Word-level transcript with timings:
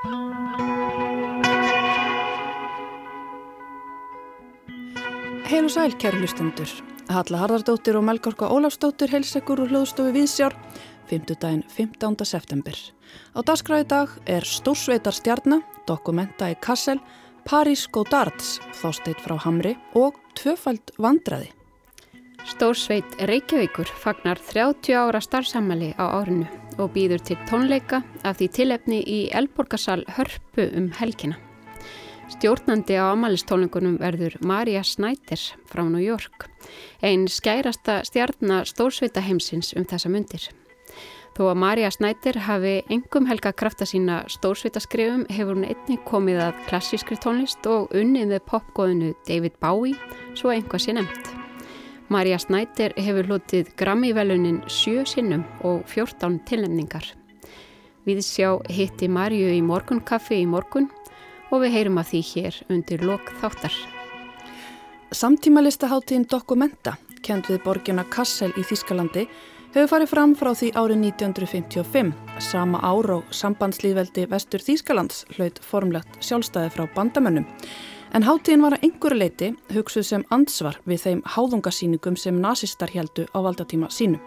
Heil 0.00 0.12
og 5.66 5.72
sæl, 5.74 5.92
kæru 6.00 6.22
hlustundur. 6.22 6.70
Halla 7.12 7.40
Harðardóttir 7.42 7.98
og 7.98 8.06
Melgorka 8.08 8.48
Ólafsdóttir 8.48 9.12
heilsekur 9.12 9.60
og 9.60 9.68
hljóðstofi 9.68 10.14
Viðsjár, 10.14 10.56
5. 11.10 11.34
daginn 11.34 11.64
15. 11.68 12.16
september. 12.24 12.72
Á 13.36 13.44
dagskræði 13.44 13.88
dag 13.92 14.08
er 14.24 14.48
Stórsveitar 14.48 15.12
stjarnar, 15.12 15.60
dokumenta 15.84 16.48
í 16.48 16.56
Kassel, 16.56 16.96
París 17.44 17.84
Godards, 17.92 18.56
þásteit 18.80 19.20
frá 19.20 19.36
Hamri 19.44 19.76
og 19.92 20.16
tvöfald 20.32 20.96
vandraði. 20.96 21.52
Stórsveit 22.48 23.20
Reykjavíkur 23.20 23.92
fagnar 24.00 24.40
30 24.48 24.96
ára 24.96 25.20
starfsamali 25.20 25.92
á 26.00 26.08
árinu 26.08 26.48
og 26.80 26.94
býður 26.96 27.22
til 27.24 27.36
tónleika 27.48 28.00
af 28.24 28.40
því 28.40 28.48
tilefni 28.56 28.98
í 29.04 29.20
Elborgarsal 29.36 30.02
hörpu 30.16 30.66
um 30.76 30.90
helgina. 30.98 31.36
Stjórnandi 32.30 32.94
á 32.94 33.10
amalistónleikunum 33.10 33.98
verður 33.98 34.36
Marja 34.46 34.84
Snæder 34.86 35.42
frá 35.66 35.82
New 35.88 36.02
York, 36.02 36.46
einn 37.02 37.26
skærasta 37.28 38.00
stjarnar 38.06 38.70
stórsvita 38.70 39.24
heimsins 39.26 39.74
um 39.76 39.84
þessa 39.84 40.12
myndir. 40.12 40.46
Þó 41.34 41.50
að 41.50 41.60
Marja 41.62 41.90
Snæder 41.94 42.38
hafi 42.46 42.76
engum 42.90 43.26
helga 43.30 43.52
krafta 43.52 43.86
sína 43.86 44.22
stórsvita 44.30 44.82
skrifum 44.82 45.26
hefur 45.30 45.58
hún 45.58 45.68
einnig 45.68 46.06
komið 46.06 46.42
að 46.46 46.64
klassískri 46.70 47.18
tónlist 47.18 47.66
og 47.70 47.90
unnið 47.96 48.34
með 48.34 48.46
popgóðinu 48.50 49.12
David 49.26 49.58
Bowie, 49.62 49.98
svo 50.34 50.54
einhvað 50.54 50.86
sé 50.86 50.98
nefnt. 50.98 51.39
Marja 52.10 52.40
Snæder 52.42 52.90
hefur 52.98 53.28
hlutið 53.28 53.68
Grammy-velunin 53.78 54.64
sjö 54.66 55.04
sinnum 55.06 55.44
og 55.62 55.84
14 55.86 56.40
tilnefningar. 56.48 57.04
Við 58.02 58.18
sjá 58.26 58.48
hitti 58.66 59.06
Marju 59.06 59.52
í 59.54 59.60
morgunkaffi 59.62 60.40
í 60.42 60.48
morgun 60.50 60.88
og 61.52 61.62
við 61.62 61.76
heyrum 61.76 62.00
að 62.02 62.08
því 62.10 62.22
hér 62.32 62.58
undir 62.74 63.04
lok 63.06 63.30
þáttar. 63.38 63.76
Samtímalistaháttíðin 65.14 66.26
Dokumenta, 66.30 66.96
kend 67.22 67.46
við 67.46 67.62
borgjuna 67.62 68.02
Kassel 68.10 68.50
í 68.58 68.66
Þískalandi, 68.66 69.28
hefur 69.70 69.92
farið 69.94 70.10
fram 70.10 70.34
frá 70.34 70.50
því 70.50 70.72
árið 70.74 71.06
1955. 71.12 72.12
Sama 72.42 72.82
ár 72.82 73.10
og 73.20 73.30
sambandslýðveldi 73.30 74.26
Vestur 74.34 74.66
Þískalands 74.66 75.22
hlaut 75.36 75.62
formlegt 75.62 76.18
sjálfstæði 76.26 76.74
frá 76.74 76.88
bandamönnum. 76.98 77.46
En 78.10 78.24
háttíðin 78.26 78.64
var 78.64 78.74
að 78.74 78.86
einhverju 78.88 79.18
leiti 79.20 79.48
hugsuð 79.70 80.06
sem 80.06 80.24
ansvar 80.34 80.80
við 80.88 81.04
þeim 81.04 81.20
háðungasýningum 81.30 82.16
sem 82.18 82.40
nazistar 82.42 82.90
heldu 82.90 83.28
á 83.30 83.38
valdatíma 83.38 83.90
sínu. 83.94 84.18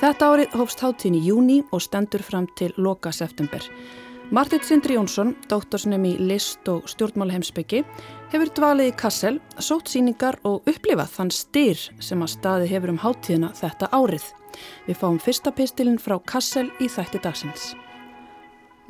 Þetta 0.00 0.30
árið 0.32 0.56
hófst 0.58 0.82
háttíðin 0.82 1.20
í 1.20 1.28
júni 1.28 1.60
og 1.70 1.84
stendur 1.84 2.24
fram 2.26 2.48
til 2.58 2.72
loka 2.76 3.12
september. 3.14 3.62
Martit 4.34 4.64
Sindri 4.64 4.96
Jónsson, 4.96 5.34
dóttorsnum 5.46 6.04
í 6.08 6.14
list 6.18 6.66
og 6.72 6.88
stjórnmálaheimsbyggi, 6.90 7.84
hefur 8.32 8.50
dvalið 8.56 8.90
í 8.90 8.96
Kassel, 8.98 9.36
sótt 9.60 9.92
síningar 9.92 10.40
og 10.48 10.64
upplifað 10.70 11.12
þann 11.14 11.32
styr 11.36 11.86
sem 12.02 12.24
að 12.24 12.32
staði 12.32 12.70
hefur 12.72 12.94
um 12.96 13.02
háttíðina 13.04 13.52
þetta 13.54 13.92
árið. 13.94 14.26
Við 14.88 15.00
fáum 15.02 15.20
fyrsta 15.22 15.52
pistilinn 15.54 16.00
frá 16.02 16.16
Kassel 16.24 16.70
í 16.80 16.88
þætti 16.90 17.20
dagsins. 17.22 17.74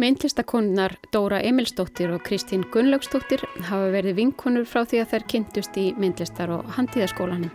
Myndlistakonnar 0.02 0.96
Dóra 1.14 1.38
Emilsdóttir 1.42 2.10
og 2.14 2.24
Kristín 2.26 2.64
Gunnlaugsdóttir 2.74 3.44
hafa 3.68 3.92
verið 3.94 4.18
vinkonur 4.18 4.66
frá 4.66 4.82
því 4.82 5.04
að 5.04 5.12
þær 5.12 5.28
kynntust 5.30 5.78
í 5.78 5.86
myndlistar 5.98 6.50
og 6.50 6.66
handíðaskólanum. 6.78 7.52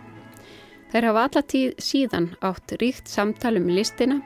Þær 0.90 1.10
hafa 1.10 1.26
allatíð 1.28 1.76
síðan 1.78 2.32
átt 2.40 2.74
ríkt 2.80 3.12
samtal 3.12 3.58
um 3.60 3.68
listina 3.70 4.22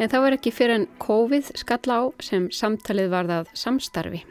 En 0.00 0.10
þá 0.10 0.18
er 0.26 0.36
ekki 0.38 0.52
fyrir 0.54 0.80
en 0.80 0.86
COVID 1.02 1.52
skalla 1.60 1.98
á 2.00 2.02
sem 2.24 2.48
samtalið 2.50 3.10
varðað 3.12 3.50
samstarfi. 3.58 4.22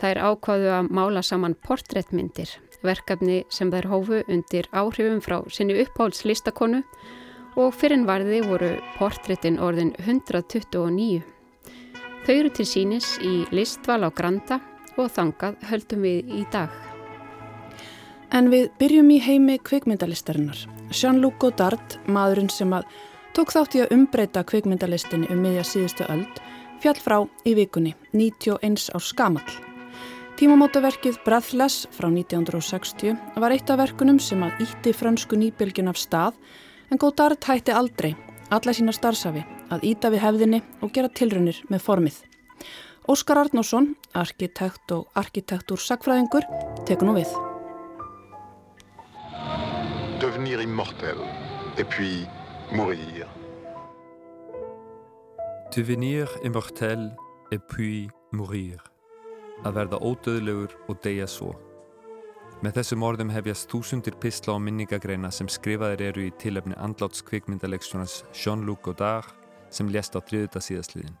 Er 0.00 0.16
ákvaðu 0.16 0.70
að 0.72 0.88
mála 0.96 1.20
saman 1.22 1.54
portréttmyndir, 1.66 2.48
verkefni 2.82 3.42
sem 3.52 3.68
þær 3.72 3.90
hófu 3.90 4.22
undir 4.24 4.66
áhrifum 4.72 5.20
frá 5.20 5.42
sinni 5.52 5.76
uppáhaldslistakonu 5.82 6.80
og 7.60 7.76
fyrir 7.76 7.98
en 7.98 8.06
varði 8.08 8.40
voru 8.46 8.72
portréttin 8.96 9.60
orðin 9.60 9.92
129. 10.00 11.20
Þau 12.26 12.34
eru 12.34 12.50
til 12.52 12.66
sínis 12.68 13.14
í 13.24 13.46
listval 13.54 14.02
á 14.04 14.10
Granda 14.12 14.60
og 15.00 15.08
þangað 15.14 15.62
höldum 15.70 16.02
við 16.04 16.34
í 16.40 16.42
dag. 16.52 16.72
En 18.30 18.50
við 18.52 18.68
byrjum 18.78 19.08
í 19.10 19.18
heimi 19.24 19.56
kvikmyndalistarinnar. 19.64 20.60
Jean-Luc 20.92 21.40
Godard, 21.42 21.96
maðurinn 22.06 22.52
sem 22.52 22.70
að 22.76 22.86
tók 23.34 23.54
þátt 23.54 23.78
í 23.78 23.82
að 23.82 23.96
umbreyta 23.96 24.44
kvikmyndalistinni 24.46 25.30
um 25.32 25.42
miðja 25.42 25.64
síðustu 25.66 26.06
öld, 26.12 26.44
fjall 26.82 27.00
frá 27.00 27.18
í 27.48 27.56
vikunni, 27.58 27.96
91 28.12 28.90
á 28.92 28.98
skamall. 29.00 29.58
Tímamótaverkið 30.40 31.18
Breathless 31.24 31.88
frá 31.92 32.08
1960 32.08 33.16
var 33.40 33.52
eitt 33.52 33.68
af 33.72 33.80
verkunum 33.80 34.20
sem 34.22 34.40
að 34.44 34.62
ítti 34.64 34.94
frönsku 34.96 35.36
nýbylgin 35.40 35.90
af 35.90 35.98
stað 36.00 36.38
en 36.90 37.00
Godard 37.00 37.44
hætti 37.44 37.74
aldrei, 37.76 38.14
alla 38.50 38.74
sína 38.74 38.92
starfsafi, 38.94 39.44
að 39.70 39.84
íta 39.92 40.10
við 40.10 40.24
hefðinni 40.24 40.60
og 40.82 40.92
gera 40.94 41.08
tilrunir 41.08 41.60
með 41.70 41.84
formið. 41.86 42.18
Óskar 43.10 43.40
Arnósson, 43.40 43.94
arkitekt 44.14 44.92
og 44.94 45.08
arkitektúr 45.18 45.80
sagfræðingur, 45.80 46.46
tekur 46.86 47.08
nú 47.08 47.16
við. 47.16 47.32
Devenir 50.20 50.60
immortel, 50.60 51.22
et 51.78 51.88
puis 51.88 52.26
mourir. 52.76 53.26
Devenir 55.74 56.28
immortel 56.44 57.08
et 57.50 57.62
puis 57.70 58.10
mourir. 58.32 58.82
Að 59.64 59.76
verða 59.76 59.98
ódöðlegur 60.02 60.76
og 60.88 61.02
deyja 61.04 61.26
svo. 61.28 61.54
Með 62.60 62.74
þessum 62.76 63.04
orðum 63.08 63.30
hefjast 63.32 63.70
þúsundir 63.72 64.18
pistla 64.20 64.52
og 64.52 64.58
minningagreina 64.60 65.30
sem 65.32 65.48
skrifaðir 65.48 66.02
eru 66.10 66.26
í 66.26 66.32
tilöfni 66.42 66.76
andláts 66.76 67.22
kvikmyndalegsjónas 67.24 68.18
Jean-Luc 68.36 68.82
Godard 68.84 69.32
sem 69.72 69.88
lést 69.88 70.12
á 70.12 70.20
þriðuta 70.20 70.60
síðasliðin. 70.60 71.16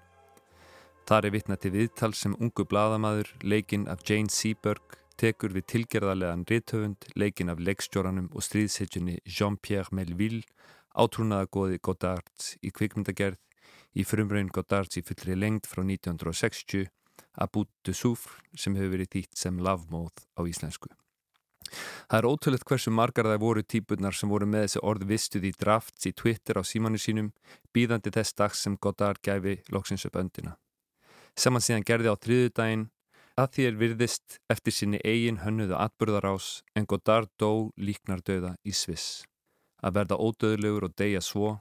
Þar 1.08 1.30
er 1.30 1.34
vitna 1.38 1.56
til 1.56 1.72
viðtal 1.78 2.12
sem 2.12 2.36
ungu 2.36 2.68
bladamadur, 2.68 3.32
leikinn 3.40 3.88
af 3.88 4.04
Jane 4.04 4.28
Seberg, 4.28 5.00
tekur 5.16 5.56
við 5.56 5.64
tilgerðarlegan 5.72 6.44
rithöfund, 6.44 7.08
leikinn 7.16 7.54
af 7.54 7.64
leikstjóranum 7.64 8.28
og 8.36 8.44
stríðshetjunni 8.44 9.16
Jean-Pierre 9.24 9.96
Melville 9.96 10.44
átrúnaða 10.92 11.48
góði 11.48 11.80
Goddards 11.80 12.54
í 12.60 12.68
kvikmyndagerð, 12.68 13.40
í 13.96 14.04
frumraun 14.04 14.52
Goddards 14.52 15.00
í 15.00 15.06
fullri 15.08 15.40
lengd 15.40 15.64
frá 15.64 15.86
1960, 15.88 16.90
að 17.40 17.54
búttu 17.56 17.96
súfr 17.96 18.42
sem 18.52 18.76
hefur 18.76 18.98
verið 18.98 19.14
þýtt 19.16 19.46
sem 19.48 19.56
lavmóð 19.56 20.28
á 20.36 20.44
íslensku. 20.44 20.92
Það 22.10 22.18
er 22.18 22.28
ótrúlegt 22.30 22.66
hversu 22.68 22.92
margar 22.94 23.28
það 23.30 23.42
voru 23.44 23.62
típunar 23.62 24.16
sem 24.16 24.32
voru 24.32 24.48
með 24.50 24.66
þessi 24.66 24.84
orð 24.92 25.06
vistuð 25.10 25.48
í 25.48 25.52
drafts 25.60 26.06
í 26.10 26.12
Twitter 26.12 26.60
á 26.60 26.62
símanu 26.66 26.98
sínum, 26.98 27.32
býðandi 27.74 28.12
þess 28.14 28.36
dags 28.36 28.64
sem 28.64 28.76
Goddard 28.76 29.22
gæfi 29.22 29.60
loksins 29.70 30.06
upp 30.08 30.18
öndina. 30.20 30.56
Sem 31.38 31.54
hann 31.54 31.64
síðan 31.64 31.86
gerði 31.86 32.12
á 32.12 32.16
þriðudaginn, 32.18 32.88
að 33.40 33.50
því 33.54 33.66
er 33.66 33.80
virðist 33.80 34.38
eftir 34.52 34.74
sinni 34.74 35.00
eigin 35.04 35.40
hönnuðu 35.44 35.78
atbyrðarás 35.78 36.60
en 36.76 36.88
Goddard 36.90 37.30
dó 37.40 37.70
líknar 37.78 38.20
döða 38.26 38.56
í 38.66 38.74
Sviss 38.76 39.22
að 39.80 39.96
verða 40.00 40.20
ódöðlegur 40.20 40.88
og 40.88 40.94
deyja 40.96 41.22
svo. 41.24 41.58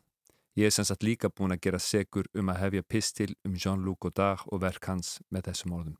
Ég 0.59 0.67
er 0.67 0.75
sem 0.75 0.87
sagt 0.87 1.05
líka 1.07 1.29
búin 1.31 1.55
að 1.55 1.63
gera 1.67 1.79
segur 1.79 2.27
um 2.35 2.51
að 2.51 2.61
hefja 2.63 2.83
pistil 2.83 3.31
um 3.47 3.55
Jean-Luc 3.55 3.99
Godard 4.03 4.43
og 4.51 4.61
verk 4.63 4.89
hans 4.91 5.19
með 5.31 5.49
þessum 5.49 5.75
orðum. 5.77 5.97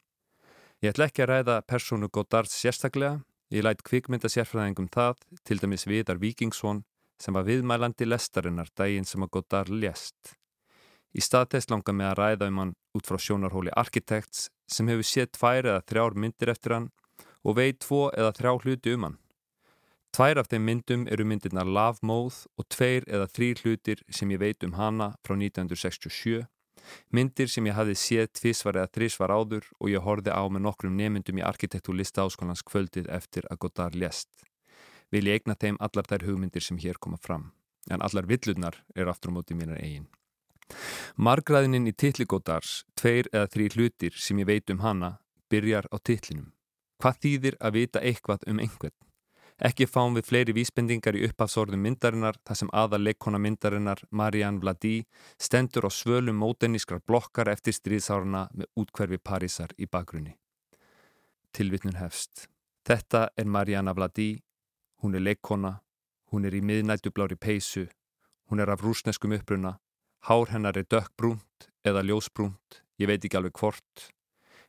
Ég 0.84 0.94
ætla 0.94 1.10
ekki 1.10 1.24
að 1.24 1.32
ræða 1.32 1.56
persónu 1.68 2.10
Godards 2.12 2.56
sérstaklega, 2.56 3.22
ég 3.50 3.66
lætt 3.66 3.84
kvikmynda 3.86 4.30
sérfræðingum 4.30 4.90
það, 4.94 5.22
til 5.46 5.62
dæmis 5.62 5.88
Vidar 5.90 6.20
Víkingsson, 6.22 6.84
sem 7.20 7.36
var 7.36 7.48
viðmælandi 7.48 8.08
lestarinnar 8.08 8.70
daginn 8.78 9.08
sem 9.08 9.24
að 9.26 9.34
Godard 9.38 9.72
lést. 9.74 10.36
Í 11.18 11.22
stað 11.26 11.56
þess 11.56 11.72
langar 11.72 11.96
mig 11.98 12.08
að 12.08 12.20
ræða 12.20 12.50
um 12.52 12.60
hann 12.62 12.76
út 12.96 13.08
frá 13.10 13.18
sjónarhóli 13.18 13.74
Arkitekts 13.76 14.50
sem 14.70 14.90
hefur 14.92 15.08
séð 15.08 15.32
tvær 15.38 15.66
eða 15.66 15.86
þrjár 15.90 16.18
myndir 16.22 16.52
eftir 16.54 16.76
hann 16.76 16.92
og 17.44 17.58
veit 17.58 17.80
tvo 17.82 18.04
eða 18.14 18.36
þrjá 18.38 18.54
hluti 18.64 18.94
um 18.94 19.08
hann. 19.08 19.18
Tvær 20.14 20.42
af 20.42 20.50
þeim 20.50 20.66
myndum 20.66 21.08
eru 21.10 21.26
myndirna 21.26 21.66
Love 21.66 22.06
Moth 22.06 22.46
og 22.58 22.70
tveir 22.74 23.06
eða 23.10 23.28
þrý 23.30 23.50
hlutir 23.62 24.02
sem 24.10 24.32
ég 24.34 24.42
veit 24.42 24.66
um 24.66 24.78
hana 24.78 25.12
frá 25.26 25.36
1967. 25.38 26.46
Myndir 27.16 27.50
sem 27.52 27.66
ég 27.70 27.78
hafði 27.78 27.96
séð 28.00 28.30
tvísvar 28.40 28.80
eða 28.82 28.92
þrísvar 28.98 29.34
áður 29.34 29.66
og 29.80 29.90
ég 29.92 30.06
horfi 30.06 30.34
á 30.34 30.44
með 30.48 30.66
nokkrum 30.68 30.96
nemyndum 31.00 31.42
í 31.42 31.46
arkitektúrlista 31.46 32.26
áskólans 32.26 32.64
kvöldið 32.66 33.10
eftir 33.10 33.48
að 33.50 33.62
Godard 33.66 33.98
lést. 33.98 34.30
Vil 35.10 35.26
ég 35.28 35.40
eigna 35.40 35.58
þeim 35.58 35.80
allar 35.82 36.08
þær 36.10 36.28
hugmyndir 36.28 36.64
sem 36.64 36.78
hér 36.78 37.02
koma 37.02 37.18
fram, 37.18 37.52
en 37.90 38.04
allar 38.06 38.30
villurnar 38.30 38.78
er 38.96 39.10
aftur 39.10 39.34
á 39.34 39.38
móti 39.40 39.58
mínar 39.58 39.82
eigin. 39.82 40.08
Margraðinin 41.18 41.90
í 41.90 41.96
titli 41.98 42.28
Godards, 42.30 42.84
tveir 42.96 43.30
eða 43.34 43.50
þrý 43.50 43.70
hlutir 43.74 44.14
sem 44.16 44.38
ég 44.40 44.50
veit 44.50 44.70
um 44.70 44.84
hana, 44.86 45.18
byrjar 45.50 45.90
á 45.90 45.98
titlinum. 45.98 46.52
Hvað 47.02 47.22
þýðir 47.24 47.56
að 47.60 47.78
vita 47.80 48.04
eitthvað 48.04 48.46
um 48.52 48.62
einhvern? 48.62 48.96
Ekki 49.60 49.90
fáum 49.92 50.14
við 50.16 50.24
fleiri 50.30 50.54
vísbendingar 50.56 51.18
í 51.20 51.26
uppafsorðum 51.28 51.82
myndarinnar 51.84 52.38
þar 52.48 52.58
sem 52.62 52.70
aða 52.72 52.96
leikona 53.02 53.42
myndarinnar 53.44 54.00
Marianne 54.16 54.62
Vladi 54.64 55.02
stendur 55.36 55.84
á 55.84 55.92
svölum 55.92 56.40
mótenískrar 56.40 57.02
blokkar 57.04 57.52
eftir 57.52 57.76
stríðsáruna 57.76 58.46
með 58.56 58.70
útkverfi 58.80 59.20
Parísar 59.20 59.74
í 59.76 59.90
bakgrunni. 59.92 60.38
Tilvittnun 61.52 62.00
hefst. 62.00 62.48
Þetta 62.88 63.26
er 63.36 63.52
Marianne 63.52 63.92
Vladi, 63.98 64.30
hún 65.04 65.20
er 65.20 65.26
leikona, 65.28 65.74
hún 66.32 66.48
er 66.48 66.56
í 66.56 66.64
miðnættublári 66.64 67.36
peysu, 67.36 67.90
hún 68.48 68.64
er 68.64 68.72
af 68.72 68.86
rúsneskum 68.86 69.36
uppruna, 69.36 69.76
hár 70.32 70.56
hennar 70.56 70.80
er 70.80 70.88
dökkbrúnt 70.88 71.68
eða 71.84 72.06
ljósbrúnt, 72.08 72.80
ég 72.96 73.12
veit 73.12 73.28
ekki 73.28 73.42
alveg 73.42 73.60
hvort, 73.60 74.08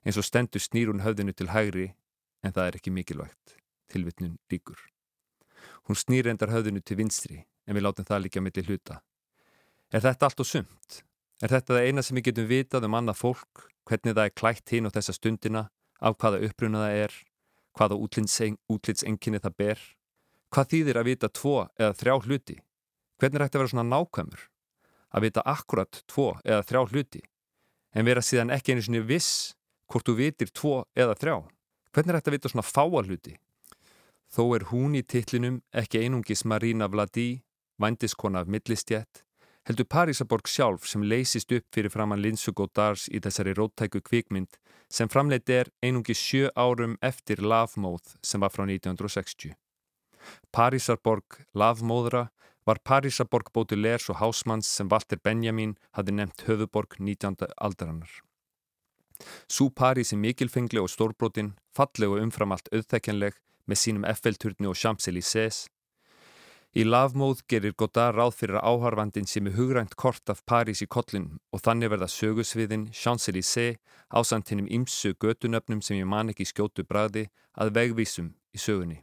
eins 0.03 0.19
og 0.19 0.27
stendur 0.27 0.67
snýr 0.67 0.91
hún 0.91 1.07
höfðinu 1.07 1.37
til 1.37 1.53
hægri 1.55 1.93
en 2.43 2.51
það 2.51 2.67
er 2.67 2.81
ekki 2.81 2.99
mikilvægt 2.99 3.60
tilvittnun 3.91 4.39
líkur. 4.53 4.79
Hún 5.87 5.99
snýr 5.99 6.31
endar 6.31 6.53
höfðinu 6.53 6.83
til 6.85 6.99
vinstri 7.01 7.45
en 7.67 7.77
við 7.77 7.85
látum 7.87 8.07
það 8.09 8.25
líka 8.27 8.43
millir 8.43 8.69
hluta. 8.69 9.01
Er 9.91 10.05
þetta 10.05 10.29
allt 10.29 10.43
og 10.43 10.49
sumt? 10.49 11.01
Er 11.43 11.53
þetta 11.53 11.77
það 11.77 11.87
eina 11.89 12.03
sem 12.05 12.19
við 12.19 12.31
getum 12.31 12.49
vitað 12.51 12.87
um 12.87 12.97
annað 12.99 13.21
fólk, 13.21 13.67
hvernig 13.89 14.15
það 14.15 14.27
er 14.29 14.37
klætt 14.37 14.73
hín 14.75 14.87
á 14.87 14.95
þessa 14.95 15.15
stundina, 15.17 15.63
af 16.01 16.17
hvaða 16.21 16.41
uppruna 16.47 16.85
það 16.85 16.99
er, 17.05 17.17
hvaða 17.77 17.99
útlýtsenginni 18.05 19.41
það 19.43 19.57
ber? 19.59 19.83
Hvað 20.51 20.71
þýðir 20.73 21.01
að 21.01 21.09
vita 21.11 21.31
tvo 21.31 21.57
eða 21.79 21.97
þrjá 21.97 22.15
hluti? 22.27 22.57
Hvernig 23.21 23.37
er 23.39 23.45
þetta 23.47 23.59
að 23.59 23.63
vera 23.63 23.73
svona 23.73 23.89
nákvæmur? 23.89 24.47
Að 25.11 25.25
vita 25.27 25.45
akkurat 25.47 26.01
tvo 26.11 26.29
eða 26.45 26.65
þrjá 26.67 26.83
hluti? 26.91 27.23
En 27.95 28.07
vera 28.07 28.23
síðan 28.23 28.53
ekki 28.55 28.75
einu 28.75 28.85
svona 28.87 29.03
viss 29.07 29.55
hvort 29.91 30.07
þú 30.07 30.17
vitir 30.19 30.51
tvo 30.55 30.75
eða 30.95 31.17
þrjá? 31.19 31.37
Hvernig 31.91 32.13
er 32.13 32.21
þetta 32.21 32.31
að 32.31 32.37
vita 32.37 32.53
svona 32.53 32.67
fáa 32.67 33.03
hluti? 33.07 33.35
Þó 34.31 34.45
er 34.55 34.65
hún 34.71 34.95
í 34.95 35.03
titlinum 35.03 35.59
ekki 35.75 36.05
einungis 36.05 36.45
Marina 36.47 36.87
Vladi, 36.87 37.43
vandiskona 37.83 38.45
af 38.45 38.51
millistjett, 38.53 39.25
heldur 39.67 39.89
Parísaborg 39.91 40.47
sjálf 40.47 40.87
sem 40.87 41.03
leysist 41.03 41.51
upp 41.57 41.67
fyrir 41.75 41.91
framann 41.91 42.23
Linsu 42.23 42.53
Godars 42.55 43.09
í 43.11 43.19
þessari 43.25 43.57
róttæku 43.59 44.03
kvikmynd 44.07 44.61
sem 44.91 45.11
framleitt 45.11 45.51
er 45.51 45.73
einungis 45.83 46.23
sjö 46.23 46.53
árum 46.55 46.95
eftir 47.03 47.43
Lavmóð 47.43 48.15
sem 48.23 48.41
var 48.41 48.55
frá 48.55 48.65
1960. 48.69 49.57
Parísarborg 50.55 51.43
Lavmóðra 51.55 52.29
var 52.67 52.83
Parísaborg 52.87 53.51
bóti 53.51 53.75
Lers 53.75 54.09
og 54.11 54.21
Hásmanns 54.23 54.71
sem 54.71 54.89
Walter 54.91 55.19
Benjamin 55.19 55.75
hafði 55.97 56.19
nefnt 56.21 56.47
höfuborg 56.47 57.01
19. 57.01 57.51
aldarannar. 57.59 58.11
Sú 59.51 59.73
París 59.75 60.15
er 60.15 60.23
mikilfengli 60.23 60.81
og 60.81 60.89
stórbrotin, 60.89 61.57
falleg 61.75 62.15
og 62.15 62.23
umfram 62.23 62.55
allt 62.55 62.71
auðþekjanleg 62.73 63.35
með 63.71 63.81
sínum 63.85 64.07
Eiffelturni 64.11 64.67
og 64.67 64.79
Champs-Élysées. 64.79 65.69
Í 66.71 66.85
lafmóð 66.87 67.41
gerir 67.51 67.75
Godard 67.75 68.15
ráð 68.15 68.37
fyrir 68.39 68.61
áharfandin 68.63 69.27
sem 69.27 69.49
er 69.51 69.57
hugrænt 69.57 69.97
kort 69.99 70.31
af 70.31 70.45
París 70.47 70.83
í 70.85 70.87
kollin 70.87 71.41
og 71.51 71.63
þannig 71.65 71.91
verða 71.91 72.07
sögusviðin 72.11 72.89
Champs-Élysées 72.95 73.79
ásantinum 74.11 74.71
ímsu 74.71 75.15
götunöfnum 75.19 75.83
sem 75.83 75.99
ég 75.99 76.07
man 76.07 76.31
ekki 76.31 76.47
skjótu 76.47 76.87
bræði 76.87 77.27
að 77.59 77.75
vegvísum 77.79 78.35
í 78.55 78.63
sögunni. 78.63 79.01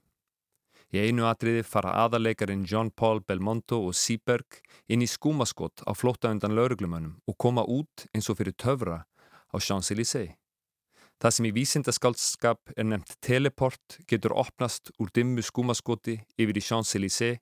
Í 0.95 1.03
einu 1.03 1.27
atriði 1.27 1.65
fara 1.67 1.91
aðarleikarin 2.05 2.63
John 2.63 2.93
Paul 2.95 3.19
Belmondo 3.19 3.81
og 3.89 3.95
Seaberg 3.99 4.61
inn 4.87 5.03
í 5.03 5.11
skúmaskott 5.11 5.83
á 5.83 5.91
flótta 5.91 6.31
undan 6.31 6.55
lauruglumönnum 6.55 7.17
og 7.27 7.35
koma 7.35 7.67
út 7.67 8.07
eins 8.15 8.31
og 8.31 8.39
fyrir 8.39 8.55
töfra 8.55 9.01
á 9.03 9.55
Champs-Élysées. 9.59 10.37
Það 11.17 11.33
sem 11.33 11.45
í 11.49 11.53
vísindaskaldskap 11.55 12.73
er 12.77 12.85
nefnt 12.85 13.15
teleport 13.25 13.97
getur 14.09 14.35
opnast 14.37 14.91
úr 15.01 15.09
dimmu 15.09 15.41
skúmaskoti 15.41 16.19
yfir 16.37 16.59
í 16.59 16.61
Champs-Élysées, 16.61 17.39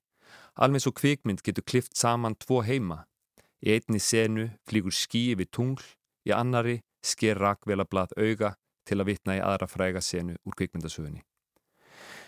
alveg 0.56 0.80
svo 0.80 0.94
kvikmynd 0.96 1.44
getur 1.44 1.66
klift 1.68 1.92
saman 2.00 2.38
tvo 2.40 2.62
heima. 2.64 3.04
Í 3.60 3.76
einni 3.76 4.00
senu 4.00 4.48
flýgur 4.68 4.96
skí 4.96 5.26
yfir 5.34 5.50
tungl, 5.52 5.84
í 6.24 6.32
annari 6.32 6.80
sker 7.04 7.36
rakvelablað 7.36 8.16
auga 8.16 8.54
til 8.88 9.00
að 9.02 9.10
vitna 9.12 9.36
í 9.36 9.44
aðra 9.44 9.68
fræga 9.68 10.00
senu 10.00 10.38
úr 10.46 10.56
kvikmyndasögunni. 10.56 11.20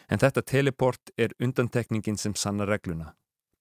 En 0.08 0.20
þetta 0.20 0.44
teleport 0.44 1.12
er 1.16 1.32
undantekningin 1.40 2.20
sem 2.20 2.36
sanna 2.36 2.68
regluna. 2.68 3.14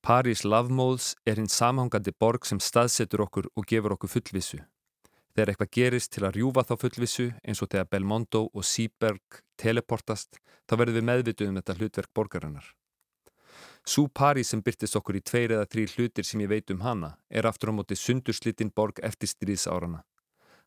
París 0.04 0.44
Lavmóðs 0.44 1.16
er 1.28 1.40
hinn 1.40 1.52
samhangandi 1.52 2.14
borg 2.20 2.46
sem 2.48 2.60
staðsetur 2.64 3.26
okkur 3.26 3.48
og 3.56 3.68
gefur 3.68 3.96
okkur 3.96 4.12
fullvissu. 4.12 4.60
Þegar 5.38 5.52
eitthvað 5.52 5.76
gerist 5.76 6.10
til 6.16 6.24
að 6.26 6.40
rjúfa 6.40 6.64
þá 6.66 6.72
fullvissu 6.82 7.24
eins 7.46 7.60
og 7.62 7.70
þegar 7.70 7.90
Belmondo 7.92 8.40
og 8.50 8.64
Seaberg 8.66 9.38
teleportast, 9.62 10.40
þá 10.66 10.74
verður 10.82 10.96
við 10.96 11.04
meðvituð 11.10 11.50
um 11.52 11.58
þetta 11.60 11.76
hlutverk 11.78 12.10
borgarinnar. 12.18 12.70
Sú 13.86 14.08
pari 14.10 14.42
sem 14.42 14.64
byrtist 14.66 14.98
okkur 14.98 15.20
í 15.20 15.22
tveir 15.22 15.52
eða 15.54 15.68
þrý 15.70 15.84
hlutir 15.92 16.26
sem 16.26 16.42
ég 16.42 16.50
veit 16.50 16.74
um 16.74 16.82
hana 16.82 17.12
er 17.30 17.46
aftur 17.46 17.70
á 17.70 17.78
móti 17.78 17.94
sundurslitinn 17.94 18.72
borg 18.74 18.98
eftir 19.06 19.30
stríðsárana. 19.30 20.00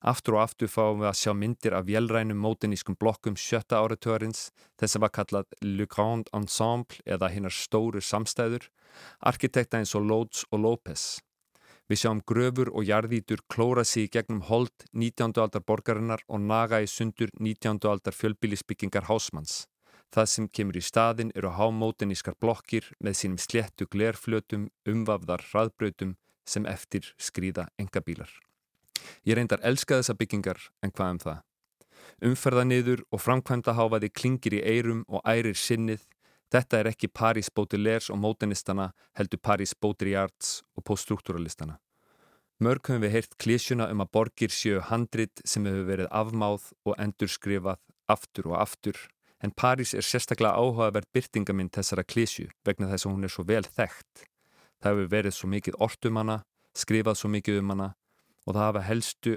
Aftur 0.07 0.37
og 0.39 0.45
aftur 0.45 0.71
fáum 0.71 1.03
við 1.03 1.09
að 1.11 1.19
sjá 1.19 1.33
myndir 1.35 1.75
af 1.75 1.89
vélrænum 1.91 2.39
mótinískum 2.39 2.95
blokkum 2.95 3.35
sjötta 3.35 3.81
áratörins, 3.83 4.53
þess 4.79 4.97
að 5.01 5.03
var 5.03 5.15
kallað 5.19 5.59
Le 5.67 5.89
Grand 5.91 6.31
Ensemble 6.31 7.03
eða 7.11 7.33
hinnar 7.35 7.59
stóru 7.59 7.99
samstæður, 7.99 8.71
arkitekta 9.19 9.83
eins 9.83 9.97
og 9.99 10.07
Lóts 10.07 10.47
og 10.55 10.63
López. 10.63 11.19
Við 11.91 11.99
sjáum 12.05 12.21
gröfur 12.23 12.69
og 12.71 12.85
jarðítur 12.87 13.41
klóra 13.51 13.83
sig 13.83 14.05
í 14.07 14.11
gegnum 14.15 14.45
hold 14.47 14.85
19. 14.95 15.33
aldar 15.43 15.65
borgarinnar 15.67 16.21
og 16.31 16.39
naga 16.45 16.79
í 16.79 16.87
sundur 16.87 17.33
19. 17.35 17.81
aldar 17.91 18.15
fjölbílisbyggingar 18.15 19.09
hásmanns. 19.09 19.65
Það 20.15 20.29
sem 20.31 20.47
kemur 20.55 20.79
í 20.79 20.83
staðin 20.87 21.33
eru 21.35 21.51
hámótenískar 21.59 22.37
blokkir 22.39 22.87
með 23.03 23.17
sínum 23.19 23.43
sléttu 23.43 23.89
glerflötum, 23.91 24.69
umvafðar 24.87 25.43
hraðbrautum 25.51 26.15
sem 26.47 26.71
eftir 26.71 27.11
skrýða 27.19 27.67
engabílar. 27.75 28.31
Ég 29.27 29.35
reyndar 29.35 29.59
elska 29.67 29.99
þessa 29.99 30.15
byggingar 30.15 30.63
en 30.87 30.95
hvað 30.95 31.17
um 31.17 31.23
það? 31.27 31.43
Umferða 32.31 32.65
niður 32.71 33.03
og 33.11 33.25
framkvæmda 33.25 33.75
háfaði 33.75 34.15
klingir 34.15 34.61
í 34.61 34.63
eirum 34.63 35.03
og 35.09 35.27
ærir 35.27 35.59
sinnið 35.59 36.07
Þetta 36.51 36.81
er 36.81 36.91
ekki 36.91 37.13
París 37.15 37.51
Baudelaires 37.55 38.11
og 38.11 38.19
mótenistana 38.19 38.91
heldur 39.19 39.39
París 39.39 39.75
Baudrillards 39.79 40.65
og 40.75 40.85
poststruktúralistana. 40.89 41.79
Mörg 42.61 42.91
höfum 42.91 43.05
við 43.07 43.15
heyrt 43.15 43.39
klísjuna 43.41 43.87
um 43.93 44.03
að 44.03 44.11
borgir 44.13 44.53
séu 44.53 44.83
handrit 44.85 45.41
sem 45.49 45.65
hefur 45.65 45.87
verið 45.89 46.11
afmáð 46.11 46.67
og 46.85 46.99
endurskrifað 46.99 47.79
aftur 48.11 48.51
og 48.51 48.59
aftur 48.61 48.99
en 49.41 49.55
París 49.57 49.95
er 49.97 50.05
sérstaklega 50.05 50.59
áhugaverð 50.59 51.09
byrtingamind 51.15 51.73
þessara 51.77 52.05
klísju 52.05 52.51
vegna 52.67 52.91
þess 52.91 53.07
að 53.07 53.15
hún 53.15 53.25
er 53.25 53.33
svo 53.33 53.47
vel 53.49 53.65
þekkt. 53.65 54.27
Það 54.81 54.93
hefur 54.93 55.11
verið 55.15 55.37
svo 55.37 55.49
mikið 55.55 55.79
ortum 55.87 56.21
hana, 56.21 56.37
skrifað 56.77 57.21
svo 57.21 57.33
mikið 57.33 57.63
um 57.63 57.73
hana 57.75 57.89
og, 58.49 58.81
helstu, 58.83 59.37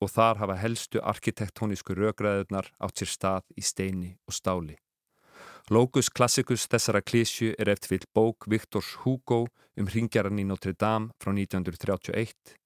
og 0.00 0.10
þar 0.12 0.40
hafa 0.42 0.56
helstu 0.60 1.02
arkitektónísku 1.02 1.96
rögræðunar 1.98 2.70
átt 2.78 3.02
sér 3.02 3.10
stað 3.10 3.48
í 3.56 3.64
steini 3.64 4.16
og 4.28 4.36
stáli. 4.36 4.76
Lókus 5.70 6.10
klassikus 6.10 6.66
þessara 6.68 7.00
klísju 7.00 7.54
er 7.58 7.70
eftir 7.72 7.96
vill 7.96 8.08
bók 8.14 8.48
Viktors 8.50 8.96
Hugo 9.04 9.46
um 9.78 9.88
ringjarinn 9.88 10.40
í 10.42 10.46
Notre 10.48 10.72
Dame 10.72 11.12
frá 11.22 11.32
1931. 11.32 12.56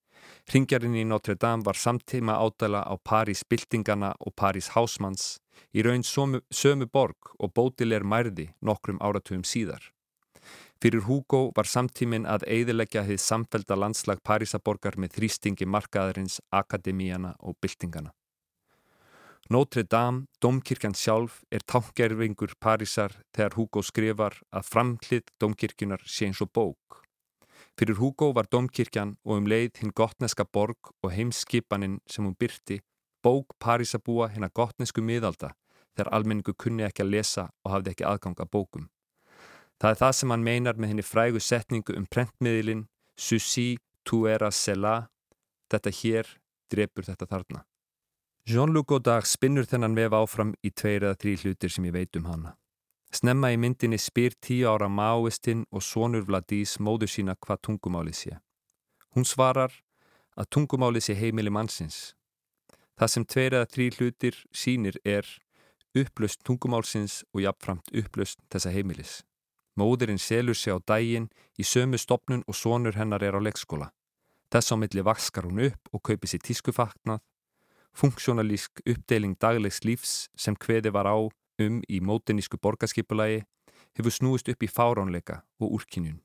Ringjarinn 0.53 0.97
í 0.99 1.05
Notre 1.07 1.37
Dame 1.39 1.63
var 1.67 1.79
samtíma 1.79 2.39
ádala 2.43 2.83
á 2.83 2.95
París 2.99 3.45
byltingana 3.49 4.15
og 4.19 4.35
París 4.35 4.73
hásmanns 4.75 5.37
í 5.73 5.83
raun 5.87 6.03
sömu, 6.03 6.43
sömu 6.51 6.89
borg 6.93 7.35
og 7.39 7.53
bótilegur 7.55 8.07
mærði 8.07 8.51
nokkrum 8.61 8.99
áratugum 9.01 9.45
síðar. 9.45 9.93
Fyrir 10.83 11.07
Hugo 11.07 11.51
var 11.57 11.69
samtímin 11.69 12.27
að 12.29 12.45
eidilegja 12.53 13.07
hefði 13.07 13.23
samfelda 13.23 13.79
landslag 13.79 14.21
Parísaborgar 14.23 14.99
með 15.01 15.17
þrýstingi 15.17 15.67
markaðarins, 15.67 16.41
akademíana 16.53 17.33
og 17.41 17.57
byltingana. 17.63 18.13
Notre 19.49 19.85
Dame, 19.85 20.25
domkirkjan 20.43 20.95
sjálf, 20.99 21.45
er 21.55 21.63
tankerfingur 21.63 22.57
Parísar 22.59 23.13
þegar 23.31 23.55
Hugo 23.55 23.83
skrifar 23.87 24.35
að 24.51 24.67
framhlið 24.67 25.29
domkirkjunar 25.39 26.03
sé 26.03 26.27
eins 26.27 26.41
og 26.43 26.51
bók. 26.51 26.97
Fyrir 27.79 28.01
Hugo 28.01 28.33
var 28.35 28.49
domkirkjan 28.51 29.13
og 29.23 29.37
um 29.37 29.47
leið 29.47 29.79
hinn 29.83 29.95
gottneska 29.95 30.49
borg 30.51 30.91
og 30.99 31.13
heimskipaninn 31.15 32.01
sem 32.11 32.27
hún 32.27 32.35
byrti 32.35 32.81
bók 33.23 33.55
Parísabúa 33.63 34.33
hinn 34.35 34.49
að 34.49 34.57
gottnesku 34.59 35.05
miðalda 35.05 35.53
þegar 35.95 36.13
almenningu 36.19 36.57
kunni 36.59 36.83
ekki 36.89 37.07
að 37.07 37.15
lesa 37.15 37.47
og 37.63 37.77
hafði 37.77 37.95
ekki 37.95 38.09
aðgang 38.11 38.43
að 38.43 38.51
bókum. 38.51 38.91
Það 39.79 39.91
er 39.93 40.03
það 40.03 40.19
sem 40.19 40.35
hann 40.35 40.49
meinar 40.51 40.75
með 40.75 40.93
henni 40.93 41.07
frægu 41.07 41.45
setningu 41.45 41.95
um 41.95 42.11
prentmiðilinn 42.11 42.87
Susi 43.15 43.77
tu 44.03 44.27
era 44.27 44.51
sela, 44.51 45.07
þetta 45.71 45.95
hér 46.03 46.35
drefur 46.73 47.07
þetta 47.07 47.31
þarna. 47.31 47.63
Jean-Luc 48.47 48.87
Godard 48.87 49.27
spinnur 49.27 49.67
þennan 49.67 49.97
vef 49.99 50.13
áfram 50.15 50.53
í 50.63 50.71
tveir 50.71 51.03
eða 51.03 51.17
þrý 51.19 51.33
hlutir 51.41 51.73
sem 51.75 51.89
ég 51.89 51.95
veit 51.97 52.19
um 52.21 52.29
hana. 52.31 52.53
Snemma 53.11 53.51
í 53.51 53.57
myndinni 53.59 53.99
spyr 53.99 54.37
tíu 54.39 54.69
ára 54.71 54.87
máistinn 54.87 55.65
og 55.75 55.83
sonur 55.83 56.23
Vladís 56.29 56.77
móðu 56.79 57.09
sína 57.11 57.35
hvað 57.35 57.65
tungumáli 57.67 58.15
sé. 58.15 58.39
Hún 59.17 59.27
svarar 59.27 59.75
að 60.39 60.51
tungumáli 60.55 61.03
sé 61.03 61.19
heimili 61.19 61.51
mannsins. 61.51 62.15
Það 62.95 63.13
sem 63.17 63.27
tveir 63.35 63.59
eða 63.59 63.73
þrý 63.75 63.91
hlutir 63.99 64.39
sínir 64.55 65.03
er 65.03 65.27
upplöst 65.99 66.47
tungumálsins 66.47 67.25
og 67.35 67.43
jafnframt 67.49 67.91
upplöst 67.99 68.39
þessa 68.47 68.71
heimilis. 68.71 69.25
Móðurinn 69.75 70.23
selur 70.23 70.55
sig 70.55 70.71
á 70.71 70.79
dægin 70.79 71.33
í 71.59 71.67
sömu 71.67 71.99
stopnun 71.99 72.47
og 72.47 72.55
sonur 72.55 72.95
hennar 72.95 73.27
er 73.27 73.35
á 73.35 73.43
leikskóla. 73.43 73.91
Þess 74.55 74.71
á 74.71 74.75
milli 74.79 75.03
vaskar 75.03 75.51
hún 75.51 75.65
upp 75.67 75.91
og 75.91 76.07
kaupir 76.07 76.31
sér 76.31 76.47
tískufaknað. 76.47 77.19
Funksjónalísk 77.97 78.83
uppdeling 78.85 79.39
daglegs 79.41 79.81
lífs 79.85 80.29
sem 80.37 80.57
hveði 80.61 80.93
var 80.93 81.09
á 81.09 81.17
um 81.65 81.81
í 81.89 82.01
mótinísku 82.05 82.59
borgarskipulagi 82.61 83.45
hefur 83.97 84.13
snúist 84.13 84.51
upp 84.53 84.63
í 84.63 84.69
fáránleika 84.69 85.41
og 85.61 85.79
úrkynjun. 85.79 86.21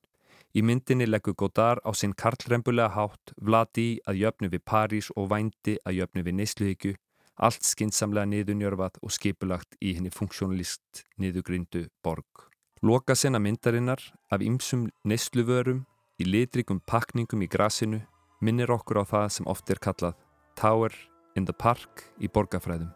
Í 0.52 0.60
myndinni 0.68 1.08
leggur 1.08 1.38
Godard 1.40 1.80
á 1.88 1.96
sinn 1.96 2.12
karlrembulega 2.12 2.92
hátt 2.92 3.32
vladi 3.40 4.02
að 4.04 4.20
jöfnu 4.20 4.50
við 4.52 4.66
París 4.68 5.08
og 5.16 5.30
vændi 5.32 5.78
að 5.88 6.02
jöfnu 6.02 6.26
við 6.28 6.38
neysluhyggju, 6.42 6.94
allt 7.40 7.64
skinsamlega 7.64 8.28
niðunjörfað 8.28 9.00
og 9.00 9.14
skipulagt 9.16 9.78
í 9.80 9.94
henni 9.96 10.12
funksjónalist 10.12 11.06
niðugrindu 11.16 11.86
borg. 12.04 12.50
Loka 12.84 13.16
sena 13.16 13.40
myndarinnar 13.40 14.04
af 14.28 14.44
ymsum 14.44 14.90
neysluvörum 15.08 15.86
í 16.20 16.28
litrikum 16.28 16.82
pakningum 16.84 17.46
í 17.46 17.48
grasinu 17.48 18.02
minnir 18.42 18.74
okkur 18.76 19.00
á 19.00 19.04
það 19.08 19.28
sem 19.38 19.48
oft 19.48 19.72
er 19.72 19.80
kallað 19.80 20.20
Tower 20.60 20.92
in 21.36 21.46
the 21.46 21.54
Park 21.54 22.06
í 22.20 22.30
borgarfræðum. 22.32 22.92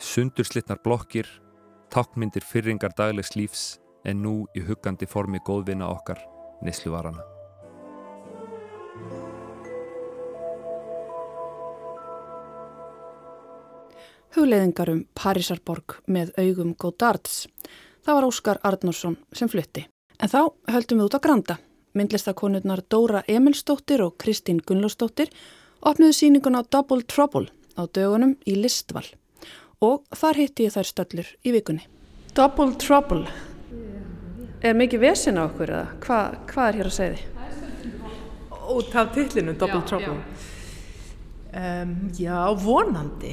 Sundur 0.00 0.46
slittnar 0.48 0.80
blokkir, 0.84 1.26
tákmyndir 1.92 2.44
fyrringar 2.46 2.94
daglegs 2.96 3.34
lífs 3.36 3.64
en 4.08 4.22
nú 4.24 4.34
í 4.56 4.62
huggandi 4.64 5.08
formi 5.08 5.42
góðvinna 5.44 5.90
okkar 5.90 6.22
neysluvarana. 6.64 7.24
Hugleðingar 14.30 14.92
um 14.92 15.00
Parísarborg 15.18 15.98
með 16.06 16.30
augum 16.38 16.76
Godards. 16.78 17.48
Það 18.06 18.16
var 18.16 18.26
Óskar 18.28 18.60
Arnórsson 18.62 19.18
sem 19.34 19.50
flutti. 19.50 19.84
En 20.22 20.30
þá 20.30 20.54
höldum 20.70 21.00
við 21.00 21.08
út 21.08 21.16
á 21.18 21.24
Granda. 21.24 21.56
Myndlistakonurnar 21.98 22.84
Dóra 22.86 23.24
Emilsdóttir 23.26 24.04
og 24.04 24.14
Kristín 24.22 24.60
Gunnlósdóttir 24.62 25.32
opniðu 25.82 26.14
síninguna 26.14 26.62
Double 26.62 27.02
Trouble 27.02 27.50
á 27.80 27.84
dögunum 27.88 28.36
í 28.46 28.56
Listval. 28.60 29.06
Og 29.80 30.04
þar 30.12 30.42
hitti 30.42 30.68
ég 30.68 30.76
þær 30.76 30.90
stöllur 30.90 31.32
í 31.40 31.54
vikunni. 31.56 31.86
Double 32.36 32.76
Trouble. 32.78 33.24
Er 34.60 34.76
mikið 34.76 35.00
vesin 35.06 35.40
á 35.40 35.48
okkur 35.48 35.72
eða? 35.72 35.86
Hva, 36.04 36.18
hvað 36.50 36.68
er 36.68 36.78
hér 36.80 36.90
að 36.90 36.96
segja 36.98 37.18
þið? 37.18 37.36
Út 38.70 38.96
af 39.00 39.14
tillinu 39.16 39.54
Double 39.56 39.80
já, 39.80 39.86
Trouble. 39.88 40.18
Já. 40.20 40.50
Um, 41.50 41.94
já, 42.14 42.36
vonandi. 42.54 43.32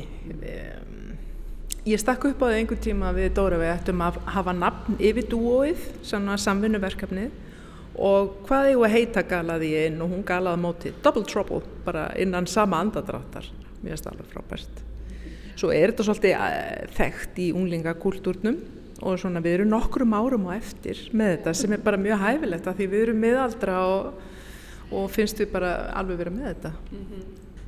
Ég 1.87 1.99
stakk 2.01 2.25
upp 2.31 2.41
á 2.41 2.49
það 2.49 2.55
einhver 2.61 2.79
tíma 2.83 3.11
við 3.15 3.35
Dóra 3.37 3.59
við 3.61 3.69
ættum 3.71 4.01
að 4.03 4.17
hafa 4.33 4.55
nafn 4.55 4.97
yfir 4.97 5.27
dúóið, 5.29 5.83
svona 6.03 6.39
samfunnuverkefnið 6.41 7.35
og 7.97 8.41
hvað 8.47 8.71
ég 8.71 8.81
var 8.81 8.91
heita 8.93 9.23
galaði 9.25 9.69
ég 9.71 9.91
inn 9.91 10.01
og 10.03 10.11
hún 10.11 10.25
galaði 10.27 10.61
móti 10.63 10.91
Double 11.03 11.23
Trouble, 11.29 11.61
bara 11.85 12.09
innan 12.19 12.49
sama 12.49 12.81
andadráttar. 12.83 13.47
Mér 13.81 13.93
finnst 13.93 14.07
það 14.07 14.13
alveg 14.13 14.31
frábært. 14.33 14.81
Svo 15.57 15.71
er 15.73 15.91
þetta 15.91 16.05
svolítið 16.05 16.33
eh, 16.37 16.87
þekkt 16.97 17.39
í 17.41 17.47
unglingakultúrnum 17.57 18.57
og 19.05 19.19
svona 19.21 19.41
við 19.45 19.59
erum 19.59 19.71
nokkrum 19.73 20.15
árum 20.17 20.47
á 20.49 20.57
eftir 20.57 20.99
með 21.13 21.35
þetta 21.35 21.53
sem 21.57 21.73
er 21.75 21.83
bara 21.85 22.01
mjög 22.01 22.21
hæfilegt 22.23 22.69
að 22.69 22.79
því 22.79 22.87
við 22.93 23.03
erum 23.05 23.21
miðaldra 23.21 23.77
og, 23.85 24.23
og 24.89 25.11
finnst 25.13 25.41
við 25.41 25.51
bara 25.53 25.73
alveg 25.97 26.21
vera 26.21 26.33
með 26.33 26.49
þetta. 26.51 26.73
Mm 26.91 27.05
-hmm. 27.05 27.27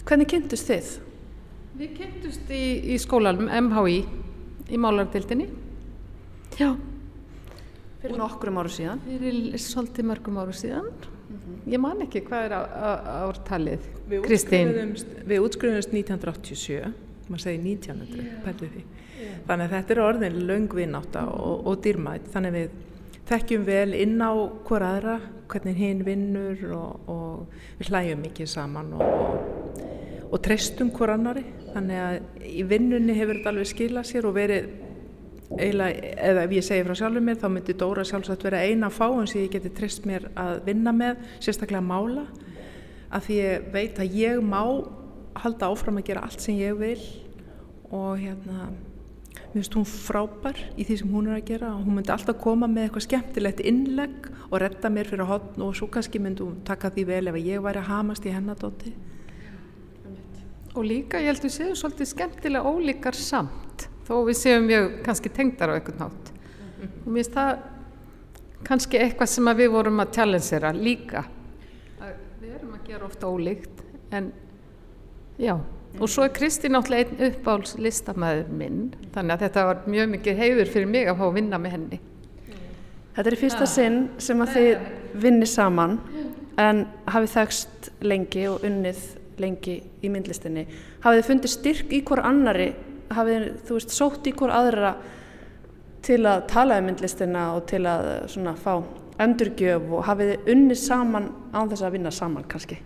Hvernig 0.09 0.29
kynntust 0.31 0.69
þið? 0.69 0.91
Við 1.79 1.91
kynntust 1.97 2.49
í, 2.49 2.63
í 2.93 2.95
skólanum 2.97 3.49
MHI 3.49 3.99
í 4.69 4.77
málardildinni. 4.77 5.49
Já. 6.57 6.73
Fyrir 8.01 8.17
nokkrum 8.17 8.57
áru 8.57 8.71
síðan? 8.71 9.01
Fyrir 9.05 9.57
svolítið 9.59 10.05
mörgum 10.09 10.37
áru 10.41 10.53
síðan. 10.55 10.89
Ég 11.70 11.82
man 11.82 12.01
ekki 12.06 12.24
hvað 12.25 12.48
er 12.48 12.56
ártalið. 12.58 13.86
Kristín? 14.25 14.74
Við 15.29 15.46
útskriðumst 15.46 15.94
1987 15.94 17.08
maður 17.29 17.46
segi 17.46 17.60
1900, 17.62 18.20
yeah. 18.20 18.38
pælið 18.46 18.75
því 18.75 18.84
yeah. 18.84 19.41
þannig 19.48 19.65
að 19.65 19.74
þetta 19.75 19.96
er 19.96 20.01
orðin 20.06 20.39
löngvinnáta 20.50 21.25
og, 21.29 21.68
og 21.70 21.84
dýrmætt, 21.86 22.29
þannig 22.34 22.56
við 22.56 22.77
þekkjum 23.29 23.68
vel 23.68 23.94
inn 23.98 24.18
á 24.18 24.32
hver 24.65 24.86
aðra 24.88 25.20
hvernig 25.50 25.77
hinn 25.77 26.03
vinnur 26.06 26.63
og, 26.77 27.10
og 27.10 27.79
við 27.79 27.91
hlæjum 27.91 28.24
mikið 28.25 28.50
saman 28.50 28.94
og, 28.98 29.82
og 30.29 30.38
treystum 30.46 30.91
hver 30.96 31.13
annari 31.15 31.46
þannig 31.70 32.03
að 32.06 32.46
í 32.50 32.65
vinnunni 32.70 33.18
hefur 33.18 33.39
þetta 33.39 33.53
alveg 33.53 33.70
skilað 33.70 34.10
sér 34.10 34.29
og 34.29 34.38
verið 34.38 34.70
eiginlega, 35.58 36.12
eða 36.29 36.44
ef 36.46 36.53
ég 36.53 36.65
segi 36.65 36.86
frá 36.86 36.98
sjálfur 37.00 37.25
mér 37.25 37.39
þá 37.41 37.48
myndi 37.53 37.75
Dóra 37.77 38.06
sjálfsagt 38.06 38.46
vera 38.46 38.62
eina 38.62 38.91
fáum 38.94 39.25
sem 39.27 39.46
ég 39.46 39.56
geti 39.56 39.72
treyst 39.74 40.06
mér 40.06 40.27
að 40.38 40.62
vinna 40.68 40.94
með 40.94 41.24
sérstaklega 41.41 41.82
mála 41.86 42.27
að 43.10 43.25
því 43.25 43.39
ég 43.39 43.72
veit 43.74 44.00
að 44.01 44.20
ég 44.20 44.44
má 44.46 44.62
halda 45.39 45.72
áfram 45.72 45.98
að 45.98 46.08
gera 46.12 46.27
allt 46.27 46.44
sem 46.44 46.60
ég 46.60 46.77
vil 46.77 47.01
og 47.89 48.20
hérna 48.22 48.70
mér 49.50 49.56
finnst 49.56 49.77
hún 49.77 49.88
frábær 49.89 50.60
í 50.77 50.86
því 50.86 50.98
sem 51.01 51.13
hún 51.13 51.29
er 51.32 51.39
að 51.39 51.48
gera 51.50 51.74
og 51.74 51.86
hún 51.88 51.98
myndi 51.98 52.13
alltaf 52.13 52.38
koma 52.41 52.70
með 52.70 52.86
eitthvað 52.86 53.08
skemmtilegt 53.08 53.63
innlegg 53.65 54.29
og 54.50 54.60
retta 54.62 54.91
mér 54.94 55.10
fyrir 55.10 55.29
hodn 55.29 55.63
og 55.65 55.74
svo 55.77 55.89
kannski 55.89 56.22
myndi 56.22 56.46
hún 56.46 56.60
taka 56.68 56.91
því 56.94 57.06
vel 57.10 57.24
ef 57.32 57.39
ég 57.41 57.63
væri 57.65 57.82
að 57.82 57.89
hamast 57.89 58.27
í 58.29 58.36
hennadóti 58.36 58.94
Og 60.77 60.86
líka 60.86 61.18
ég 61.18 61.32
held 61.32 61.41
að 61.41 61.48
við 61.48 61.53
séum 61.56 61.77
svolítið 61.79 62.08
skemmtilega 62.12 62.70
ólíkar 62.70 63.18
samt 63.18 63.88
þó 64.09 64.15
við 64.27 64.39
séum 64.41 64.67
mjög 64.67 64.91
kannski 65.05 65.31
tengdar 65.33 65.71
á 65.71 65.77
eitthvað 65.77 66.03
nátt 66.03 66.33
og 66.89 67.07
mér 67.07 67.21
finnst 67.21 67.37
það 67.37 67.63
kannski 68.67 68.99
eitthvað 68.99 69.33
sem 69.37 69.55
við 69.61 69.73
vorum 69.77 70.03
að 70.03 70.13
challengera 70.17 70.75
líka 70.75 71.23
að 72.01 72.13
við 72.41 72.53
erum 72.57 72.75
að 72.75 72.85
gera 72.89 73.07
ofta 73.07 73.29
ólíkt 73.31 73.83
en 74.11 74.31
Já, 75.39 75.53
og 75.99 76.09
svo 76.11 76.25
er 76.27 76.33
Kristi 76.35 76.67
náttúrulega 76.67 77.07
einn 77.07 77.29
uppáls 77.29 77.77
listamæður 77.79 78.49
minn, 78.59 78.79
þannig 79.13 79.37
að 79.37 79.43
þetta 79.45 79.61
var 79.69 79.85
mjög 79.87 80.09
mikið 80.13 80.41
heiður 80.41 80.71
fyrir 80.73 80.89
mig 80.91 81.07
að 81.07 81.21
fá 81.21 81.23
að 81.29 81.37
vinna 81.37 81.59
með 81.63 81.75
henni. 81.77 81.99
Þetta 83.15 83.31
er 83.31 83.37
fyrsta 83.39 83.63
ja. 83.63 83.69
sinn 83.71 84.01
sem 84.19 84.43
að 84.43 84.51
þið 84.57 84.89
vinni 85.23 85.47
saman, 85.47 85.95
en 86.59 86.83
hafið 87.07 87.33
þekst 87.37 87.89
lengi 88.03 88.43
og 88.51 88.67
unnið 88.67 88.99
lengi 89.39 89.77
í 89.79 90.11
myndlistinni. 90.11 90.65
Hafið 91.05 91.21
þið 91.21 91.29
fundið 91.31 91.53
styrk 91.55 91.95
í 91.95 92.03
hver 92.09 92.23
annari, 92.27 92.69
hafið 93.13 93.47
þú 93.67 93.79
veist, 93.79 93.95
sótt 93.95 94.27
í 94.29 94.33
hver 94.37 94.53
aðra 94.53 94.93
til 96.05 96.21
að 96.27 96.45
tala 96.51 96.79
um 96.79 96.89
myndlistina 96.89 97.45
og 97.57 97.65
til 97.69 97.83
að 97.89 98.09
svona 98.31 98.55
fá 98.59 98.73
endurgjöf 99.19 99.89
og 99.91 100.05
hafið 100.07 100.31
þið 100.31 100.53
unnið 100.53 100.79
saman 100.79 101.27
án 101.51 101.71
þess 101.71 101.85
að 101.85 101.95
vinna 101.97 102.13
saman 102.15 102.47
kannski? 102.49 102.79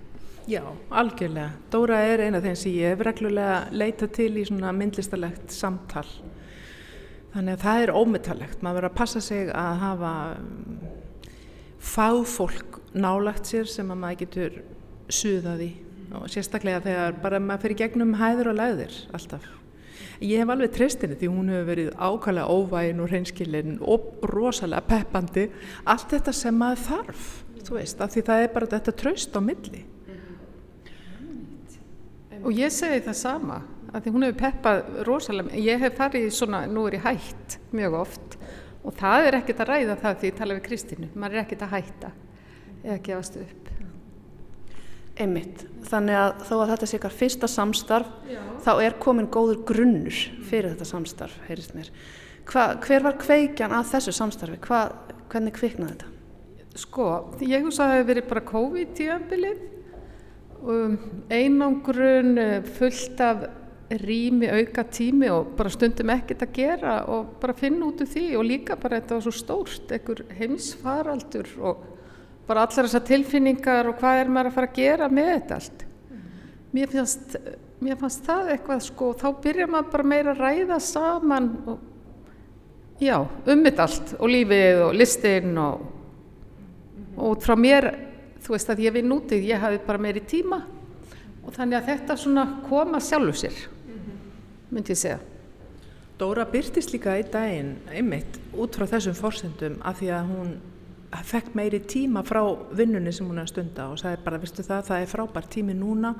Já, 0.49 0.63
algjörlega. 0.91 1.53
Dóra 1.71 2.01
er 2.03 2.25
eina 2.25 2.41
þeim 2.43 2.55
sem 2.59 2.75
ég 2.75 2.91
hef 2.91 3.03
reglulega 3.07 3.61
leita 3.71 4.09
til 4.11 4.33
í 4.41 4.43
svona 4.47 4.73
myndlistalegt 4.75 5.53
samtal. 5.55 6.07
Þannig 7.33 7.55
að 7.55 7.63
það 7.63 7.83
er 7.83 7.93
ómetallegt. 7.95 8.59
Maður 8.61 8.81
verður 8.81 8.89
að 8.89 8.97
passa 8.97 9.21
sig 9.23 9.47
að 9.55 9.79
hafa 9.85 10.11
um, 10.35 10.81
fáfólk 11.79 12.81
nálagt 12.93 13.49
sér 13.49 13.71
sem 13.71 13.89
að 13.89 14.01
maður 14.03 14.21
getur 14.25 14.59
suðað 15.13 15.65
í 15.69 15.71
og 16.13 16.27
sérstaklega 16.29 16.83
þegar 16.83 17.15
bara 17.23 17.39
maður 17.41 17.63
fyrir 17.65 17.79
gegnum 17.85 18.17
hæður 18.19 18.51
og 18.51 18.59
læðir 18.59 18.97
alltaf. 19.15 19.47
Ég 20.22 20.43
hef 20.43 20.51
alveg 20.53 20.75
treystinni 20.75 21.17
því 21.17 21.32
hún 21.32 21.53
hefur 21.53 21.70
verið 21.72 21.89
ákvæmlega 21.98 22.58
óvægin 22.58 23.01
og 23.01 23.10
hreinskilin 23.10 23.79
og 23.82 24.27
rosalega 24.29 24.86
peppandi. 24.88 25.48
Allt 25.89 26.13
þetta 26.13 26.36
sem 26.36 26.60
maður 26.60 26.86
þarf, 26.89 27.25
þú 27.63 27.79
veist, 27.79 28.03
af 28.03 28.13
því 28.13 28.27
það 28.29 28.43
er 28.43 28.53
bara 28.53 28.72
þetta 28.75 28.98
tröst 29.01 29.36
á 29.36 29.41
milli 29.43 29.86
og 32.43 32.51
ég 32.58 32.74
segi 32.74 33.03
það 33.05 33.17
sama 33.20 33.62
að 33.93 34.05
því 34.05 34.13
hún 34.15 34.25
hefur 34.27 34.39
peppað 34.41 34.82
rosalega 35.08 35.63
ég 35.63 35.84
hef 35.84 35.98
farið 35.98 36.29
svona, 36.36 36.63
nú 36.67 36.86
er 36.89 36.98
ég 36.98 37.05
hætt 37.05 37.58
mjög 37.75 38.00
oft 38.01 38.38
og 38.84 38.96
það 39.00 39.27
er 39.27 39.38
ekkert 39.39 39.63
að 39.63 39.72
ræða 39.72 40.00
það 40.01 40.17
því 40.20 40.32
ég 40.32 40.39
tala 40.39 40.58
við 40.58 40.65
Kristínu 40.67 41.12
maður 41.13 41.38
er 41.38 41.43
ekkert 41.43 41.65
að 41.67 41.75
hætta 41.77 42.12
eða 42.84 43.00
gefast 43.08 43.39
upp 43.39 43.72
Einmitt, 45.13 45.67
þannig 45.86 46.17
að 46.17 46.32
þó 46.48 46.53
að 46.58 46.70
þetta 46.72 46.88
sé 46.89 46.98
ykkar 46.98 47.13
fyrsta 47.13 47.50
samstarf 47.51 48.13
Já. 48.25 48.39
þá 48.65 48.72
er 48.82 48.96
komin 49.03 49.29
góður 49.29 49.60
grunnur 49.70 50.22
fyrir 50.48 50.72
þetta 50.72 50.88
samstarf, 50.89 51.36
heyrist 51.50 51.75
mér 51.77 51.91
Hva, 52.50 52.74
hver 52.82 53.05
var 53.05 53.20
kveikjan 53.22 53.75
að 53.77 53.91
þessu 53.91 54.15
samstarfi 54.17 54.58
Hva, 54.65 54.79
hvernig 55.29 55.53
kviknaði 55.55 55.93
þetta? 55.93 56.10
Sko, 56.82 57.08
ég 57.46 57.62
hús 57.62 57.77
að 57.77 57.91
það 57.91 57.96
hefur 58.00 58.10
verið 58.10 58.29
bara 58.32 58.46
COVID-tíðanbilið 58.50 59.62
um, 60.74 60.98
einangrun 61.29 62.38
eh, 62.41 62.55
fullt 62.79 63.22
af 63.22 63.46
rými, 64.01 64.50
auka 64.50 64.84
tími 64.89 65.29
og 65.29 65.53
bara 65.58 65.70
stundum 65.70 66.10
ekkert 66.15 66.48
að 66.48 66.55
gera 66.55 66.96
og 67.13 67.36
bara 67.41 67.53
finna 67.53 67.86
út 67.86 68.01
úr 68.01 68.10
því 68.10 68.27
og 68.39 68.48
líka 68.48 68.77
bara 68.82 68.98
þetta 68.98 69.20
var 69.20 69.25
svo 69.27 69.34
stórt, 69.38 69.91
einhver 69.93 70.24
heimsfaraldur 70.39 71.51
og 71.62 71.84
bara 72.47 72.65
allar 72.65 72.88
þessar 72.88 73.05
tilfinningar 73.07 73.89
og 73.89 73.97
hvað 74.01 74.21
er 74.21 74.31
maður 74.31 74.51
að 74.51 74.57
fara 74.57 74.69
að 74.69 74.77
gera 74.79 75.09
með 75.12 75.31
þetta 75.31 75.59
allt. 75.59 75.85
Mér 76.73 76.91
fannst, 76.91 77.35
mér 77.83 78.00
fannst 78.01 78.23
það 78.27 78.53
eitthvað 78.55 78.85
sko, 78.88 79.09
þá 79.19 79.27
byrjar 79.43 79.71
maður 79.71 79.91
bara 79.93 80.09
meira 80.13 80.33
að 80.33 80.41
ræða 80.43 80.79
saman 80.83 81.50
og 81.69 83.03
já, 83.03 83.17
um 83.21 83.62
mitt 83.63 83.79
allt 83.79 84.15
og 84.19 84.31
lífið 84.31 84.81
og 84.88 84.95
listin 84.97 85.59
og, 85.62 85.83
og 87.15 87.35
út 87.35 87.45
frá 87.45 87.55
mér, 87.59 87.89
þú 88.43 88.55
veist 88.55 88.71
að 88.73 88.83
ég 88.88 88.95
vinn 88.97 89.13
útið, 89.13 89.45
ég 89.51 89.62
hafi 89.62 89.81
bara 89.85 90.01
meiri 90.01 90.23
tíma 90.25 90.63
og 91.43 91.53
þannig 91.53 91.79
að 91.79 91.89
þetta 91.91 92.17
svona 92.19 92.47
koma 92.67 93.01
sjálfur 93.03 93.38
sér, 93.38 93.62
myndi 94.71 94.95
ég 94.95 95.00
segja. 95.00 95.21
Dóra 96.19 96.45
byrtist 96.47 96.93
líka 96.93 97.15
í 97.19 97.25
daginn 97.27 97.75
einmitt 97.91 98.38
út 98.53 98.75
frá 98.77 98.85
þessum 98.88 99.15
forsendum 99.17 99.79
af 99.83 99.97
því 100.00 100.12
að 100.13 100.29
hún 100.29 100.53
fekk 101.29 101.53
meiri 101.58 101.79
tíma 101.86 102.24
frá 102.25 102.41
vinnunni 102.74 103.12
sem 103.13 103.27
hún 103.27 103.38
er 103.38 103.46
að 103.46 103.51
stunda 103.51 103.88
og 103.91 104.00
sagði 104.01 104.22
bara, 104.25 104.39
veistu 104.41 104.65
það, 104.65 104.86
það 104.88 105.03
er 105.03 105.12
frábært 105.12 105.50
tími 105.53 105.75
núna 105.77 106.13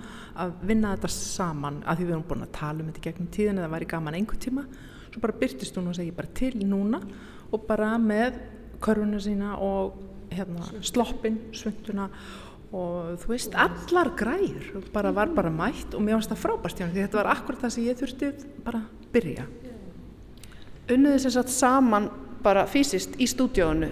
að 0.44 0.56
vinna 0.70 0.94
þetta 0.94 1.12
saman 1.16 1.80
af 1.82 1.98
því 1.98 2.06
við 2.06 2.16
erum 2.16 2.26
búin 2.30 2.46
að 2.46 2.54
tala 2.60 2.84
um 2.84 2.92
þetta 2.92 3.06
gegnum 3.08 3.32
tíðin 3.34 3.62
eða 3.62 3.72
væri 3.74 3.90
gaman 3.94 4.18
einhver 4.20 4.42
tíma. 4.44 4.66
Svo 5.10 5.24
bara 5.24 5.38
byrtist 5.42 5.78
hún 5.80 5.90
og 5.90 5.98
segi 5.98 6.14
bara 6.16 6.34
til 6.38 6.54
núna. 6.62 7.02
Og 7.54 7.66
bara 7.70 7.96
með 8.02 8.38
körfuna 8.84 9.22
sína 9.24 9.58
og 9.62 10.00
hérna, 10.34 10.70
sloppin, 10.86 11.40
svönduna 11.54 12.08
og 12.74 13.20
þú 13.22 13.30
veist, 13.30 13.54
allar 13.54 14.10
græur 14.18 14.88
bara 14.94 15.12
var 15.14 15.30
bara 15.34 15.52
mætt 15.54 15.94
og 15.94 16.02
mér 16.02 16.18
finnst 16.18 16.32
það 16.34 16.42
frábært 16.42 16.80
hjá 16.80 16.88
henni 16.88 16.96
því 16.96 17.04
þetta 17.06 17.20
var 17.20 17.30
akkurat 17.36 17.62
það 17.62 17.74
sem 17.76 17.86
ég 17.86 18.00
þurfti 18.00 18.32
bara 18.66 18.82
að 18.82 19.12
byrja. 19.14 19.46
Unnuði 20.94 21.20
sem 21.22 21.36
sagt 21.36 21.54
saman 21.54 22.10
bara 22.44 22.66
fysiskt 22.68 23.20
í 23.22 23.28
stúdíónu 23.30 23.92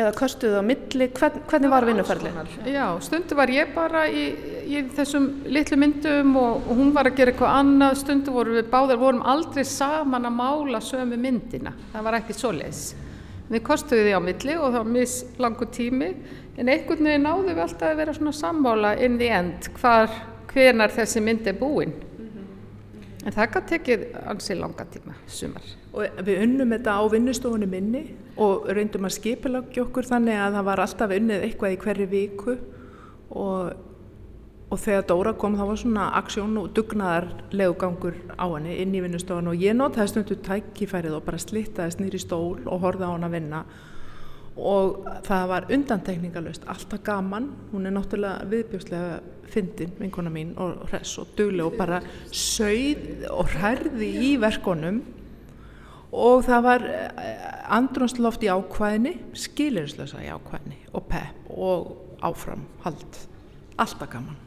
eða 0.00 0.12
köstuðu 0.16 0.60
á 0.60 0.64
milli, 0.64 1.08
hvern, 1.16 1.42
hvernig 1.50 1.72
var 1.72 1.86
vinnuferli? 1.88 2.32
Já, 2.72 2.84
stundu 3.04 3.36
var 3.38 3.52
ég 3.52 3.74
bara 3.74 4.06
í, 4.08 4.24
í 4.64 4.82
þessum 4.96 5.28
litlu 5.52 5.78
myndum 5.80 6.32
og, 6.40 6.64
og 6.64 6.80
hún 6.80 6.92
var 6.96 7.10
að 7.10 7.20
gera 7.20 7.34
eitthvað 7.34 7.58
annað, 7.58 7.98
stundu 8.00 8.34
vorum 8.34 8.58
við 8.58 8.70
báðar, 8.72 9.00
vorum 9.00 9.24
aldrei 9.28 9.64
saman 9.68 10.28
að 10.28 10.36
mála 10.38 10.82
sömu 10.84 11.18
myndina, 11.20 11.74
það 11.92 12.06
var 12.08 12.18
ekki 12.20 12.36
svo 12.38 12.52
leis. 12.56 12.84
Við 13.50 13.64
kostuðu 13.66 14.06
því 14.06 14.14
á 14.14 14.20
milli 14.22 14.56
og 14.56 14.68
það 14.68 14.78
var 14.78 14.92
mislangu 14.94 15.68
tími, 15.74 16.12
en 16.60 16.70
einhvern 16.70 17.10
veginn 17.10 17.26
náðu 17.26 17.48
við 17.50 17.64
alltaf 17.64 17.90
að 17.90 18.00
vera 18.04 18.14
svona 18.16 18.36
sammála 18.40 18.94
inn 19.02 19.18
í 19.20 19.32
end, 19.34 19.72
hvar, 19.80 20.14
hvenar 20.52 20.94
þessi 20.94 21.24
mynd 21.24 21.50
er 21.50 21.58
búinn. 21.58 21.96
En 23.20 23.34
það 23.34 23.52
kann 23.52 23.70
tekið 23.74 24.08
ansi 24.30 24.56
langa 24.56 24.86
tíma, 24.88 25.18
sumar. 25.28 25.79
Og 25.90 26.22
við 26.22 26.42
unnum 26.44 26.70
þetta 26.76 26.96
á 26.96 27.02
vinnustofunni 27.10 27.66
minni 27.66 28.02
og 28.40 28.68
reyndum 28.70 29.08
að 29.08 29.16
skipilagja 29.16 29.84
okkur 29.84 30.06
þannig 30.06 30.38
að 30.38 30.56
það 30.58 30.66
var 30.68 30.82
alltaf 30.84 31.14
unnið 31.16 31.46
eitthvað 31.46 31.74
í 31.74 31.78
hverju 31.84 32.08
viku. 32.12 32.56
Og, 33.30 33.72
og 34.70 34.80
þegar 34.84 35.06
Dóra 35.10 35.34
kom 35.38 35.58
þá 35.58 35.64
var 35.66 35.80
svona 35.82 36.08
aksjón 36.20 36.56
og 36.62 36.70
dugnaðarlegu 36.78 37.76
gangur 37.82 38.18
á 38.38 38.46
henni 38.46 38.78
inn 38.84 38.94
í 38.94 39.02
vinnustofun 39.02 39.50
og 39.50 39.62
ég 39.62 39.74
notaði 39.74 40.14
stundu 40.14 40.38
tækifærið 40.46 41.18
og 41.18 41.26
bara 41.26 41.42
slittaðist 41.42 42.02
nýri 42.02 42.22
stól 42.22 42.60
og 42.64 42.84
horfði 42.86 43.10
á 43.10 43.14
hann 43.14 43.26
að 43.26 43.36
vinna. 43.38 43.64
Og 44.60 45.06
það 45.26 45.44
var 45.50 45.68
undantekningalust, 45.72 46.66
alltaf 46.68 47.02
gaman, 47.06 47.46
hún 47.70 47.86
er 47.86 47.94
náttúrulega 47.94 48.48
viðbjóslega 48.50 49.20
fyndin, 49.50 49.94
vinkona 49.98 50.30
mín 50.30 50.50
og 50.60 50.84
hress 50.90 51.18
og 51.22 51.30
dugleg 51.38 51.66
og 51.66 51.78
bara 51.78 52.02
sögð 52.34 53.24
og 53.30 53.50
hærði 53.58 54.10
í 54.26 54.34
verkonum 54.42 55.00
og 56.10 56.44
það 56.46 56.62
var 56.66 56.84
andrumsloft 57.70 58.42
í 58.44 58.50
ákvæðinni, 58.50 59.14
skilirislösa 59.38 60.22
í 60.24 60.30
ákvæðinni 60.34 60.78
og 60.92 61.04
pepp 61.10 61.50
og 61.54 61.92
áfram, 62.26 62.64
hald, 62.84 63.20
alltaf 63.80 64.10
gaman. 64.12 64.38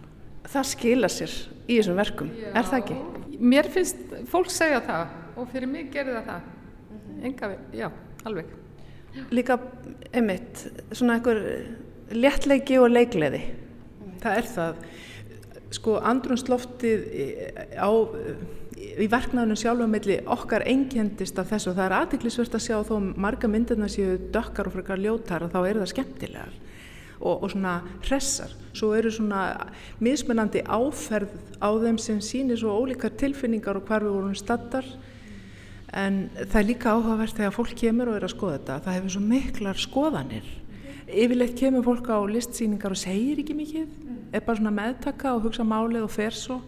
Það 0.43 0.67
skila 0.73 1.09
sér 1.11 1.35
í 1.67 1.77
þessum 1.77 1.97
verkum, 1.97 2.33
Já. 2.35 2.49
er 2.51 2.67
það 2.67 2.81
ekki? 2.81 2.97
Mér 3.43 3.69
finnst, 3.71 4.01
fólk 4.31 4.51
segja 4.53 4.81
það 4.83 5.39
og 5.39 5.47
fyrir 5.53 5.71
mig 5.71 5.87
gerir 5.93 6.19
það 6.19 6.27
það, 6.29 6.51
enga 7.29 7.49
við, 7.53 7.63
já, 7.79 7.87
alveg. 8.27 8.51
Líka, 9.33 9.57
einmitt, 10.11 10.65
svona 10.91 11.17
einhver 11.17 11.41
léttleiki 12.13 12.79
og 12.81 12.91
leikleði. 12.91 13.43
Það 14.23 14.37
er 14.39 14.47
það. 14.49 14.85
Sko, 15.73 15.95
andrumsloftið 16.05 17.05
á 17.77 17.89
í 19.03 19.07
verknæðunum 19.11 19.59
sjálf 19.59 19.85
á 19.85 19.87
milli 19.89 20.17
okkar 20.35 20.65
einkendist 20.69 21.39
af 21.41 21.51
þessu. 21.51 21.71
Og 21.71 21.77
það 21.77 21.85
er 21.87 21.95
aðtiklisvert 21.99 22.57
að 22.57 22.65
sjá 22.65 22.77
þó 22.87 22.95
marga 23.25 23.49
myndirna 23.51 23.89
séu 23.91 24.17
dökkar 24.33 24.69
og 24.69 24.77
frekar 24.77 25.01
ljótar 25.01 25.45
og 25.45 25.53
þá 25.53 25.59
eru 25.61 25.83
það 25.83 25.91
skemmtilegar 25.93 26.53
og, 27.23 27.43
og 27.43 27.51
svona 27.53 27.77
hressar. 28.03 28.53
Svo 28.75 28.91
eru 28.97 29.11
svona 29.13 29.43
mismunandi 30.03 30.63
áferð 30.65 31.33
á 31.61 31.69
þeim 31.83 31.99
sem 32.01 32.19
sýnir 32.23 32.59
svo 32.59 32.75
ólíkar 32.75 33.15
tilfinningar 33.19 33.79
og 33.79 33.87
hvar 33.87 34.05
við 34.05 34.17
vorum 34.17 34.35
staddar. 34.37 34.87
En 35.93 36.27
það 36.41 36.59
er 36.59 36.69
líka 36.71 36.93
áhugavert 36.95 37.37
þegar 37.37 37.55
fólk 37.55 37.73
kemur 37.77 38.11
og 38.11 38.17
er 38.17 38.27
að 38.27 38.35
skoða 38.35 38.57
þetta. 38.57 38.79
Það 38.85 38.97
hefur 38.97 39.15
svo 39.15 39.23
miklar 39.29 39.81
skoðanir. 39.81 40.51
Yfirleitt 41.13 41.57
kemur 41.59 41.85
fólk 41.85 42.07
á 42.09 42.17
listsýningar 42.25 42.95
og 42.95 42.99
segir 42.99 43.43
ekki 43.43 43.55
mikið. 43.57 43.89
Er 44.33 44.41
bara 44.41 44.57
svona 44.57 44.73
meðtaka 44.73 45.35
og 45.35 45.45
hugsa 45.45 45.65
málið 45.67 46.07
og 46.07 46.13
fer 46.13 46.33
svo 46.33 46.61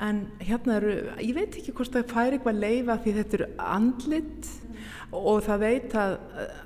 en 0.00 0.20
hérna 0.40 0.78
eru, 0.78 0.96
ég 1.20 1.36
veit 1.36 1.56
ekki 1.60 1.74
hvort 1.76 1.92
það 1.94 2.12
fær 2.12 2.36
eitthvað 2.36 2.60
leifa 2.62 2.98
því 3.04 3.14
þetta 3.18 3.38
eru 3.38 3.48
andlit 3.60 4.50
og 5.10 5.40
það 5.44 5.64
veit 5.64 5.96
að 5.98 6.12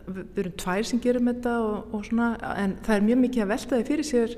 við 0.07 0.43
erum 0.43 0.57
tvær 0.61 0.89
sem 0.89 1.01
gerum 1.03 1.31
þetta 1.33 1.55
og, 1.65 1.95
og 1.97 2.05
svona, 2.07 2.29
en 2.61 2.77
það 2.85 2.97
er 2.97 3.09
mjög 3.09 3.23
mikið 3.25 3.45
að 3.45 3.53
velta 3.55 3.81
þig 3.81 3.91
fyrir 3.91 4.09
sér 4.11 4.37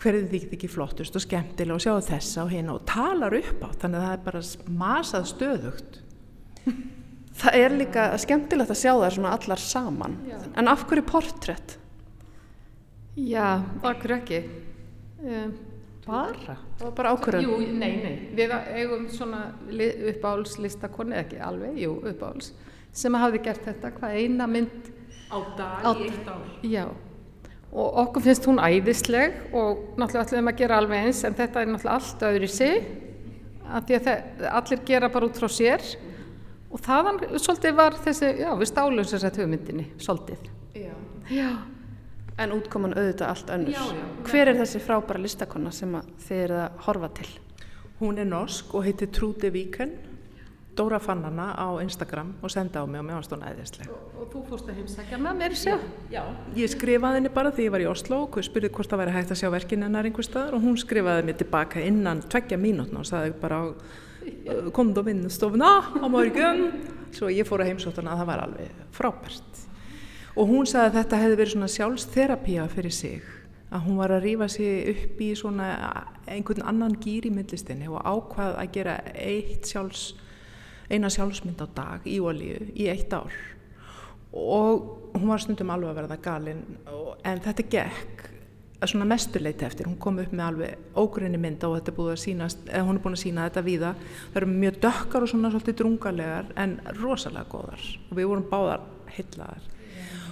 hverðið 0.00 0.32
þykir 0.32 0.56
ekki 0.56 0.70
flottust 0.72 1.18
og 1.18 1.22
skemmtilega 1.22 1.76
og 1.76 1.84
sjáu 1.84 2.00
þessa 2.08 2.42
og 2.44 2.50
hérna 2.54 2.74
og 2.74 2.86
talar 2.90 3.36
upp 3.38 3.62
á 3.62 3.68
þannig 3.84 4.00
að 4.00 4.06
það 4.06 4.16
er 4.16 4.24
bara 4.26 4.42
masað 4.82 5.30
stöðugt 5.30 6.00
Það 7.34 7.56
er 7.58 7.72
líka 7.74 8.02
skemmtilegt 8.22 8.70
að 8.70 8.78
sjá 8.78 8.92
það 8.92 9.14
svona 9.16 9.30
allar 9.34 9.60
saman 9.60 10.12
Já. 10.28 10.36
en 10.54 10.70
af 10.70 10.84
hverju 10.86 11.02
portrétt? 11.08 11.76
Já, 13.18 13.62
af 13.82 14.02
hverju 14.02 14.18
ekki? 14.20 14.38
Um, 15.24 15.54
Bara? 16.04 16.56
Það 16.78 16.84
var 16.84 16.92
bara 16.98 17.12
ákvörðan? 17.14 17.46
Jú, 17.46 17.58
nei, 17.80 17.92
nei. 18.02 18.16
Við 18.36 18.52
eigum 18.76 19.06
svona 19.12 19.40
uppáhalslistakonni, 20.10 21.16
ekki 21.22 21.40
alveg, 21.40 21.78
jú, 21.80 21.94
uppáhals, 22.10 22.52
sem 22.94 23.16
hafði 23.18 23.40
gert 23.46 23.64
þetta 23.68 23.92
hvað 23.96 24.18
eina 24.20 24.48
mynd 24.50 24.90
á 25.32 25.38
dag 25.58 25.86
á, 25.86 25.90
í 25.96 26.08
eitt 26.10 26.28
ár. 26.28 26.44
Já, 26.68 26.84
og 27.72 28.00
okkur 28.04 28.26
finnst 28.28 28.48
hún 28.50 28.60
æðisleg 28.62 29.38
og 29.56 29.96
náttúrulega 29.98 30.26
ætlum 30.28 30.52
að 30.52 30.60
gera 30.60 30.80
alveg 30.82 31.08
eins, 31.08 31.24
en 31.26 31.38
þetta 31.38 31.62
er 31.64 31.72
náttúrulega 31.72 31.96
allt 31.98 32.26
öðru 32.28 32.50
í 32.50 32.54
sig, 32.54 32.90
að 33.64 33.86
því 33.88 33.98
að 33.98 34.08
það, 34.08 34.48
allir 34.60 34.82
gera 34.92 35.12
bara 35.14 35.30
út 35.30 35.40
frá 35.40 35.48
sér 35.50 35.86
og 36.74 36.82
þaðan 36.84 37.22
svolítið 37.38 37.78
var 37.78 37.96
þessi, 38.04 38.30
já, 38.42 38.50
við 38.60 38.70
stálum 38.70 39.08
sér 39.08 39.24
þetta 39.24 39.44
hugmyndinni, 39.44 39.86
svolítið. 40.02 40.50
Já. 40.74 40.92
Já. 41.32 41.48
En 42.34 42.50
útkoman 42.56 42.96
auðvitað 42.96 43.30
allt 43.30 43.50
önnur. 43.54 43.74
Já, 43.76 43.84
já. 43.94 44.06
Hver 44.26 44.50
er 44.50 44.58
þessi 44.58 44.80
frábæra 44.82 45.22
listakonna 45.22 45.70
sem 45.74 45.92
þið 46.26 46.40
eruð 46.48 46.62
að 46.64 46.80
horfa 46.88 47.10
til? 47.20 47.28
Hún 48.00 48.18
er 48.18 48.26
norsk 48.26 48.74
og 48.74 48.86
heitir 48.88 49.10
Trúti 49.14 49.50
Víken. 49.54 49.92
Dóra 50.74 50.98
fann 50.98 51.22
hana 51.22 51.52
á 51.54 51.78
Instagram 51.78 52.32
og 52.42 52.50
senda 52.50 52.82
á 52.82 52.86
mig 52.90 52.98
og 52.98 53.06
mér 53.06 53.20
varst 53.20 53.30
hún 53.30 53.44
æðisleg. 53.46 53.86
Og, 53.86 54.16
og 54.18 54.32
þú 54.32 54.40
fórst 54.48 54.72
að 54.72 54.80
heimsækja 54.80 55.20
með 55.22 55.36
mér 55.38 55.54
sér? 55.54 55.84
Já. 56.10 56.24
Ég 56.58 56.72
skrifaði 56.72 57.20
henni 57.20 57.30
bara 57.36 57.52
því 57.54 57.68
ég 57.68 57.74
var 57.76 57.84
í 57.84 57.86
Oslo 57.86 58.24
og 58.26 58.38
spurði 58.42 58.72
hvort 58.74 58.90
það 58.90 59.04
væri 59.04 59.14
hægt 59.14 59.30
að 59.30 59.38
sjá 59.38 59.50
verkinn 59.54 59.86
hennar 59.86 60.08
einhver 60.08 60.26
staðar 60.26 60.56
og 60.58 60.66
hún 60.66 60.80
skrifaði 60.82 61.28
mér 61.28 61.38
tilbaka 61.38 61.84
innan 61.86 62.24
tveggja 62.26 62.58
mínútna 62.58 63.04
og 63.04 63.06
sagði 63.06 63.36
bara 63.38 63.60
kom 64.74 64.90
þú 64.96 65.06
vinnstofna 65.12 65.70
á 66.02 66.06
morgun. 66.10 66.66
Svo 67.14 67.30
ég 67.30 67.46
fór 67.46 67.62
að 67.62 67.70
heimsóttuna 67.70 68.16
að 68.16 68.24
það 68.24 68.30
var 68.32 68.44
alveg 68.48 68.82
frábært 68.98 69.63
og 70.34 70.50
hún 70.50 70.66
sagði 70.66 70.88
að 70.88 70.98
þetta 70.98 71.22
hefði 71.22 71.38
verið 71.40 71.54
svona 71.54 71.70
sjálfsterapía 71.70 72.66
fyrir 72.72 72.94
sig 72.94 73.32
að 73.74 73.86
hún 73.86 73.98
var 73.98 74.14
að 74.14 74.26
rýfa 74.28 74.48
sig 74.50 74.90
upp 74.92 75.22
í 75.22 75.30
svona 75.38 75.68
einhvern 76.30 76.66
annan 76.68 76.94
gýr 77.02 77.26
í 77.28 77.32
myndlistinni 77.34 77.88
og 77.90 78.02
ákvað 78.02 78.58
að 78.60 78.70
gera 78.76 78.98
sjálfs 79.66 80.04
eina 80.90 81.10
sjálfsmynd 81.10 81.64
á 81.64 81.66
dag 81.74 82.06
í 82.06 82.20
olíu 82.22 82.60
í 82.74 82.86
eitt 82.92 83.12
ár. 83.14 83.32
Og 84.34 85.16
hún 85.16 85.30
var 85.30 85.42
stundum 85.42 85.72
alveg 85.74 85.90
að 85.90 86.00
verða 86.02 86.22
galinn 86.22 86.62
en 87.24 87.42
þetta 87.44 87.66
gekk 87.70 88.30
svona 88.84 89.06
mestuleiti 89.08 89.64
eftir, 89.64 89.86
hún 89.88 89.96
kom 89.96 90.18
upp 90.20 90.32
með 90.34 90.44
alveg 90.44 90.98
ógrunni 91.00 91.38
mynd 91.40 91.62
og 91.64 91.78
þetta 91.78 91.92
er 91.92 91.96
búið 91.96 92.10
að 92.12 92.18
sínast 92.20 92.66
eða 92.68 92.82
hún 92.84 92.98
er 92.98 93.04
búin 93.06 93.16
að 93.16 93.22
sína 93.22 93.46
þetta 93.48 93.62
víða. 93.64 93.92
Það 94.34 94.40
eru 94.42 94.48
mjög 94.50 94.80
dökkar 94.82 95.24
og 95.24 95.30
svona 95.30 95.52
svolítið 95.54 95.78
drungalegar 95.80 96.50
en 96.60 96.74
rosalega 96.98 97.48
góðar. 97.48 97.86
Og 98.10 98.18
við 98.18 98.28
vorum 98.28 98.50
báðar 98.50 98.84
hillaðar 99.14 99.70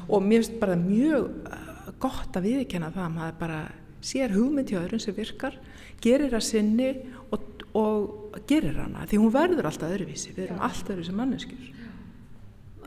og 0.09 0.25
mér 0.25 0.43
finnst 0.43 0.59
bara 0.61 0.79
mjög 0.79 1.29
uh, 1.47 1.93
gott 2.03 2.37
að 2.39 2.49
viðkjanna 2.49 2.91
það 2.95 3.07
að 3.07 3.17
maður 3.17 3.39
bara 3.41 3.61
sér 4.03 4.35
hugmynd 4.35 4.73
hjá 4.73 4.81
öðrum 4.81 5.03
sem 5.03 5.17
virkar 5.17 5.59
gerir 6.03 6.35
að 6.35 6.47
sinni 6.47 6.89
og, 7.31 7.45
og 7.79 8.39
gerir 8.51 8.81
hana, 8.83 9.07
því 9.07 9.21
hún 9.23 9.35
verður 9.35 9.69
alltaf 9.71 9.93
öðruvísi, 9.93 10.35
við 10.35 10.49
erum 10.49 10.65
alltaf 10.67 10.95
öðruvísi 10.95 11.15
manneskjur. 11.19 11.69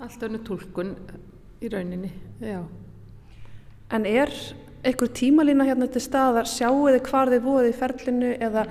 Alltaf 0.04 0.28
önnu 0.28 0.42
tólkun 0.44 0.92
í 1.64 1.72
rauninni, 1.72 2.12
já. 2.44 2.60
En 3.96 4.08
er 4.10 4.34
einhver 4.86 5.14
tímalína 5.16 5.66
hérna 5.70 5.88
til 5.90 6.04
staðar, 6.04 6.50
sjáu 6.50 6.90
þið 6.90 7.00
hvar 7.08 7.32
þið 7.32 7.46
búið 7.46 7.70
í 7.70 7.78
ferlinu 7.80 8.34
eða 8.36 8.66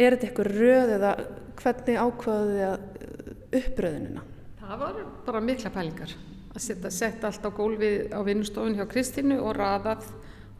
er 0.00 0.16
þetta 0.16 0.30
einhver 0.30 0.52
röð 0.56 0.96
eða 0.96 1.12
hvernig 1.60 2.00
ákvaðu 2.00 2.56
þið 2.56 3.60
uppröðunina? 3.60 4.26
Það 4.62 4.82
var 4.84 5.00
bara 5.26 5.44
mikla 5.44 5.72
pælingar 5.74 6.14
að 6.54 6.64
setja, 6.64 6.90
setja 6.90 7.30
allt 7.30 7.46
á 7.46 7.50
gólfið 7.54 8.14
á 8.14 8.20
vinnustofun 8.26 8.78
hjá 8.78 8.86
Kristínu 8.90 9.40
og 9.42 9.54
raðað. 9.58 10.08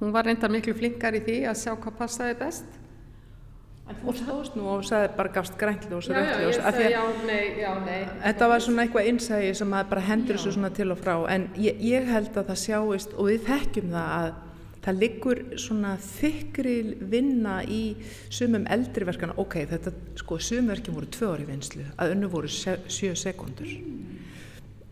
Hún 0.01 0.15
var 0.15 0.29
reynda 0.29 0.49
miklu 0.49 0.75
flinkar 0.77 1.17
í 1.19 1.25
því 1.25 1.41
að 1.51 1.59
sjá 1.61 1.73
hvað 1.75 1.99
passaði 1.99 2.37
best. 2.41 2.77
En 3.91 3.97
þú 4.05 4.13
stóðst 4.15 4.55
nú 4.55 4.69
og 4.71 4.85
sagði 4.87 5.09
bara 5.17 5.33
gafst 5.35 5.57
græntljós 5.59 6.09
og 6.13 6.15
nei. 6.15 7.97
Þetta 8.23 8.49
var 8.53 8.63
svona 8.63 8.85
eitthvað 8.85 9.09
innsægi 9.11 9.51
sem 9.59 9.75
að 9.75 9.89
bara 9.91 10.05
hendur 10.07 10.39
þessu 10.39 10.55
svona 10.55 10.71
til 10.77 10.87
og 10.95 11.01
frá 11.01 11.17
en 11.35 11.49
ég, 11.59 11.81
ég 11.83 12.07
held 12.07 12.31
að 12.39 12.53
það 12.53 12.61
sjáist 12.63 13.17
og 13.17 13.33
við 13.33 13.49
þekkjum 13.49 13.91
það 13.97 14.15
að 14.21 14.31
það 14.85 15.01
liggur 15.03 15.41
svona 15.61 15.97
þykri 16.01 16.77
vinna 17.11 17.59
í 17.67 17.83
sumum 18.33 18.65
eldri 18.71 19.05
verkana, 19.09 19.37
ok, 19.43 19.59
þetta 19.75 19.93
sko 20.23 20.39
sumverkin 20.41 20.97
voru 20.97 21.11
tvö 21.13 21.35
ári 21.35 21.49
vinslu, 21.51 21.85
að 22.01 22.15
önnu 22.15 22.31
voru 22.33 22.49
se, 22.49 22.79
sjö 22.89 23.13
sekundur 23.19 23.69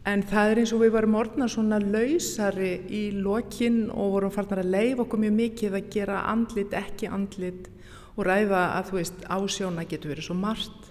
en 0.07 0.23
það 0.23 0.51
er 0.51 0.61
eins 0.63 0.73
og 0.75 0.83
við 0.83 0.93
varum 0.95 1.17
orðna 1.19 1.49
svona 1.51 1.81
lausari 1.83 2.75
í 2.95 3.03
lokin 3.17 3.89
og 3.91 4.15
vorum 4.15 4.35
farnar 4.35 4.63
að 4.63 4.73
leifa 4.75 5.05
okkur 5.05 5.23
mjög 5.25 5.35
mikið 5.39 5.79
að 5.79 5.91
gera 5.95 6.23
andlit, 6.31 6.77
ekki 6.77 7.11
andlit 7.11 7.69
og 8.17 8.27
ræða 8.27 8.63
að 8.79 8.91
þú 8.91 8.99
veist 8.99 9.27
ásjóna 9.27 9.87
getur 9.89 10.15
verið 10.15 10.29
svo 10.29 10.39
margt 10.39 10.89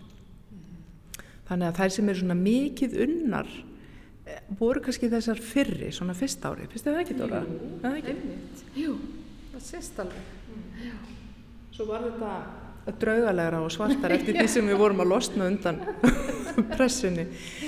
þannig 1.47 1.69
að 1.69 1.79
þær 1.79 1.95
sem 1.95 2.11
eru 2.11 2.21
svona 2.21 2.39
mikið 2.39 2.95
unnar 3.07 3.49
eh, 4.27 4.39
voru 4.59 4.83
kannski 4.83 5.11
þessar 5.11 5.41
fyrri, 5.41 5.91
svona 5.95 6.15
fyrst 6.17 6.45
ári 6.47 6.67
finnst 6.67 6.87
þið 6.87 6.97
það 6.97 7.03
ekki 7.05 7.19
Dóra? 7.21 7.43
Er 7.47 7.83
það 7.83 7.99
ekki? 8.01 8.15
Jú, 8.77 8.95
það 9.53 9.67
sést 9.71 10.01
alveg. 10.03 10.33
Svo 11.73 11.85
var 11.89 12.07
þetta 12.07 12.31
draugalegra 13.01 13.61
og 13.63 13.73
svartar 13.73 14.15
eftir 14.15 14.37
því 14.39 14.47
sem 14.51 14.69
við 14.69 14.81
vorum 14.81 15.03
að 15.03 15.11
losna 15.11 15.49
undan 15.51 15.81
pressunni. 16.77 17.27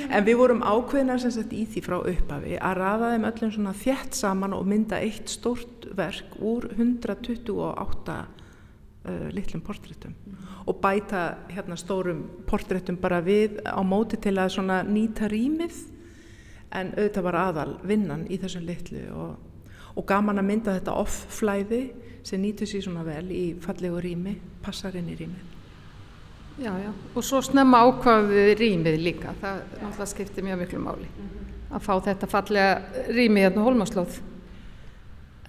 En 0.10 0.25
við 0.25 0.39
vorum 0.39 0.63
ákveðnar 0.65 1.21
sem 1.21 1.34
sagt 1.36 1.53
í 1.53 1.65
því 1.69 1.84
frá 1.86 1.97
upphafi 1.99 2.58
að 2.58 2.79
raða 2.79 3.13
þeim 3.13 3.29
öllum 3.29 3.53
svona 3.55 3.75
þjætt 3.84 4.17
saman 4.17 4.58
og 4.58 4.67
mynda 4.69 5.01
eitt 5.03 5.29
stórt 5.32 5.89
verk 5.97 6.39
úr 6.39 6.69
128 6.77 8.17
uh, 9.10 9.27
litlum 9.36 9.63
portréttum 9.65 10.15
og 10.69 10.82
bæta 10.84 11.23
hérna 11.49 11.77
stórum 11.79 12.25
portréttum 12.49 12.99
bara 13.01 13.21
við 13.25 13.62
á 13.65 13.82
móti 13.82 14.19
til 14.21 14.36
að 14.38 14.53
svona 14.58 14.82
nýta 14.86 15.29
rýmið 15.32 15.86
en 16.77 16.91
auðvitað 16.93 17.25
var 17.25 17.38
aðal 17.39 17.71
vinnan 17.88 18.27
í 18.29 18.38
þessum 18.41 18.67
litlu 18.67 19.05
og, 19.15 19.38
og 19.95 20.05
gaman 20.10 20.41
að 20.41 20.49
mynda 20.51 20.75
þetta 20.77 20.97
off-flæði 21.01 21.82
sem 22.23 22.41
nýtur 22.41 22.69
sér 22.69 22.86
svona 22.86 23.05
vel 23.08 23.29
í 23.32 23.43
fallegu 23.62 24.01
rými, 24.03 24.36
passar 24.63 24.97
inn 24.99 25.10
í 25.10 25.17
rýmið. 25.19 25.55
Já, 26.60 26.73
já. 26.75 26.89
Og 27.15 27.23
svo 27.23 27.39
snemma 27.43 27.79
ákvaðið 27.88 28.49
rýmið 28.60 28.97
líka. 28.99 29.32
Það 29.39 29.62
náttúrulega 29.79 30.08
skiptir 30.12 30.43
mjög 30.43 30.60
miklu 30.63 30.82
máli. 30.84 31.08
Að 31.71 31.86
fá 31.86 31.93
þetta 32.10 32.27
fallega 32.27 33.05
rými 33.15 33.45
hérna 33.45 33.63
Hólmaslóð. 33.63 34.17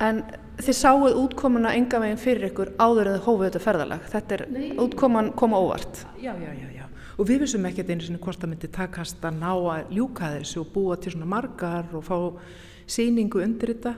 En 0.00 0.22
þið 0.60 0.76
sáuð 0.78 1.16
útkomuna 1.18 1.72
enga 1.76 1.98
veginn 2.00 2.20
fyrir 2.20 2.50
ykkur 2.52 2.70
áður 2.78 3.10
en 3.10 3.18
þið 3.18 3.26
hófuð 3.26 3.48
þetta 3.48 3.64
ferðalag. 3.64 4.06
Þetta 4.12 4.36
er 4.36 4.44
útkoman 4.84 5.32
koma 5.36 5.58
óvart. 5.58 6.04
Já, 6.22 6.30
já, 6.38 6.52
já, 6.54 6.68
já. 6.76 6.86
Og 7.18 7.26
við 7.28 7.42
vissum 7.42 7.66
ekkert 7.68 7.90
einu 7.90 8.06
sinni 8.06 8.22
hvort 8.22 8.40
það 8.40 8.52
myndi 8.54 8.70
takast 8.72 9.26
að 9.26 9.40
ná 9.42 9.50
að 9.50 9.90
ljúka 9.96 10.30
þessu 10.38 10.62
og 10.62 10.70
búa 10.72 10.96
til 10.96 11.16
svona 11.16 11.28
margar 11.28 11.90
og 11.90 12.06
fá 12.06 12.16
síningu 12.88 13.42
undir 13.42 13.74
þetta. 13.74 13.96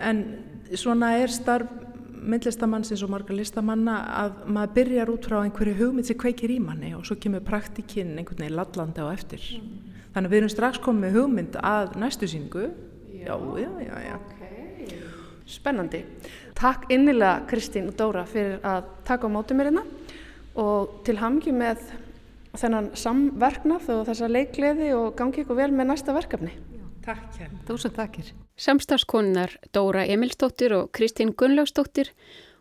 En 0.00 0.24
svona 0.72 1.12
er 1.20 1.30
starf 1.30 1.89
myndlistamannsins 2.20 3.02
og 3.04 3.12
margar 3.12 3.36
listamanna 3.38 3.96
að 4.22 4.42
maður 4.52 4.74
byrjar 4.78 5.12
út 5.12 5.28
frá 5.28 5.38
einhverju 5.40 5.76
hugmynd 5.78 6.08
sem 6.08 6.18
kveikir 6.20 6.52
í 6.54 6.58
manni 6.62 6.92
og 6.96 7.06
svo 7.08 7.16
kemur 7.20 7.44
praktikinn 7.46 8.16
einhvern 8.18 8.44
veginn 8.44 8.58
lallandi 8.58 9.04
á 9.04 9.08
eftir. 9.12 9.46
Þannig 10.14 10.26
að 10.28 10.34
við 10.34 10.40
erum 10.40 10.52
strax 10.52 10.82
komið 10.84 11.16
hugmynd 11.18 11.58
að 11.62 11.96
næstu 12.02 12.28
síningu. 12.30 12.68
Já, 13.20 13.36
já, 13.60 13.70
já, 13.86 13.96
já. 14.08 14.16
Spennandi. 15.50 16.04
Takk 16.58 16.90
innilega 16.94 17.46
Kristín 17.50 17.88
og 17.90 17.96
Dóra 17.98 18.26
fyrir 18.28 18.60
að 18.66 18.90
taka 19.08 19.26
á 19.26 19.30
móti 19.32 19.56
mér 19.56 19.70
hérna 19.70 19.86
og 20.60 21.00
til 21.06 21.16
hamngi 21.18 21.54
með 21.54 21.82
þennan 22.58 22.90
samverknað 22.98 23.90
og 23.94 24.04
þessa 24.08 24.30
leikleði 24.30 24.92
og 24.96 25.14
gangi 25.18 25.44
ykkur 25.44 25.58
vel 25.58 25.72
með 25.74 25.92
næsta 25.92 26.14
verkefni. 26.14 26.54
Takk 27.04 27.38
hér. 27.38 27.52
Þú 27.66 27.78
sem 27.80 27.94
takkir. 27.96 28.32
Samstagskonunnar 28.60 29.54
Dóra 29.72 30.02
Emilsdóttir 30.04 30.74
og 30.76 30.90
Kristín 30.92 31.30
Gunnlaugsdóttir 31.32 32.10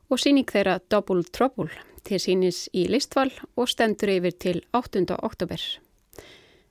og 0.07 0.21
síning 0.23 0.47
þeirra 0.47 0.77
Double 0.87 1.25
Trouble 1.35 1.67
til 2.07 2.21
sínis 2.23 2.69
í 2.71 2.85
listval 2.87 3.33
og 3.59 3.67
stendur 3.67 4.13
yfir 4.13 4.37
til 4.39 4.61
8. 4.71 5.03
oktober. 5.17 5.59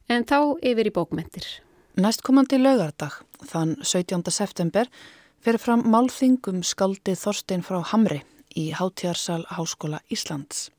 En 0.09 0.25
þá 0.25 0.57
yfir 0.65 0.89
í 0.89 0.95
bókmentir. 0.97 1.45
Næstkomandi 2.01 2.57
laugardag, 2.63 3.21
þann 3.45 3.77
17. 3.83 4.25
september, 4.33 4.89
fyrir 5.45 5.61
fram 5.61 5.85
málþing 5.93 6.41
um 6.49 6.65
skaldið 6.65 7.21
Þorstein 7.21 7.67
frá 7.69 7.83
Hamri 7.93 8.23
í 8.57 8.71
Hátíðarsal 8.81 9.43
Háskóla 9.59 10.01
Íslands. 10.09 10.71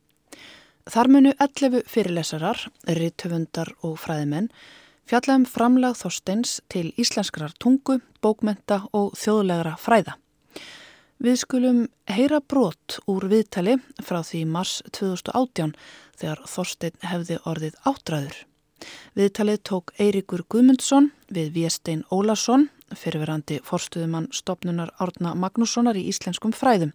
Þar 0.89 1.13
munu 1.13 1.38
11 1.38 1.85
fyrirlesarar, 1.85 2.65
rittöfundar 2.97 3.75
og 3.85 3.99
fræðimenn 4.01 4.49
fjalla 5.10 5.39
um 5.39 5.45
framlag 5.50 5.95
Þorsteins 5.98 6.60
til 6.69 6.91
íslenskrar 7.02 7.56
tungu, 7.58 7.98
bókmenta 8.22 8.84
og 8.93 9.15
þjóðlegra 9.17 9.74
fræða. 9.82 10.19
Við 11.19 11.39
skulum 11.41 11.80
heyra 12.08 12.39
brot 12.39 13.00
úr 13.10 13.26
viðtali 13.32 13.80
frá 14.06 14.22
því 14.24 14.43
mars 14.54 14.78
2018 14.93 15.74
þegar 16.19 16.43
Þorstein 16.48 17.00
hefði 17.10 17.39
orðið 17.50 17.80
áttræður. 17.89 18.38
Viðtalið 19.17 19.58
tók 19.67 19.91
Eiríkur 20.00 20.45
Guðmundsson 20.48 21.10
við 21.28 21.58
Viestein 21.58 22.06
Ólason, 22.13 22.69
fyrirverandi 22.95 23.60
forstuðumann 23.65 24.30
stopnunar 24.32 24.93
Árna 25.02 25.34
Magnússonar 25.36 25.98
í 26.00 26.06
íslenskum 26.13 26.54
fræðum. 26.56 26.93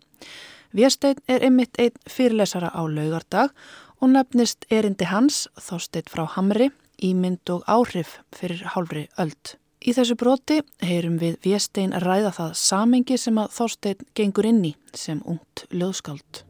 Viestein 0.73 1.19
er 1.29 1.45
einmitt 1.45 1.77
einn 1.83 1.99
fyrirlesara 2.09 2.71
á 2.73 2.83
laugardag 2.87 3.53
og 4.01 4.15
nefnist 4.15 4.65
erindi 4.71 5.11
hans, 5.11 5.45
Þorstein 5.61 6.09
frá 6.09 6.25
Hamri, 6.39 6.71
ímynd 7.03 7.51
og 7.51 7.65
áhrif 7.67 8.19
fyrir 8.35 8.65
hálfri 8.75 9.09
öld. 9.19 9.57
Í 9.85 9.93
þessu 9.93 10.17
broti 10.17 10.63
heyrum 10.81 11.19
við 11.21 11.37
Viestein 11.45 11.93
ræða 12.01 12.31
það 12.39 12.53
samengi 12.57 13.19
sem 13.21 13.37
að 13.37 13.51
Þorstein 13.59 14.07
gengur 14.17 14.49
inn 14.49 14.63
í 14.65 14.75
sem 14.97 15.21
ungt 15.29 15.67
löðskáld. 15.75 16.45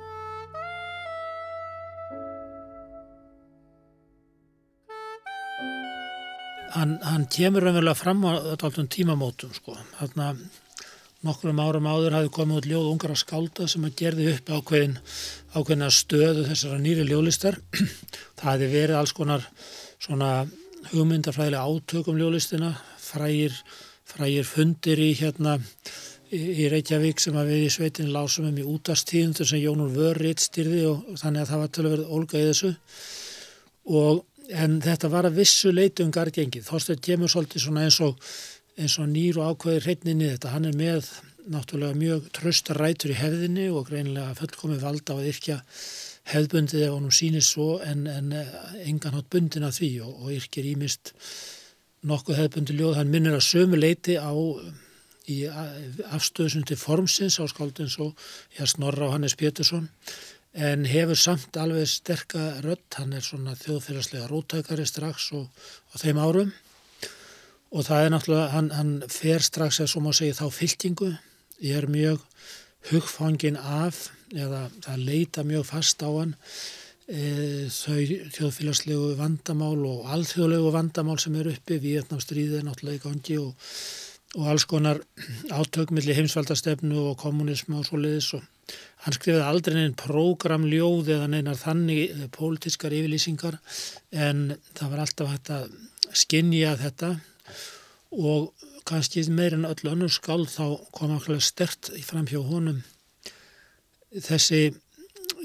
Hann, 6.74 6.98
hann 7.06 7.26
kemur 7.30 7.62
raunverulega 7.62 7.94
fram 7.98 8.22
á 8.26 8.34
alltaf 8.34 8.78
tímamótum 8.90 9.52
sko. 9.54 9.76
Þarna 9.98 10.32
nokkrum 11.24 11.60
árum 11.62 11.86
áður 11.88 12.18
hafi 12.18 12.32
komið 12.34 12.60
út 12.60 12.66
ljóð 12.68 12.88
ungar 12.90 13.14
að 13.14 13.22
skálda 13.22 13.68
sem 13.70 13.86
að 13.86 13.96
gerði 14.00 14.26
upp 14.34 14.50
ákveðin, 14.58 14.96
ákveðina 15.54 15.90
stöðu 15.94 16.46
þessara 16.50 16.80
nýri 16.82 17.06
ljóðlistar. 17.08 17.58
Það 18.38 18.50
hafi 18.50 18.70
verið 18.74 18.98
alls 18.98 19.14
konar 19.16 19.46
svona 20.04 20.44
hugmyndarfræðilega 20.90 21.64
átökum 21.64 22.18
ljóðlistina, 22.20 22.74
frægir, 23.00 23.54
frægir 24.08 24.44
fundir 24.48 25.00
í 25.00 25.12
hérna 25.16 25.56
í, 26.34 26.68
Reykjavík 26.72 27.22
sem 27.22 27.36
að 27.38 27.52
við 27.52 27.66
í 27.66 27.72
sveitin 27.72 28.12
lásum 28.12 28.48
um 28.50 28.60
í 28.60 28.66
útastíðundur 28.68 29.48
sem 29.48 29.62
Jónur 29.62 29.92
Vörrið 29.94 30.42
styrði 30.44 30.84
og, 30.90 31.04
þannig 31.20 31.44
að 31.44 31.52
það 31.52 31.62
var 31.62 31.74
til 31.74 31.84
að 31.84 31.92
verða 31.94 32.16
olga 32.18 32.40
í 32.40 32.48
þessu 32.50 32.72
og 34.02 34.24
en 34.64 34.80
þetta 34.84 35.10
var 35.12 35.28
að 35.28 35.38
vissu 35.40 35.72
leitu 35.72 36.04
um 36.04 36.12
gargengið. 36.12 36.66
Þorstein 36.68 37.04
kemur 37.04 37.32
svolítið 37.32 37.64
svona 37.64 37.84
eins 37.86 38.00
og, 38.04 38.18
eins 38.76 38.98
og 39.00 39.08
nýr 39.08 39.38
og 39.40 39.54
ákveðir 39.54 39.86
hreitninni 39.88 40.32
þetta. 40.34 40.52
Hann 40.52 40.68
er 40.68 40.76
með 40.76 41.08
náttúrulega 41.52 41.96
mjög 41.96 42.28
trösta 42.36 42.76
rætur 42.76 43.14
í 43.14 43.18
hefðinni 43.18 43.70
og 43.72 43.88
greinilega 43.88 44.36
fullkomið 44.38 44.84
valda 44.84 45.16
á 45.16 45.20
að 45.20 45.30
yrkja 45.32 45.58
hefðbundið 46.32 46.86
ef 46.86 46.94
honum 46.94 47.12
sýnir 47.12 47.44
svo 47.44 47.78
en, 47.84 48.06
en 48.08 48.32
engan 48.84 49.18
hátt 49.18 49.30
bundin 49.32 49.66
að 49.66 49.78
því. 49.80 49.90
Og, 50.06 50.14
og 50.24 50.32
yrkir 50.38 50.70
ímist 50.70 51.12
nokkuð 52.04 52.40
hefðbundi 52.40 52.78
ljóð. 52.78 52.98
Hann 53.00 53.12
minnir 53.12 53.36
að 53.36 53.46
sömu 53.48 53.80
leiti 53.80 54.16
á 54.20 54.32
í 55.30 55.40
afstöðsum 56.12 56.66
til 56.68 56.76
formsins 56.76 57.38
á 57.40 57.44
skáldin 57.48 57.88
svo 57.88 58.10
ég 58.58 58.68
snorra 58.68 59.08
á 59.08 59.12
Hannes 59.14 59.36
Pétursson 59.40 59.88
en 60.54 60.84
hefur 60.86 61.18
samt 61.18 61.56
alveg 61.58 61.88
sterka 61.90 62.60
rödd, 62.62 62.84
hann 62.94 63.16
er 63.16 63.24
svona 63.24 63.56
þjóðfélagslega 63.58 64.28
rótækari 64.30 64.84
strax 64.86 65.32
og, 65.34 65.48
og 65.90 66.02
þeim 66.02 66.20
árum. 66.22 66.52
Og 67.74 67.82
það 67.88 68.04
er 68.04 68.12
náttúrulega, 68.14 68.50
hann, 68.52 68.68
hann 68.70 68.92
fer 69.10 69.42
strax 69.42 69.80
eða 69.80 69.90
svo 69.90 70.04
má 70.04 70.12
segja 70.14 70.36
þá 70.38 70.46
fyltingu, 70.54 71.08
ég 71.64 71.80
er 71.80 71.88
mjög 71.90 72.22
hugfangin 72.90 73.58
af 73.58 74.08
eða 74.34 74.66
það 74.84 75.04
leita 75.08 75.44
mjög 75.46 75.68
fast 75.68 76.02
á 76.02 76.10
hann 76.10 76.34
e, 77.08 77.68
þau 77.72 78.00
þjóðfélagslegu 78.36 79.12
vandamál 79.20 79.78
og 79.88 80.08
alþjóðlegu 80.16 80.72
vandamál 80.74 81.20
sem 81.22 81.36
eru 81.40 81.54
uppi, 81.54 81.78
Vietnamstríðið 81.82 82.58
er 82.60 82.66
náttúrulega 82.68 83.00
í 83.00 83.04
gangi 83.04 83.38
og, 83.42 83.70
og 84.38 84.50
alls 84.50 84.66
konar 84.70 85.02
átökmiðli 85.52 86.18
heimsvaldastefnu 86.18 87.10
og 87.10 87.16
kommunismu 87.20 87.80
og 87.80 87.88
svo 87.88 88.00
leiðis 88.02 88.34
og 88.38 88.50
Hann 89.04 89.16
skrifaði 89.16 89.44
aldrei 89.44 89.74
neinn 89.76 89.96
prógramljóð 90.00 91.10
eða 91.18 91.26
neinar 91.28 91.58
þannig 91.60 92.14
pólitískar 92.32 92.94
yfirlýsingar 92.96 93.58
en 94.26 94.54
það 94.72 94.92
var 94.94 95.02
alltaf 95.04 95.32
hægt 95.34 95.50
að 95.52 95.74
skinja 96.16 96.72
þetta 96.80 97.10
og 98.16 98.64
kannski 98.88 99.24
meir 99.32 99.56
en 99.56 99.68
öll 99.68 99.90
önnur 99.90 100.12
skál 100.12 100.44
þá 100.48 100.78
kom 100.92 101.14
ákveðlega 101.16 101.44
stert 101.44 101.92
fram 102.04 102.26
hjá 102.28 102.40
honum 102.44 102.82
þessi 104.14 104.74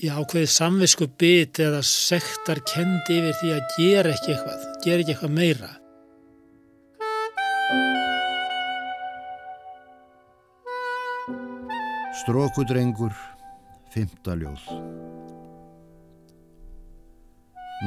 já, 0.01 0.13
ákveðið 0.15 0.51
samvisku 0.53 1.07
bit 1.19 1.59
eða 1.63 1.81
sektar 1.85 2.61
kendi 2.67 3.19
yfir 3.19 3.37
því 3.41 3.51
að 3.55 3.75
gera 3.77 4.13
ekki 4.13 4.33
eitthvað, 4.35 4.65
gera 4.85 5.03
ekki 5.03 5.15
eitthvað 5.15 5.35
meira. 5.37 5.71
Strókudrengur, 12.19 13.15
fymtaljóð. 13.93 14.65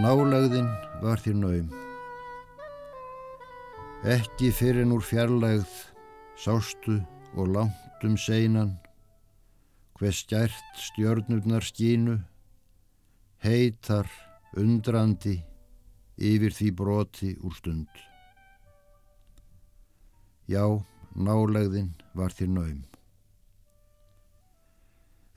Nálagðinn 0.02 0.70
var 1.02 1.20
þér 1.20 1.36
naum. 1.38 1.91
Ekki 4.02 4.48
fyrir 4.50 4.82
núr 4.90 5.04
fjarlægð, 5.06 5.70
sástu 6.34 6.96
og 7.38 7.52
langt 7.54 8.02
um 8.02 8.16
seinan 8.18 8.72
hver 9.94 10.10
stjært 10.10 10.72
stjörnurnar 10.74 11.62
skínu, 11.62 12.16
heitar, 13.46 14.10
undrandi, 14.58 15.36
yfir 16.18 16.50
því 16.50 16.72
broti 16.74 17.30
úr 17.46 17.54
stund. 17.54 17.86
Já, 20.50 20.66
nálegðin 21.14 21.94
var 22.18 22.34
þér 22.34 22.52
naum. 22.58 22.84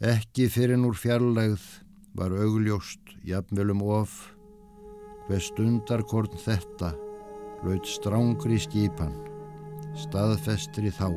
Ekki 0.01 0.49
fyrir 0.49 0.81
núr 0.81 0.97
fjarlægð 0.97 1.69
var 2.17 2.33
augljóst, 2.33 3.13
jafnvelum 3.21 3.85
of, 3.85 4.33
hver 5.29 5.51
stundarkorn 5.53 6.33
þetta 6.41 6.95
laud 7.65 7.87
strángri 7.89 8.59
skipan, 8.61 9.13
staðfestri 9.97 10.91
þá, 10.93 11.09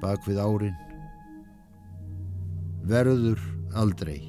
bak 0.00 0.24
við 0.24 0.40
árin, 0.40 0.76
verður 2.88 3.42
aldrei 3.76 4.22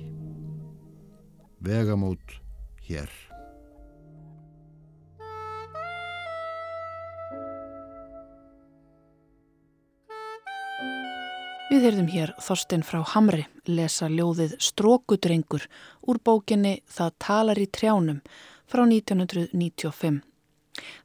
vegamót 1.64 2.40
hér 2.84 3.10
Við 11.70 11.84
heyrðum 11.86 12.08
hér 12.10 12.32
Þorstein 12.42 12.82
frá 12.84 13.04
Hamri 13.14 13.44
lesa 13.70 14.10
ljóðið 14.10 14.56
Strókudrengur 14.60 15.68
úr 16.10 16.20
bókinni 16.26 16.80
Það 16.90 17.14
talar 17.22 17.62
í 17.62 17.68
trjánum 17.70 18.24
frá 18.70 18.84
1995. 18.90 20.29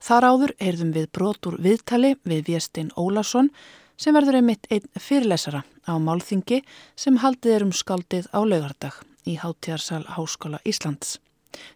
Þar 0.02 0.28
áður 0.30 0.52
heyrðum 0.60 0.92
við 0.94 1.08
brotur 1.16 1.56
viðtali 1.62 2.14
við 2.24 2.44
Viestin 2.48 2.92
Ólason 2.96 3.50
sem 3.96 4.14
verður 4.14 4.40
einmitt 4.40 4.66
einn 4.70 4.86
fyrirlesara 4.98 5.64
á 5.86 5.94
Málþingi 6.00 6.62
sem 6.96 7.20
haldið 7.22 7.56
er 7.56 7.66
um 7.66 7.74
skaldið 7.74 8.30
á 8.34 8.40
laugardag 8.42 9.00
í 9.28 9.36
Háttíðarsal 9.40 10.04
Háskóla 10.16 10.60
Íslands. 10.68 11.18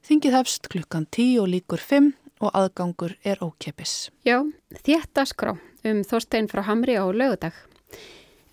Þingið 0.06 0.36
hefst 0.38 0.68
klukkan 0.72 1.06
10 1.14 1.42
og 1.42 1.50
líkur 1.52 1.82
5 1.82 2.12
og 2.42 2.54
aðgangur 2.54 3.16
er 3.26 3.40
ókepis. 3.42 4.10
Já, 4.26 4.42
þétt 4.84 5.12
dasgrá 5.14 5.56
um 5.86 6.02
Þorstein 6.06 6.48
frá 6.50 6.64
Hamri 6.66 6.98
á 6.98 7.06
laugardag. 7.06 7.54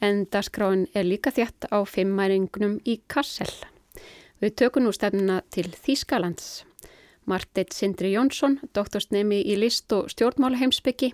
En 0.01 0.25
dasgráin 0.29 0.85
er 0.93 1.07
líka 1.07 1.31
þétt 1.33 1.69
á 1.71 1.81
fimmæringunum 1.87 2.79
í 2.85 2.99
Kassel. 3.07 3.51
Við 4.43 4.57
tökum 4.61 4.85
nú 4.85 4.93
stefnuna 4.93 5.41
til 5.49 5.69
Þýskalands. 5.71 6.65
Marteit 7.25 7.73
Sindri 7.73 8.11
Jónsson, 8.13 8.59
doktorsnemi 8.77 9.39
í 9.41 9.55
list 9.57 9.91
og 9.97 10.11
stjórnmálaheimsbyggi, 10.13 11.11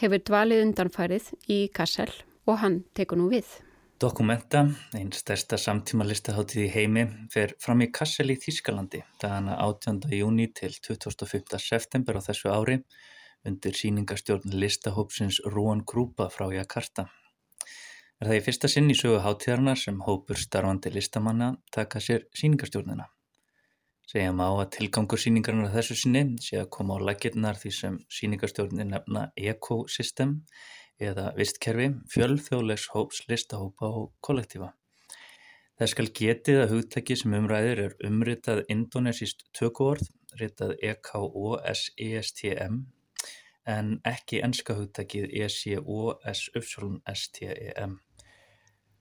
hefur 0.00 0.20
dvalið 0.28 0.64
undanfarið 0.66 1.30
í 1.48 1.60
Kassel 1.72 2.10
og 2.44 2.60
hann 2.60 2.82
tekur 2.92 3.20
nú 3.20 3.30
við. 3.32 3.48
Dokumenta, 4.00 4.66
einn 4.98 5.12
stærsta 5.14 5.56
samtíma 5.56 6.04
listaháttið 6.04 6.64
í 6.66 6.70
heimi, 6.74 7.04
fer 7.32 7.54
fram 7.62 7.80
í 7.80 7.88
Kassel 7.94 8.28
í 8.34 8.36
Þýskalandi 8.42 9.00
dagana 9.22 9.56
18. 9.64 10.02
júni 10.18 10.50
til 10.52 10.74
25. 10.74 11.56
september 11.62 12.18
á 12.18 12.26
þessu 12.26 12.52
ári 12.52 12.80
undir 13.48 13.76
síningastjórn 13.78 14.52
listahópsins 14.52 15.40
Rúan 15.46 15.84
Grúpa 15.86 16.28
frá 16.32 16.50
Jakarta. 16.52 17.06
Er 18.20 18.28
það 18.28 18.38
í 18.40 18.44
fyrsta 18.50 18.70
sinn 18.72 18.92
í 18.92 18.98
sögu 18.98 19.22
háttíðarna 19.24 19.74
sem 19.78 20.00
hópur 20.04 20.38
starfandi 20.40 20.92
listamanna 20.92 21.54
taka 21.72 22.00
sér 22.00 22.28
síningastjórnina. 22.36 23.13
Segja 24.04 24.32
má 24.36 24.46
að 24.50 24.66
tilgangur 24.76 25.20
síningarnar 25.20 25.70
þessu 25.72 25.94
sinni 25.96 26.22
sé 26.44 26.58
að 26.60 26.72
koma 26.76 26.98
á 27.00 27.04
lakirnar 27.08 27.56
því 27.56 27.70
sem 27.72 27.94
síningarstjórnir 28.12 28.86
nefna 28.90 29.22
ekosystem 29.40 30.34
eða 31.00 31.30
vistkerfi, 31.38 31.86
fjölþjóðlegs 32.12 32.86
hóps, 32.92 33.22
listahópa 33.30 33.86
og 33.88 34.12
kollektífa. 34.20 34.70
Það 35.80 35.88
skal 35.90 36.08
getið 36.20 36.58
að 36.62 36.72
hugtæki 36.74 37.14
sem 37.18 37.32
umræðir 37.34 37.78
er 37.86 37.94
umritað 38.06 38.60
indonesíst 38.70 39.40
tökuorð, 39.56 40.06
ritað 40.38 40.76
EKOSESTM 40.92 42.74
en 43.74 43.86
ekki 44.06 44.42
enska 44.44 44.76
hugtækið 44.78 45.24
ECOSSTEM. 45.48 46.70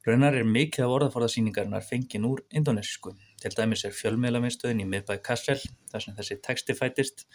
Raunar 0.07 0.33
er 0.35 0.47
mikið 0.47 0.85
af 0.87 0.93
orðaforðasýningarnar 0.97 1.83
fengin 1.85 2.27
úr 2.31 2.39
indonesísku. 2.55 3.11
Til 3.43 3.51
dæmis 3.57 3.81
er 3.83 3.91
fjölmiðlamiðstöðin 3.91 4.81
í 4.85 4.87
miðbæ 4.87 5.17
Kassel 5.27 5.57
þar 5.91 6.03
sem 6.05 6.13
þessi 6.15 6.35
texti 6.45 6.75
fætist 6.77 7.25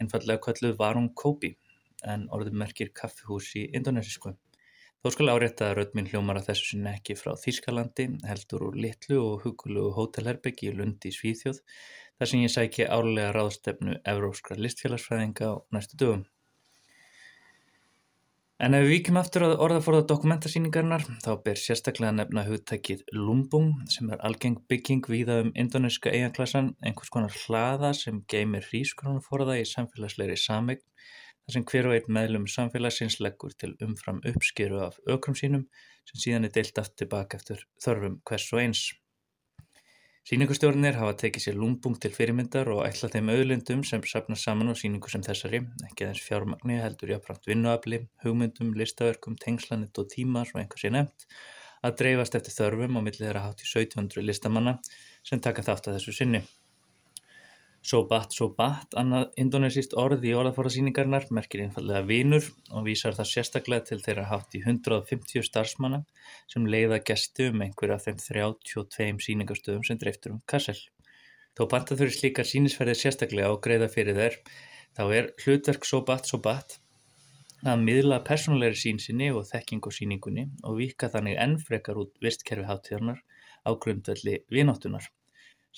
einfallega 0.00 0.40
kölluð 0.46 0.78
Varung 0.78 1.10
Kopi 1.12 1.50
en 2.08 2.24
orðum 2.32 2.56
merkir 2.62 2.88
kaffihús 2.96 3.50
í 3.60 3.66
indonesísku. 3.76 4.32
Þó 5.04 5.10
skal 5.12 5.28
árétta 5.34 5.66
að 5.68 5.74
röðminn 5.78 6.08
hljómar 6.08 6.40
að 6.40 6.48
þessu 6.48 6.70
sinna 6.70 6.94
ekki 6.96 7.18
frá 7.20 7.34
Þýskalandi 7.42 8.08
heldur 8.30 8.64
úr 8.70 8.80
litlu 8.80 9.20
og 9.26 9.44
hugulugu 9.44 9.92
hótelherbyggi 9.98 10.70
í 10.70 10.74
Lundi 10.78 11.12
í 11.12 11.18
Svíþjóð 11.18 11.60
þar 11.60 12.32
sem 12.32 12.46
ég 12.46 12.54
sæki 12.54 12.88
árlega 12.88 13.36
ráðstefnu 13.36 14.00
Evróskra 14.14 14.56
listfélagsfræðinga 14.56 15.52
á 15.52 15.54
næstu 15.76 16.00
dögum. 16.00 16.24
En 18.58 18.74
ef 18.74 18.80
við 18.82 18.88
víkjum 18.90 19.18
aftur 19.20 19.44
á 19.46 19.54
orðaforða 19.54 20.06
dokumentasýningarnar 20.10 21.04
þá 21.22 21.28
ber 21.44 21.60
sérstaklega 21.62 22.10
nefna 22.16 22.42
hugtækið 22.48 23.04
lumbung 23.14 23.68
sem 23.94 24.08
er 24.10 24.24
algeng 24.26 24.56
bygging 24.72 25.04
víða 25.06 25.36
um 25.44 25.52
indoneska 25.62 26.10
eiganklassan, 26.10 26.72
einhvers 26.82 27.12
konar 27.14 27.36
hlaða 27.44 27.92
sem 27.94 28.18
geymir 28.34 28.66
hrískrónuforða 28.66 29.60
í 29.60 29.68
samfélagsleiri 29.72 30.34
samegn 30.42 30.82
þar 30.82 31.54
sem 31.54 31.66
hver 31.70 31.90
og 31.92 31.94
einn 32.00 32.12
meðlum 32.18 32.50
samfélagsins 32.50 33.20
leggur 33.22 33.54
til 33.54 33.76
umfram 33.86 34.18
uppskeru 34.26 34.82
af 34.88 34.98
ökrum 35.06 35.38
sínum 35.38 35.68
sem 36.10 36.24
síðan 36.24 36.50
er 36.50 36.56
deilt 36.58 36.82
aftur 36.82 37.04
tilbaka 37.04 37.38
eftir 37.38 37.62
þörfum 37.86 38.18
hvers 38.26 38.50
og 38.50 38.64
eins. 38.64 38.88
Sýningustjórnir 40.28 40.92
hafa 41.00 41.14
tekið 41.22 41.40
sér 41.40 41.54
lúmbung 41.56 41.94
til 42.04 42.10
fyrirmyndar 42.12 42.68
og 42.68 42.82
ætla 42.84 43.08
þeim 43.08 43.30
auðlindum 43.32 43.84
sem 43.90 44.02
sapna 44.10 44.36
saman 44.36 44.68
á 44.68 44.76
sýningu 44.76 45.08
sem 45.08 45.22
þessari, 45.24 45.62
ekki 45.86 46.04
aðeins 46.04 46.20
fjármagni 46.20 46.76
heldur 46.82 47.14
jáfnframt 47.14 47.48
vinnuafli, 47.48 48.02
hugmyndum, 48.26 48.74
listaverkum, 48.76 49.38
tengslanit 49.40 49.96
og 49.96 50.10
tíma, 50.12 50.42
svo 50.44 50.60
einhvers 50.60 50.84
ég 50.84 50.92
nefnt, 50.98 51.24
að 51.80 51.96
dreifast 52.02 52.36
eftir 52.36 52.58
þörfum 52.58 53.00
á 53.00 53.04
millið 53.06 53.24
þeirra 53.24 53.46
hátt 53.46 53.64
í 53.64 53.70
1700 53.70 54.28
listamanna 54.28 54.76
sem 55.24 55.40
taka 55.40 55.64
þátt 55.64 55.88
að 55.88 55.96
þessu 55.96 56.18
sinni. 56.20 56.44
Sobat 57.86 58.34
Sobat, 58.34 58.90
annað 58.98 59.30
indonesíst 59.38 59.94
orð 59.96 60.24
í 60.26 60.32
orðaforðasýningarnar, 60.36 61.28
merkir 61.30 61.62
einfallega 61.62 62.02
vinur 62.08 62.48
og 62.74 62.88
vísar 62.88 63.14
það 63.16 63.28
sérstaklega 63.30 63.86
til 63.88 64.00
þeirra 64.02 64.26
hátt 64.32 64.56
í 64.58 64.62
150 64.64 65.46
starfsmanna 65.46 66.02
sem 66.50 66.66
leiða 66.66 66.98
gesti 67.10 67.48
um 67.52 67.62
einhverja 67.64 67.96
af 67.96 68.08
þeim 68.08 68.18
32 68.24 69.22
síningastöðum 69.28 69.86
sem 69.86 70.00
dreiftur 70.00 70.34
um 70.34 70.42
Kassel. 70.50 70.76
Þó 71.56 71.64
banta 71.70 71.96
þurfi 71.98 72.18
slíkar 72.18 72.50
sínisferðir 72.50 72.98
sérstaklega 72.98 73.54
og 73.54 73.62
greiða 73.64 73.88
fyrir 73.94 74.18
þeir, 74.18 74.40
þá 74.98 75.04
er 75.20 75.32
hlutverk 75.44 75.86
Sobat 75.88 76.28
Sobat 76.28 76.80
að 77.66 77.80
miðla 77.86 78.20
persónulegri 78.26 78.78
sínsinni 78.78 79.30
og 79.34 79.46
þekking 79.48 79.86
og 79.86 79.94
síningunni 79.94 80.44
og 80.62 80.78
vika 80.82 81.10
þannig 81.14 81.38
enn 81.42 81.56
frekar 81.62 81.98
út 82.02 82.12
vistkerfi 82.22 82.66
háttíðarnar 82.68 83.22
á 83.66 83.70
grundvelli 83.74 84.42
vinóttunar 84.50 85.08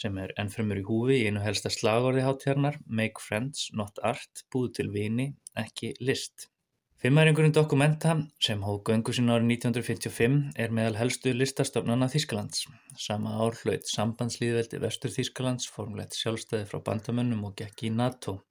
sem 0.01 0.17
er 0.23 0.33
ennfremur 0.41 0.81
í 0.81 0.87
húfi 0.87 1.19
í 1.21 1.27
einu 1.29 1.43
helsta 1.45 1.73
slagorði 1.73 2.25
hátíðarnar 2.25 2.79
Make 2.87 3.21
Friends, 3.21 3.69
Not 3.77 4.01
Art, 4.03 4.47
búið 4.53 4.73
til 4.79 4.89
vini, 4.95 5.29
ekki 5.61 5.93
list. 6.01 6.49
Fimmæringurinn 7.01 7.55
Dokumenta 7.57 8.13
sem 8.45 8.61
hóð 8.61 8.83
göngu 8.85 9.13
sín 9.17 9.33
árið 9.33 9.47
1955 9.55 10.59
er 10.61 10.75
meðal 10.77 10.99
helstu 10.99 11.33
listastofnana 11.33 12.11
Þískalands. 12.13 12.67
Sama 13.01 13.39
ár 13.41 13.57
hlaut 13.63 13.89
sambandslýðveldi 13.89 14.83
Vestur 14.83 15.15
Þískalands 15.15 15.71
formlegt 15.73 16.19
sjálfstæði 16.19 16.69
frá 16.69 16.83
bandamönnum 16.91 17.47
og 17.49 17.57
gekk 17.57 17.87
í 17.89 17.95
NATO. 17.95 18.43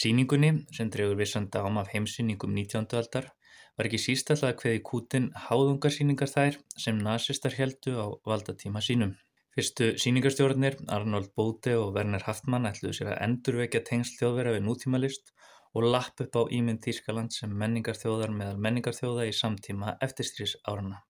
Sýningunni, 0.00 0.54
sem 0.72 0.88
drefur 0.88 1.20
vissan 1.20 1.50
dám 1.52 1.76
af 1.76 1.92
heimsýningum 1.92 2.56
19. 2.56 2.88
aldar, 2.96 3.28
var 3.76 3.90
ekki 3.90 4.00
sístallega 4.00 4.56
hveði 4.62 4.82
kútin 4.88 5.30
háðungarsýningar 5.48 6.32
þær 6.32 6.56
sem 6.72 7.04
nazistar 7.04 7.52
heldu 7.60 7.98
á 8.00 8.06
valdatíma 8.24 8.80
sínum. 8.80 9.12
Fyrstu 9.56 9.90
síningarstjórnir, 9.98 10.76
Arnold 10.92 11.32
Bóte 11.38 11.74
og 11.80 11.94
Werner 11.96 12.22
Haftmann 12.26 12.68
ætluðu 12.68 12.98
sér 12.98 13.12
að 13.14 13.20
endurvekja 13.26 13.82
tengsl 13.88 14.18
þjóðverða 14.20 14.56
við 14.58 14.66
nútímalist 14.68 15.32
og 15.74 15.86
lapp 15.88 16.20
upp 16.24 16.36
á 16.38 16.42
ímynd 16.54 16.84
Þýskaland 16.84 17.34
sem 17.34 17.52
menningarþjóðar 17.62 18.32
meðal 18.34 18.60
menningarþjóða 18.64 19.28
í 19.28 19.34
samtíma 19.36 19.96
eftirstrís 20.04 20.56
árana. 20.68 21.02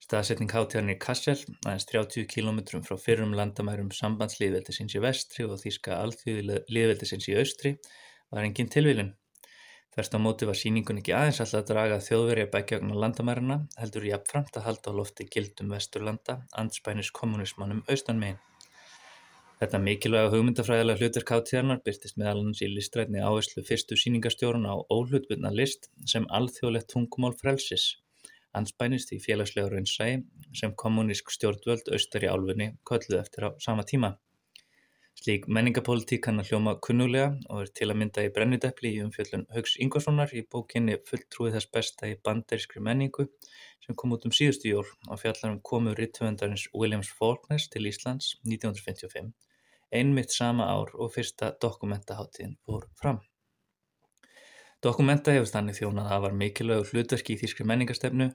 Staðsetning 0.00 0.50
hátíðarnir 0.50 0.96
í 0.96 1.00
Kassel, 1.02 1.36
aðeins 1.66 1.86
30 1.90 2.26
km 2.30 2.62
frá 2.86 2.96
fyrrum 2.98 3.34
landamærum 3.36 3.92
sambandslíðveldisins 3.94 4.96
í 4.96 5.02
vestri 5.04 5.46
og 5.46 5.60
þýska 5.60 6.00
alþjóðlíðveldisins 6.00 7.28
í 7.30 7.36
austri, 7.38 7.76
var 8.32 8.46
engin 8.46 8.72
tilvílun. 8.72 9.12
Þverst 9.94 10.14
á 10.14 10.18
móti 10.22 10.46
var 10.46 10.58
síningun 10.58 11.00
ekki 11.00 11.14
aðeins 11.18 11.40
alltaf 11.42 11.60
að 11.64 11.70
draga 11.72 11.96
þjóðverja 12.06 12.50
begjögn 12.52 12.92
á 12.94 13.00
landamærarna, 13.04 13.56
heldur 13.80 14.04
jafnframt 14.06 14.58
að 14.60 14.66
halda 14.68 14.92
á 14.94 14.98
lofti 15.00 15.26
gildum 15.34 15.72
vesturlanda, 15.74 16.36
andspænis 16.62 17.10
kommunismannum 17.16 17.82
austan 17.90 18.22
megin. 18.22 18.38
Þetta 19.60 19.80
mikilvæga 19.82 20.30
hugmyndafræðilega 20.32 21.02
hlutverk 21.02 21.32
hátíðarnar 21.34 21.82
byrtist 21.84 22.16
meðal 22.22 22.38
hans 22.38 22.62
í 22.64 22.68
listrætni 22.70 23.20
áherslu 23.20 23.66
fyrstu 23.66 23.98
síningastjórun 23.98 24.70
á 24.70 24.78
óhlutbundna 24.94 25.50
list 25.52 25.90
sem 26.12 26.24
alþjóðlegt 26.38 26.88
tungumál 26.94 27.34
frelsis, 27.42 27.90
anspænist 28.56 29.12
í 29.12 29.18
félagslega 29.20 29.74
raunsægi 29.74 30.22
sem 30.62 30.72
kommunísk 30.84 31.34
stjórnvöld 31.34 31.92
austar 31.92 32.24
í 32.24 32.30
álfunni 32.30 32.70
kölluð 32.88 33.20
eftir 33.20 33.46
á 33.46 33.50
sama 33.66 33.84
tíma. 33.84 34.14
Slík 35.18 35.46
menningapólitík 35.56 36.22
kann 36.24 36.40
að 36.40 36.52
hljóma 36.52 36.76
kunnulega 36.86 37.32
og 37.48 37.64
er 37.64 37.72
til 37.80 37.88
að 37.90 37.98
mynda 38.02 38.22
í 38.24 38.30
brennudepli 38.36 38.92
í 38.94 39.02
umfjöllun 39.04 39.46
Haugs 39.56 39.74
Ingvarssonar 39.84 40.32
í 40.36 40.44
bókinni 40.54 40.96
Fulltrúið 41.10 41.58
þess 41.58 41.72
besta 41.76 42.08
í 42.08 42.16
banderískri 42.28 42.80
menningu 42.86 43.26
sem 43.84 43.98
kom 43.98 44.16
út 44.16 44.24
um 44.28 44.34
síðustu 44.38 44.72
jól 44.72 44.86
á 45.10 45.14
fjallarum 45.20 45.60
komu 45.72 45.92
rittöfundarins 45.98 46.70
Williams 46.72 47.12
Faulkners 47.18 47.68
til 47.74 47.90
Íslands 47.90 48.32
1955 48.46 49.34
einmitt 49.90 50.32
sama 50.32 50.70
ár 50.70 50.94
og 50.94 51.12
fyrsta 51.14 51.50
dokumentaháttíðin 51.62 52.56
fór 52.64 52.86
fram. 53.00 53.18
Dokumenta 54.80 55.32
hefur 55.34 55.50
þannig 55.50 55.76
þjónað 55.76 56.06
að 56.06 56.10
það 56.10 56.22
var 56.24 56.36
mikilvægur 56.40 56.90
hlutverki 56.94 57.34
í 57.34 57.40
þýskri 57.42 57.64
menningarstefnu 57.68 58.28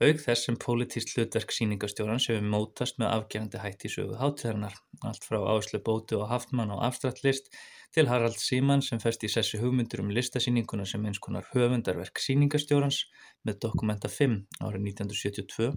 auk 0.00 0.22
þess 0.22 0.46
sem 0.46 0.56
pólitíst 0.62 1.10
hlutverk 1.12 1.52
síningastjóran 1.52 2.22
sem 2.24 2.38
við 2.38 2.46
mótast 2.54 2.96
með 3.02 3.10
afgerandi 3.18 3.60
hætti 3.60 3.90
í 3.90 3.92
sögu 3.92 4.16
hátíðarinnar, 4.16 4.78
allt 5.04 5.28
frá 5.28 5.38
Áslu 5.52 5.82
Bóti 5.84 6.16
og 6.16 6.24
Haftmann 6.30 6.72
á 6.72 6.80
afstrættlist 6.88 7.52
til 7.92 8.06
Harald 8.08 8.40
Síman 8.40 8.80
sem 8.86 9.02
festi 9.02 9.28
í 9.28 9.34
sessi 9.34 9.60
hugmyndur 9.60 10.00
um 10.00 10.14
listasíninguna 10.16 10.88
sem 10.88 11.04
eins 11.04 11.20
konar 11.20 11.44
höfundarverk 11.52 12.24
síningastjórans 12.24 13.02
með 13.44 13.60
Dokumenta 13.66 14.08
5 14.08 14.40
árið 14.64 14.88
1972 14.94 15.74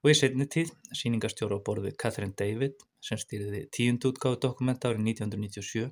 og 0.00 0.08
í 0.08 0.16
setni 0.16 0.48
tíð 0.48 0.72
síningastjóra 0.96 1.60
á 1.60 1.64
borðu 1.68 1.92
Catherine 2.00 2.32
David 2.32 2.80
sem 3.04 3.20
stýriði 3.20 3.66
tíund 3.76 4.08
útgáðu 4.08 4.40
dokumenta 4.46 4.88
árið 4.88 5.04
1997 5.12 5.90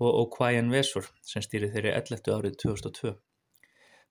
og 0.00 0.20
O'Quyan 0.24 0.70
Vesur 0.72 1.08
sem 1.26 1.44
stýriði 1.44 1.74
þeirri 1.76 1.92
11. 1.98 2.32
árið 2.36 2.56
2002. 2.64 3.12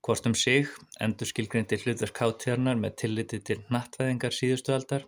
Hvort 0.06 0.26
um 0.30 0.34
sig 0.42 0.68
endur 1.04 1.28
skilgrindi 1.28 1.76
hlutverk 1.82 2.22
hátíðarnar 2.22 2.78
með 2.80 2.94
tilliti 3.02 3.40
til 3.44 3.58
nattvæðingar 3.74 4.32
síðustu 4.32 4.72
aldar, 4.72 5.04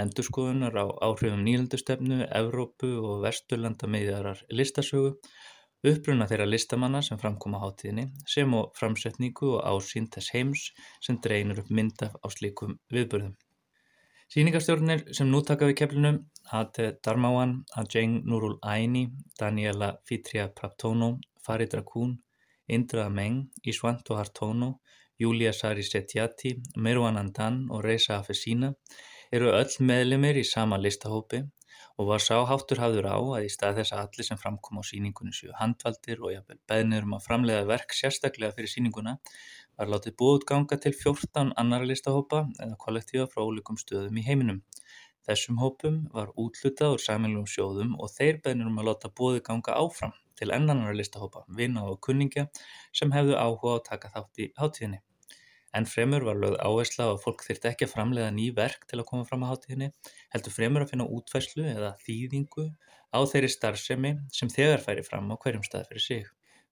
endurskoðunar 0.00 0.78
á 0.80 0.86
áhrifum 1.08 1.42
nýlandustefnu, 1.44 2.22
Evrópu 2.40 2.94
og 3.02 3.26
Vesturlanda 3.26 3.90
meðjarar 3.90 4.40
listasögu, 4.48 5.12
uppruna 5.90 6.28
þeirra 6.30 6.48
listamanna 6.48 7.04
sem 7.04 7.20
framkoma 7.20 7.60
hátíðinni 7.60 8.08
sem 8.28 8.56
og 8.56 8.72
framsetningu 8.80 9.54
og 9.58 9.62
ásýnd 9.74 10.12
þess 10.16 10.34
heims 10.36 10.66
sem 11.04 11.20
dreinur 11.24 11.60
upp 11.64 11.70
myndaf 11.76 12.16
á 12.20 12.26
slíkum 12.32 12.78
viðbörðum. 12.92 13.36
Sýningarstjórnir 14.30 15.00
sem 15.10 15.26
nú 15.26 15.40
taka 15.42 15.66
við 15.66 15.80
keflinu 15.80 16.10
Ate 16.54 16.84
Darmawan, 17.02 17.64
Ajeng 17.80 18.20
Nurul 18.30 18.60
Aini, 18.62 19.08
Daniela 19.40 19.88
Fitria 20.06 20.44
Praptono, 20.54 21.16
Farid 21.42 21.74
Rakun, 21.74 22.12
Indra 22.68 23.08
Meng, 23.10 23.48
Iswanto 23.66 24.14
Hartono, 24.14 24.76
Júlia 25.18 25.50
Sari 25.52 25.82
Setjati, 25.82 26.54
Mirwan 26.76 27.18
Andan 27.18 27.64
og 27.74 27.82
Reza 27.82 28.20
Afesina 28.20 28.70
eru 29.34 29.50
öll 29.50 29.74
meðlemið 29.90 30.44
í 30.44 30.46
sama 30.46 30.78
listahópi 30.78 31.42
og 31.98 32.08
var 32.08 32.22
sáháttur 32.22 32.78
hafður 32.80 33.10
á 33.10 33.18
að 33.18 33.48
í 33.48 33.50
stað 33.50 33.80
þess 33.80 33.96
að 33.96 34.04
allir 34.04 34.26
sem 34.30 34.38
framkom 34.40 34.78
á 34.78 34.82
síningunni 34.86 35.34
séu 35.34 35.50
handvaldir 35.58 36.22
og 36.22 36.36
jafnvel 36.36 36.62
beðnir 36.70 37.08
um 37.08 37.18
að 37.18 37.26
framlega 37.26 37.66
verk 37.68 37.98
sérstaklega 37.98 38.54
fyrir 38.54 38.72
síninguna 38.72 39.18
var 39.78 39.90
látið 39.92 40.16
búið 40.22 40.46
ganga 40.50 40.78
til 40.80 40.92
14 40.96 41.52
annara 41.60 41.86
listahópa 41.90 42.46
eða 42.58 42.78
kollektífa 42.84 43.26
frá 43.30 43.44
ólíkum 43.44 43.78
stöðum 43.80 44.18
í 44.20 44.24
heiminum. 44.26 44.62
Þessum 45.28 45.60
hópum 45.60 46.00
var 46.14 46.32
útlutað 46.40 46.96
úr 46.96 47.04
sæmilum 47.04 47.46
sjóðum 47.50 47.92
og 48.00 48.10
þeir 48.14 48.40
beðnir 48.44 48.70
um 48.70 48.80
að 48.82 48.88
láta 48.90 49.12
búið 49.20 49.42
ganga 49.46 49.76
áfram 49.76 50.16
til 50.40 50.50
ennannara 50.56 50.96
listahópa, 50.96 51.44
vinna 51.60 51.84
og 51.90 52.00
kunningja 52.06 52.46
sem 52.96 53.12
hefðu 53.12 53.36
áhuga 53.36 53.74
á 53.74 53.76
að 53.76 53.86
taka 53.90 54.12
þátt 54.14 54.40
í 54.40 54.48
hátíðinni. 54.56 55.00
En 55.76 55.86
fremur 55.86 56.24
var 56.26 56.40
lögð 56.40 56.56
áhersla 56.66 57.06
á 57.06 57.10
að 57.12 57.20
fólk 57.24 57.44
þyrti 57.46 57.70
ekki 57.70 57.86
að 57.86 57.92
framlega 57.92 58.32
ný 58.34 58.48
verk 58.56 58.88
til 58.90 58.98
að 58.98 59.06
koma 59.12 59.28
fram 59.28 59.44
á 59.46 59.50
hátíðinni, 59.52 59.92
heldur 60.34 60.56
fremur 60.56 60.86
að 60.86 60.94
finna 60.94 61.06
útfæslu 61.06 61.68
eða 61.76 61.92
þýðingu 62.02 62.66
á 63.14 63.18
þeirri 63.22 63.52
starfsemi 63.54 64.16
sem 64.34 64.50
þegar 64.50 64.82
færi 64.82 65.06
fram 65.06 65.30
á 65.30 65.36
hverjum 65.38 65.66
stað 65.66 65.92
fyrir 65.92 66.06
sig. 66.08 66.30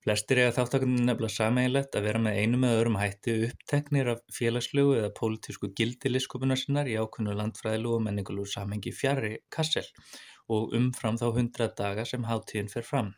Flestir 0.08 0.38
eiga 0.40 0.52
þáttakandi 0.56 1.02
nefnilega 1.04 1.34
sameiginlegt 1.34 1.96
að 1.98 2.06
vera 2.06 2.20
með 2.24 2.38
einum 2.40 2.62
eða 2.64 2.76
öðrum 2.78 2.94
hætti 2.96 3.32
uppteknir 3.44 4.08
af 4.14 4.22
félagslegu 4.32 4.94
eða 4.96 5.10
pólitísku 5.18 5.68
gildi 5.76 6.08
liskupunar 6.08 6.56
sinnar 6.56 6.88
í 6.88 6.94
ákveðnu 6.96 7.34
landfræðilegu 7.36 7.98
og 7.98 8.06
menningulegu 8.06 8.48
samengi 8.48 8.94
fjari 8.96 9.34
kassel 9.52 9.84
og 10.56 10.72
umfram 10.80 11.20
þá 11.20 11.26
hundra 11.36 11.68
daga 11.82 12.08
sem 12.08 12.24
hátíðin 12.24 12.72
fer 12.72 12.88
fram. 12.88 13.12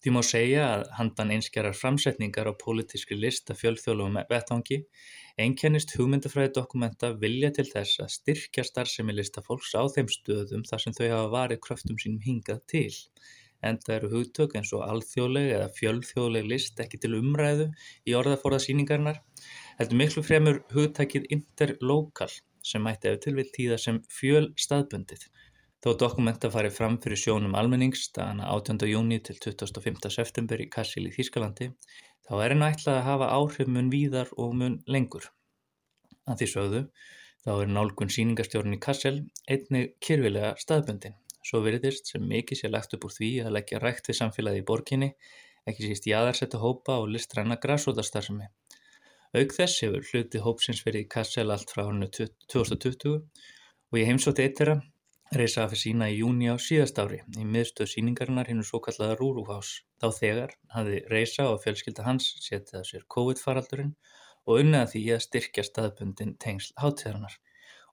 Því 0.00 0.16
má 0.16 0.22
segja 0.30 0.64
að 0.70 0.88
handan 0.96 1.36
einskjarar 1.36 1.76
framsetningar 1.76 2.48
á 2.48 2.56
pólitíski 2.56 3.20
list 3.20 3.52
að 3.52 3.60
fjölþjóðlugum 3.66 4.22
vettvangi 4.32 4.82
einkennist 5.36 5.92
hugmyndafræði 5.98 6.56
dokumenta 6.56 7.12
vilja 7.20 7.52
til 7.52 7.68
þess 7.68 8.00
að 8.00 8.14
styrkja 8.16 8.64
starfsemi 8.64 9.20
listafólks 9.20 9.76
á 9.76 9.84
þeim 9.92 10.08
stöðum 10.08 10.64
þar 10.64 10.86
sem 10.86 10.96
þau 10.96 11.08
hafa 11.10 11.32
varið 11.40 11.66
kröftum 11.68 12.00
sínum 12.00 12.24
hingað 12.24 12.64
til 12.64 12.94
enda 13.68 13.94
eru 13.96 14.10
hugtök 14.12 14.56
eins 14.58 14.72
og 14.76 14.84
alþjóðleg 14.86 15.50
eða 15.58 15.70
fjölþjóðleg 15.78 16.46
list 16.52 16.80
ekki 16.84 17.00
til 17.02 17.16
umræðu 17.18 17.70
í 18.06 18.14
orðaforða 18.18 18.60
síningarnar, 18.66 19.22
heldur 19.78 20.00
miklu 20.02 20.24
fremur 20.26 20.62
hugtækið 20.74 21.26
interlokal 21.36 22.30
sem 22.66 22.82
mætti 22.82 23.12
ef 23.12 23.20
til 23.22 23.34
vil 23.38 23.48
tíða 23.54 23.78
sem 23.82 24.00
fjöl 24.10 24.50
staðbundið. 24.58 25.26
Þó 25.84 25.92
dokumenta 26.00 26.50
farið 26.50 26.74
fram 26.74 26.96
fyrir 27.02 27.20
sjónum 27.20 27.54
almennings 27.58 28.08
dagana 28.16 28.48
18. 28.54 28.80
júni 28.90 29.20
til 29.22 29.36
25. 29.38 30.08
september 30.10 30.62
í 30.64 30.70
Kassil 30.72 31.04
í 31.06 31.12
Þýskalandi, 31.14 31.68
þá 32.26 32.32
er 32.40 32.54
henn 32.54 32.66
ætlað 32.66 32.96
að 32.96 33.06
hafa 33.10 33.28
áhrif 33.36 33.70
mun 33.70 33.92
víðar 33.92 34.32
og 34.40 34.56
mun 34.58 34.80
lengur. 34.90 35.28
Að 36.26 36.40
því 36.40 36.50
sögðu, 36.54 36.82
þá 37.46 37.52
er 37.54 37.70
nálgun 37.76 38.10
síningastjórn 38.10 38.74
í 38.74 38.80
Kassel 38.82 39.14
einnig 39.46 39.94
kyrfilega 40.02 40.56
staðbundin. 40.58 41.14
Svo 41.46 41.60
virðist 41.62 42.10
sem 42.10 42.24
mikið 42.26 42.60
sé 42.60 42.70
lagt 42.72 42.96
upp 42.96 43.06
úr 43.06 43.14
því 43.14 43.30
að 43.44 43.54
leggja 43.56 43.82
rækt 43.82 44.10
við 44.10 44.18
samfélagið 44.20 44.62
í 44.62 44.66
borginni, 44.70 45.10
ekki 45.70 45.90
síst 45.90 46.08
jaðarsetta 46.10 46.58
hópa 46.62 46.96
og 47.02 47.12
listræna 47.14 47.58
græsótastarfsemi. 47.62 48.48
Auk 49.36 49.54
þess 49.54 49.84
hefur 49.84 50.10
hluti 50.10 50.42
hópsins 50.42 50.82
verið 50.86 51.04
í 51.04 51.08
Kassel 51.14 51.50
allt 51.54 51.72
frá 51.74 51.84
hannu 51.86 52.08
2020 52.16 53.16
og 53.20 53.98
ég 54.00 54.10
heimsótti 54.10 54.46
eittra 54.46 54.80
reysa 55.34 55.64
að 55.64 55.72
fyrir 55.72 55.82
sína 55.82 56.08
í 56.10 56.18
júni 56.20 56.50
á 56.50 56.56
síðast 56.62 56.98
ári 57.02 57.18
í 57.38 57.46
miðstöð 57.54 57.90
síningarinnar 57.92 58.50
hinn 58.50 58.62
svo 58.66 58.78
kallaða 58.82 59.18
Rúrúhás. 59.20 59.82
Þá 60.00 60.08
þegar 60.18 60.54
hafði 60.74 61.00
reysa 61.10 61.48
og 61.50 61.62
fjölskylda 61.64 62.06
hans 62.06 62.28
setið 62.44 62.80
að 62.80 62.86
sér 62.90 63.06
COVID-faraldurinn 63.14 63.94
og 64.46 64.62
unnaði 64.62 64.92
því 64.92 65.04
að 65.16 65.24
styrkja 65.26 65.66
staðbundin 65.66 66.36
tengsl 66.42 66.74
hátíðarnar. 66.78 67.34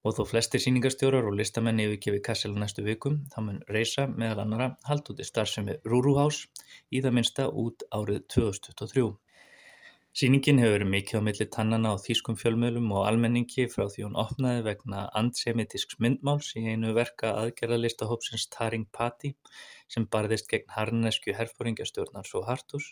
Og 0.03 0.15
þó 0.17 0.25
flestir 0.27 0.59
sýningarstjórar 0.59 1.27
og 1.29 1.37
listamenn 1.39 1.77
yfirgefi 1.79 2.19
Kassel 2.27 2.55
næstu 2.59 2.83
vikum, 2.83 3.21
þá 3.31 3.37
mun 3.45 3.59
reysa 3.71 4.03
meðal 4.11 4.41
annara 4.43 4.65
hald 4.89 5.07
út 5.13 5.21
í 5.23 5.27
starfsemi 5.27 5.77
Rúrúhás 5.87 6.41
í 6.91 6.99
það 7.05 7.15
minsta 7.17 7.45
út 7.63 7.85
árið 7.95 8.25
2023. 8.35 9.05
Sýningin 10.13 10.59
hefur 10.61 10.75
verið 10.75 10.91
mikið 10.93 11.17
á 11.17 11.25
milli 11.25 11.45
tannana 11.55 11.93
á 11.95 12.03
þýskum 12.03 12.35
fjölmjölum 12.41 12.91
og 12.93 13.07
almenningi 13.07 13.63
frá 13.71 13.88
því 13.93 14.03
hún 14.05 14.19
opnaði 14.25 14.65
vegna 14.67 15.05
antisemitisks 15.21 15.97
myndmáls 16.03 16.51
í 16.59 16.65
einu 16.67 16.91
verka 16.99 17.32
aðgerðalistahópsins 17.39 18.45
Taring 18.53 18.86
Pati 18.93 19.32
sem 19.95 20.05
barðist 20.17 20.51
gegn 20.51 20.69
harnesku 20.75 21.34
herfóringjastjórnar 21.39 22.28
svo 22.30 22.43
Hartus 22.49 22.91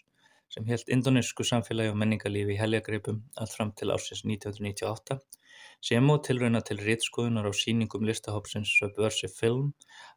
sem 0.56 0.66
held 0.72 0.90
indonesku 0.96 1.46
samfélagi 1.46 1.92
og 1.92 2.00
menningarlífi 2.02 2.56
í 2.56 2.60
heljagripum 2.64 3.22
allt 3.36 3.54
fram 3.60 3.76
til 3.78 3.92
ársins 3.94 4.24
1998 4.24 5.20
sem 5.82 6.10
og 6.14 6.20
tilrauna 6.26 6.62
til 6.66 6.78
ritskoðunar 6.82 7.48
á 7.50 7.54
sýningum 7.58 8.06
listahópsins 8.06 8.70
Subversive 8.78 9.34
Film 9.34 9.72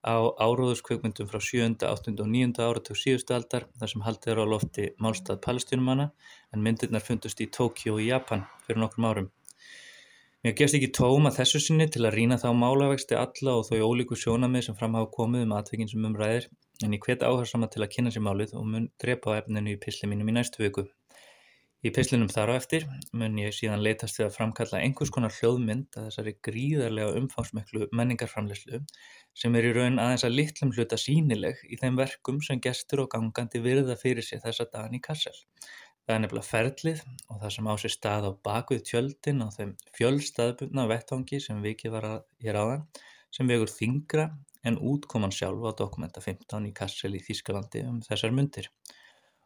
á 0.04 0.20
áróðurskveikmyndum 0.20 1.30
frá 1.30 1.40
7., 1.40 1.78
8. 1.80 2.12
og 2.20 2.28
9. 2.28 2.58
áratug 2.60 2.98
síðustu 3.00 3.36
aldar 3.36 3.64
þar 3.80 3.92
sem 3.92 4.04
haldið 4.04 4.34
er 4.34 4.42
á 4.44 4.46
lofti 4.52 4.90
málstað 5.00 5.40
palestínumanna 5.46 6.10
en 6.52 6.66
myndirnar 6.66 7.04
fundust 7.04 7.40
í 7.40 7.48
Tókjó 7.48 7.96
í 7.96 8.10
Japan 8.10 8.44
fyrir 8.66 8.84
nokkrum 8.84 9.08
árum. 9.08 9.30
Mér 10.44 10.52
gefst 10.58 10.76
ekki 10.76 10.90
tóm 10.92 11.24
að 11.24 11.38
þessu 11.38 11.62
sinni 11.64 11.86
til 11.88 12.02
að 12.04 12.18
rýna 12.18 12.36
þá 12.36 12.50
málavexti 12.52 13.16
alla 13.16 13.54
og 13.56 13.64
þau 13.70 13.78
ólíku 13.86 14.18
sjónamið 14.20 14.66
sem 14.66 14.76
fram 14.76 14.98
hafa 14.98 15.08
komið 15.14 15.46
um 15.46 15.54
atvikin 15.56 15.88
sem 15.88 16.04
umræðir 16.04 16.50
en 16.84 16.92
ég 16.92 17.00
hvet 17.06 17.24
áhersama 17.24 17.70
til 17.72 17.80
að 17.80 17.94
kynna 17.94 18.12
sér 18.12 18.26
málið 18.26 18.52
og 18.60 18.66
mun 18.68 18.90
drepa 19.00 19.32
á 19.32 19.40
efninu 19.40 19.72
í 19.72 19.80
pisli 19.80 20.10
mínum 20.10 20.28
í 20.28 20.36
næstu 20.36 20.60
viku. 20.60 20.84
Í 21.84 21.90
pislinum 21.92 22.30
þar 22.32 22.48
á 22.48 22.54
eftir 22.56 22.84
mun 23.12 23.34
ég 23.36 23.52
síðan 23.52 23.82
leitast 23.84 24.16
við 24.16 24.24
að 24.24 24.36
framkalla 24.38 24.78
einhvers 24.80 25.10
konar 25.12 25.34
hljóðmynd 25.36 25.98
að 25.98 26.06
þessari 26.06 26.32
gríðarlega 26.46 27.18
umfangsmeklu 27.18 27.88
menningarframleyslu 27.92 28.80
sem 29.36 29.58
er 29.58 29.68
í 29.68 29.72
raun 29.76 30.00
aðeins 30.00 30.24
að 30.24 30.32
litlum 30.38 30.72
hluta 30.72 30.96
sínileg 31.02 31.60
í 31.68 31.76
þeim 31.82 31.98
verkum 32.00 32.38
sem 32.46 32.62
gestur 32.64 33.02
og 33.04 33.10
gangandi 33.12 33.60
virða 33.66 33.98
fyrir 34.00 34.24
sér 34.24 34.40
þessa 34.46 34.64
dagan 34.72 34.96
í 34.96 35.02
Kassel. 35.04 35.36
Það 36.06 36.14
er 36.14 36.24
nefnilega 36.24 36.48
ferlið 36.54 37.04
og 37.28 37.42
það 37.42 37.54
sem 37.58 37.68
á 37.68 37.74
sér 37.84 37.94
stað 37.98 38.28
á 38.28 38.32
bakvið 38.48 38.82
tjöldin 38.88 39.44
á 39.44 39.48
þeim 39.52 39.76
fjölstaðbundna 40.00 40.88
vettvangi 40.88 41.42
sem 41.44 41.60
vikið 41.68 41.96
var 41.98 42.08
að 42.14 42.18
hér 42.46 42.62
áðan 42.64 42.88
sem 43.28 43.52
vegur 43.52 43.68
þingra 43.68 44.30
en 44.64 44.80
útkoman 44.80 45.36
sjálf 45.36 45.68
á 45.68 45.76
dokumenta 45.84 46.24
15 46.24 46.72
í 46.72 46.72
Kassel 46.80 47.12
í 47.12 47.20
Þískalandi 47.28 47.84
um 47.92 48.00
þessar 48.08 48.32
myndir 48.32 48.72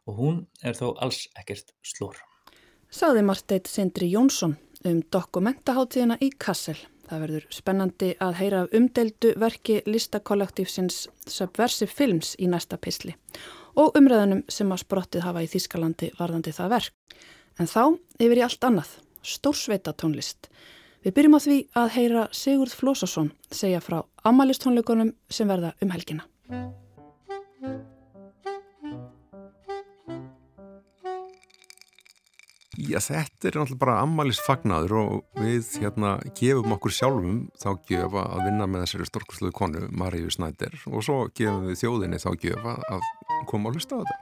og 0.07 0.23
hún 0.23 0.43
er 0.63 0.79
þó 0.79 0.93
alls 1.03 1.25
ekkert 1.35 1.75
slór. 1.83 2.28
Saði 2.89 3.21
Marteit 3.21 3.67
Sindri 3.69 4.07
Jónsson 4.09 4.55
um 4.89 5.01
dokumentaháttíðina 5.13 6.15
í 6.25 6.31
Kassel. 6.41 6.77
Það 7.05 7.21
verður 7.23 7.45
spennandi 7.53 8.09
að 8.21 8.37
heyra 8.39 8.61
af 8.63 8.73
umdeldu 8.79 9.33
verki 9.37 9.75
listakollektífsins 9.85 11.03
Subversive 11.29 11.93
Films 11.93 12.33
í 12.41 12.49
næsta 12.49 12.79
pisli 12.81 13.13
og 13.77 13.93
umræðunum 13.97 14.41
sem 14.49 14.73
að 14.73 14.81
sprottið 14.81 15.25
hafa 15.27 15.45
í 15.45 15.51
Þískalandi 15.51 16.09
varðandi 16.17 16.55
það 16.57 16.73
verk. 16.73 16.97
En 17.61 17.69
þá 17.69 17.83
yfir 18.17 18.41
í 18.41 18.43
allt 18.47 18.65
annað, 18.65 18.91
stórsveita 19.21 19.93
tónlist. 19.93 20.49
Við 21.05 21.15
byrjum 21.15 21.37
á 21.37 21.39
því 21.45 21.59
að 21.77 21.93
heyra 21.95 22.27
Sigurd 22.33 22.73
Flósasson 22.73 23.31
segja 23.53 23.85
frá 23.85 24.01
amalistónleikunum 24.25 25.13
sem 25.29 25.47
verða 25.47 25.75
um 25.79 25.93
helgina. 25.93 26.25
Já, 32.89 32.97
þetta 33.05 33.45
er 33.45 33.55
náttúrulega 33.59 33.79
bara 33.83 33.95
ammælist 34.01 34.41
fagnaður 34.41 34.93
og 34.97 35.11
við 35.37 35.67
hérna 35.83 36.15
gefum 36.37 36.73
okkur 36.73 36.93
sjálfum 36.95 37.35
þá 37.61 37.67
gefa 37.85 38.23
að 38.33 38.47
vinna 38.47 38.65
með 38.65 38.85
þessari 38.85 39.05
storkusluðu 39.09 39.53
konu, 39.59 39.83
Maríu 39.93 40.31
Snæder 40.33 40.73
og 40.89 41.03
svo 41.05 41.19
gefum 41.37 41.67
við 41.67 41.83
þjóðinni 41.83 42.21
þá 42.23 42.29
gefa 42.41 42.73
að 42.89 43.05
koma 43.51 43.69
að 43.69 43.77
hlusta 43.77 43.93
á 43.93 44.01
þetta. 44.01 44.17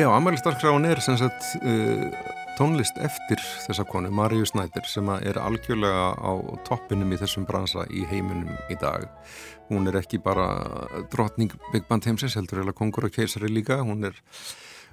Já, 0.00 0.08
ammælist 0.14 0.48
darkráin 0.48 0.88
er 0.88 1.04
sem 1.04 1.20
sagt 1.20 1.52
uh, 1.60 2.33
tónlist 2.58 2.98
eftir 3.02 3.40
þessa 3.64 3.84
konu, 3.88 4.10
Maríu 4.14 4.46
Snæder 4.46 4.86
sem 4.86 5.08
er 5.16 5.38
algjörlega 5.42 6.12
á 6.14 6.32
toppinum 6.66 7.12
í 7.14 7.18
þessum 7.18 7.46
bransa 7.48 7.86
í 7.90 8.04
heiminum 8.10 8.52
í 8.70 8.76
dag. 8.80 9.08
Hún 9.70 9.88
er 9.90 9.98
ekki 9.98 10.20
bara 10.22 10.46
drotning 11.12 11.54
Big 11.72 11.88
Band 11.88 12.06
heimsins, 12.06 12.36
heldur 12.38 12.62
eða 12.62 12.76
kongur 12.76 13.08
og 13.08 13.14
keisari 13.16 13.50
líka, 13.50 13.80
hún 13.82 14.06
er 14.10 14.20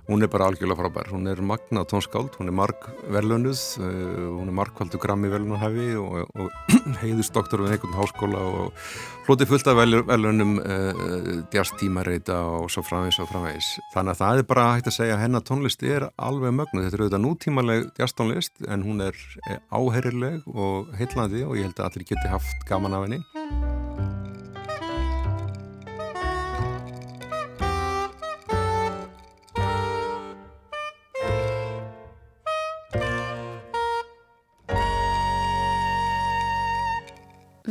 hún 0.08 0.24
er 0.24 0.30
bara 0.32 0.47
algjörlega 0.49 0.80
frábær, 0.80 1.10
hún 1.14 1.28
er 1.30 1.41
magna 1.41 1.84
tónskáld, 1.86 2.36
hún 2.39 2.49
er 2.49 2.56
marg 2.56 2.88
velönuð 3.12 3.62
uh, 3.80 4.39
hún 4.39 4.49
er 4.49 4.56
margkvældu 4.58 4.99
grammi 5.02 5.30
velunarhefi 5.32 5.95
og, 5.99 6.30
og 6.36 6.49
heiðustoktor 7.04 7.64
við 7.64 7.76
einhvern 7.76 7.97
háskóla 7.99 8.41
og 8.41 8.88
floti 9.28 9.47
fullt 9.49 9.70
af 9.72 9.82
velunum 9.82 10.58
uh, 10.60 11.43
djastímareita 11.54 12.39
og 12.58 12.72
svo 12.74 12.84
framvegs 12.86 13.22
og 13.22 13.30
framvegs 13.32 13.74
þannig 13.93 14.16
að 14.16 14.24
það 14.24 14.41
er 14.41 14.49
bara 14.54 14.70
hægt 14.76 14.89
að 14.91 14.97
segja 14.97 15.18
að 15.20 15.24
hennar 15.26 15.45
tónlist 15.47 15.86
er 15.86 16.08
alveg 16.18 16.58
mögnu, 16.58 16.86
þetta 16.86 16.97
er 16.97 17.06
auðvitað 17.06 17.26
nútímaleg 17.28 17.91
djastónlist 17.99 18.66
en 18.68 18.88
hún 18.88 19.06
er 19.10 19.22
áherileg 19.70 20.41
og 20.49 20.91
heillandi 20.97 21.45
og 21.45 21.60
ég 21.60 21.70
held 21.70 21.80
að 21.80 21.91
allir 21.91 22.10
geti 22.14 22.34
haft 22.34 22.68
gaman 22.70 22.97
af 22.97 23.08
henni 23.08 24.20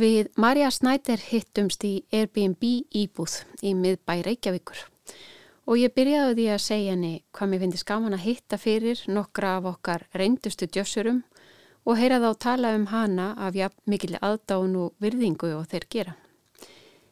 Við 0.01 0.31
Marja 0.39 0.71
Snæder 0.73 1.19
hittumst 1.21 1.83
í 1.85 1.99
Airbnb 2.09 2.63
íbúð 2.97 3.35
í 3.61 3.75
miðbæ 3.77 4.23
Reykjavíkur 4.25 4.79
og 5.69 5.77
ég 5.77 5.93
byrjaði 5.93 6.33
því 6.39 6.45
að 6.55 6.63
segja 6.63 6.95
henni 6.95 7.11
hvað 7.37 7.51
mér 7.51 7.61
finnst 7.61 7.85
gaman 7.91 8.15
að 8.17 8.23
hitta 8.23 8.57
fyrir 8.57 9.03
nokkra 9.13 9.51
af 9.59 9.69
okkar 9.75 10.07
reyndustu 10.17 10.65
djössurum 10.65 11.21
og 11.85 12.01
heyra 12.01 12.17
þá 12.23 12.29
tala 12.47 12.73
um 12.79 12.89
hana 12.89 13.29
af 13.37 13.61
mikil 13.85 14.17
aðdán 14.17 14.73
og 14.81 14.97
virðingu 14.97 15.53
og 15.59 15.69
þeir 15.69 15.89
gera. 15.93 16.17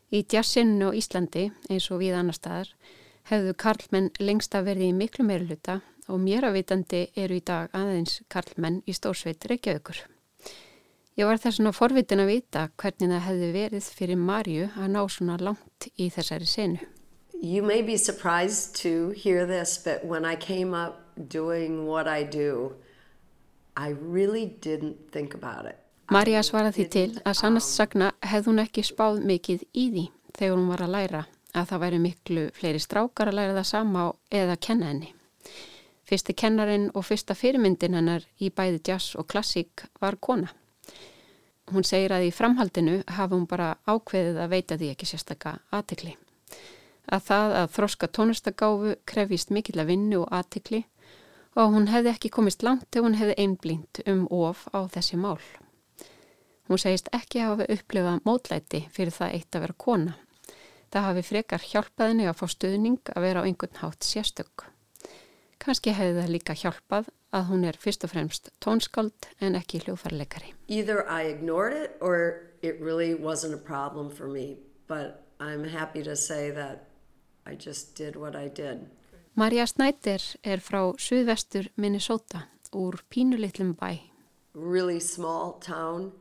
Í 0.10 0.26
djassinu 0.26 0.90
á 0.90 0.98
Íslandi, 0.98 1.52
eins 1.70 1.92
og 1.94 2.02
við 2.02 2.18
annar 2.18 2.42
staðar, 2.42 2.74
hefðu 3.30 3.54
karlmenn 3.54 4.14
lengst 4.18 4.56
að 4.58 4.72
verði 4.72 4.90
í 4.90 4.98
miklu 4.98 5.30
meiruluta 5.30 5.82
og 6.08 6.24
mér 6.26 6.50
að 6.50 6.58
vitandi 6.58 7.08
eru 7.14 7.38
í 7.38 7.46
dag 7.46 7.70
aðeins 7.70 8.24
karlmenn 8.30 8.82
í 8.90 8.98
stórsveit 8.98 9.46
Reykjavíkur. 9.46 10.08
Ég 11.20 11.28
var 11.28 11.36
þess 11.36 11.60
að 11.60 11.76
forvitin 11.76 12.22
að 12.24 12.30
vita 12.32 12.62
hvernig 12.80 13.10
það 13.12 13.26
hefði 13.26 13.48
verið 13.52 13.88
fyrir 13.92 14.20
Marju 14.24 14.68
að 14.80 14.92
ná 14.94 15.00
svona 15.12 15.34
langt 15.44 15.88
í 16.00 16.06
þessari 16.16 16.46
senu. 16.48 16.78
You 17.44 17.64
may 17.64 17.82
be 17.84 17.98
surprised 17.98 18.78
to 18.84 19.12
hear 19.12 19.46
this, 19.48 19.78
but 19.84 20.06
when 20.06 20.24
I 20.24 20.38
came 20.40 20.74
up 20.74 21.02
doing 21.18 21.86
what 21.88 22.08
I 22.08 22.24
do, 22.24 22.72
I 23.76 23.90
really 24.00 24.46
didn't 24.64 25.12
think 25.12 25.36
about 25.36 25.66
it. 25.68 25.76
Marja 26.10 26.40
svaraði 26.44 26.86
til 26.88 27.10
að 27.26 27.36
sannast 27.42 27.76
sagna 27.76 28.14
hefði 28.24 28.54
hún 28.54 28.64
ekki 28.64 28.86
spáð 28.88 29.20
mikið 29.28 29.68
í 29.76 29.86
því 29.92 30.06
þegar 30.40 30.56
hún 30.56 30.72
var 30.72 30.86
að 30.86 30.94
læra 30.96 31.26
að 31.52 31.68
það 31.74 31.84
væri 31.84 32.00
miklu 32.06 32.46
fleiri 32.56 32.80
strákar 32.80 33.34
að 33.34 33.42
læra 33.42 33.58
það 33.60 33.68
sama 33.74 34.06
eða 34.32 34.56
kenna 34.56 34.94
henni. 34.94 35.12
Fyrsti 36.08 36.34
kennarin 36.34 36.88
og 36.96 37.04
fyrsta 37.12 37.36
fyrirmyndin 37.36 38.00
hennar 38.00 38.24
í 38.40 38.54
bæði 38.56 38.80
jazz 38.88 39.20
og 39.20 39.28
klassík 39.28 39.84
var 40.00 40.16
kona. 40.16 40.56
Hún 41.70 41.86
segir 41.86 42.14
að 42.16 42.26
í 42.26 42.32
framhaldinu 42.34 43.00
hafa 43.06 43.36
hún 43.36 43.46
bara 43.50 43.76
ákveðið 43.86 44.40
að 44.42 44.54
veita 44.56 44.78
því 44.80 44.88
ekki 44.94 45.08
sérstakka 45.10 45.60
aðtikli. 45.76 46.16
Að 47.10 47.26
það 47.28 47.56
að 47.60 47.68
þroska 47.76 48.10
tónlistagáfu 48.18 48.94
krefist 49.10 49.54
mikill 49.54 49.78
að 49.82 49.92
vinnu 49.92 50.24
og 50.24 50.34
aðtikli 50.34 50.84
og 51.60 51.76
hún 51.76 51.90
hefði 51.90 52.14
ekki 52.14 52.32
komist 52.34 52.66
langt 52.66 52.96
ef 52.96 53.06
hún 53.06 53.18
hefði 53.20 53.38
einblínt 53.44 54.02
um 54.10 54.26
of 54.34 54.66
á 54.74 54.86
þessi 54.90 55.20
mál. 55.22 55.42
Hún 56.70 56.82
segist 56.82 57.10
ekki 57.14 57.42
hafa 57.42 57.66
upplifað 57.66 58.26
mótlæti 58.26 58.84
fyrir 58.94 59.14
það 59.14 59.38
eitt 59.38 59.56
að 59.58 59.66
vera 59.66 59.80
kona. 59.86 60.18
Það 60.90 61.08
hafi 61.10 61.24
frekar 61.26 61.66
hjálpaðinni 61.70 62.30
að 62.30 62.38
fá 62.42 62.46
stuðning 62.50 63.14
að 63.14 63.26
vera 63.26 63.42
á 63.42 63.48
einhvern 63.50 63.82
hátt 63.82 64.06
sérstök. 64.06 64.69
Kanski 65.60 65.92
hefði 65.92 66.22
það 66.22 66.32
líka 66.32 66.56
hjálpað 66.56 67.10
að 67.36 67.48
hún 67.50 67.66
er 67.68 67.78
fyrst 67.78 68.06
og 68.08 68.14
fremst 68.14 68.50
tónskáld 68.64 69.28
en 69.44 69.58
ekki 69.60 69.82
hljófarleikari. 69.84 70.54
Either 70.68 71.04
I 71.04 71.28
ignored 71.34 71.76
it 71.76 71.98
or 72.00 72.52
it 72.62 72.80
really 72.80 73.14
wasn't 73.14 73.54
a 73.54 73.64
problem 73.64 74.10
for 74.10 74.28
me 74.28 74.58
but 74.88 75.26
I'm 75.40 75.64
happy 75.64 76.04
to 76.04 76.16
say 76.16 76.52
that 76.52 76.90
I 77.46 77.56
just 77.56 77.96
did 77.96 78.16
what 78.16 78.36
I 78.36 78.48
did. 78.48 78.88
Marja 79.36 79.66
Snæder 79.68 80.36
er 80.44 80.60
frá 80.60 80.82
suðvestur 80.98 81.70
Minnesota 81.78 82.48
úr 82.74 83.00
pínulitlum 83.10 83.76
bæ. 83.76 84.00
Really 84.54 85.00
small 85.00 85.60
town 85.60 86.12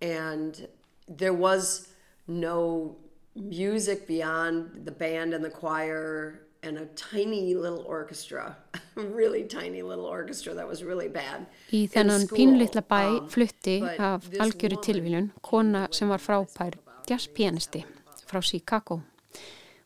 and 0.00 0.68
there 1.06 1.34
was 1.34 1.88
no 2.26 2.96
music 3.34 4.06
beyond 4.06 4.84
the 4.84 4.90
band 4.90 5.34
and 5.34 5.44
the 5.44 5.50
choir 5.50 6.47
and 6.68 6.78
a 6.78 6.86
tiny 6.94 7.54
little 7.54 7.84
orchestra, 7.86 8.56
really 8.94 9.44
tiny 9.44 9.82
little 9.82 10.04
orchestra 10.04 10.54
that 10.54 10.68
was 10.68 10.84
really 10.84 11.08
bad. 11.08 11.46
Í 11.72 11.86
þennan 11.88 12.28
pínlitla 12.28 12.84
bæ 12.84 13.00
um, 13.06 13.30
flutti 13.32 13.78
af 13.82 14.28
algjöru 14.38 14.78
tilvílun 14.84 15.32
kona 15.42 15.86
sem 15.90 16.12
var 16.12 16.20
frápær 16.20 16.76
jazzpianisti 17.08 17.84
frá 18.28 18.42
Chicago. 18.42 19.00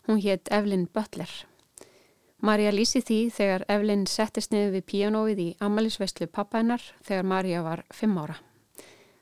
Hún 0.09 0.19
hétt 0.21 0.51
Evelyn 0.51 0.89
Butler. 0.93 1.31
Marja 2.43 2.73
lýsi 2.75 2.99
því 3.07 3.21
þegar 3.31 3.65
Evelyn 3.71 4.03
settist 4.11 4.51
niður 4.51 4.73
við 4.75 4.89
pianoið 4.91 5.43
í 5.45 5.49
Amalisveistlu 5.63 6.27
pappainnar 6.27 6.83
þegar 7.07 7.29
Marja 7.31 7.63
var 7.63 7.85
fimm 7.95 8.19
ára. 8.19 8.41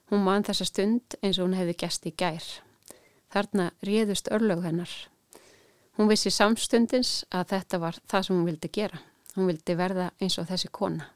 Hún 0.08 0.24
man 0.24 0.46
þessa 0.48 0.64
stund 0.64 1.18
eins 1.20 1.36
og 1.36 1.50
hún 1.50 1.58
hefði 1.58 1.76
gæst 1.84 2.08
í 2.08 2.14
gær. 2.16 2.46
Þarna 3.30 3.70
réðust 3.84 4.32
örlög 4.32 4.64
hennar. 4.64 4.88
Hún 6.00 6.08
vissi 6.08 6.30
samstundins 6.32 7.26
að 7.28 7.50
þetta 7.50 7.78
var 7.82 7.96
það 8.08 8.22
sem 8.24 8.36
hún 8.38 8.46
vildi 8.48 8.68
gera. 8.72 8.98
Hún 9.34 9.50
vildi 9.50 9.74
verða 9.76 10.06
eins 10.16 10.38
og 10.40 10.46
þessi 10.48 10.70
kona. 10.72 11.10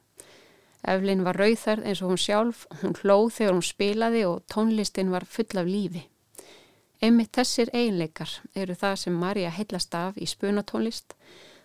Eflin 0.84 1.22
var 1.24 1.38
rauðarð 1.40 1.86
eins 1.88 2.02
og 2.04 2.10
hún 2.10 2.20
sjálf, 2.20 2.66
hún 2.82 2.92
hlóð 2.98 3.30
þegar 3.38 3.54
hún 3.56 3.64
spilaði 3.64 4.26
og 4.28 4.42
tónlistin 4.52 5.08
var 5.14 5.24
full 5.24 5.56
af 5.56 5.70
lífi. 5.70 6.02
Einmitt 7.00 7.32
þessir 7.32 7.72
eiginleikar 7.72 8.34
eru 8.52 8.76
það 8.76 8.98
sem 9.06 9.16
Marja 9.22 9.54
heilast 9.56 9.96
af 9.96 10.20
í 10.20 10.28
spunatónlist, 10.28 11.16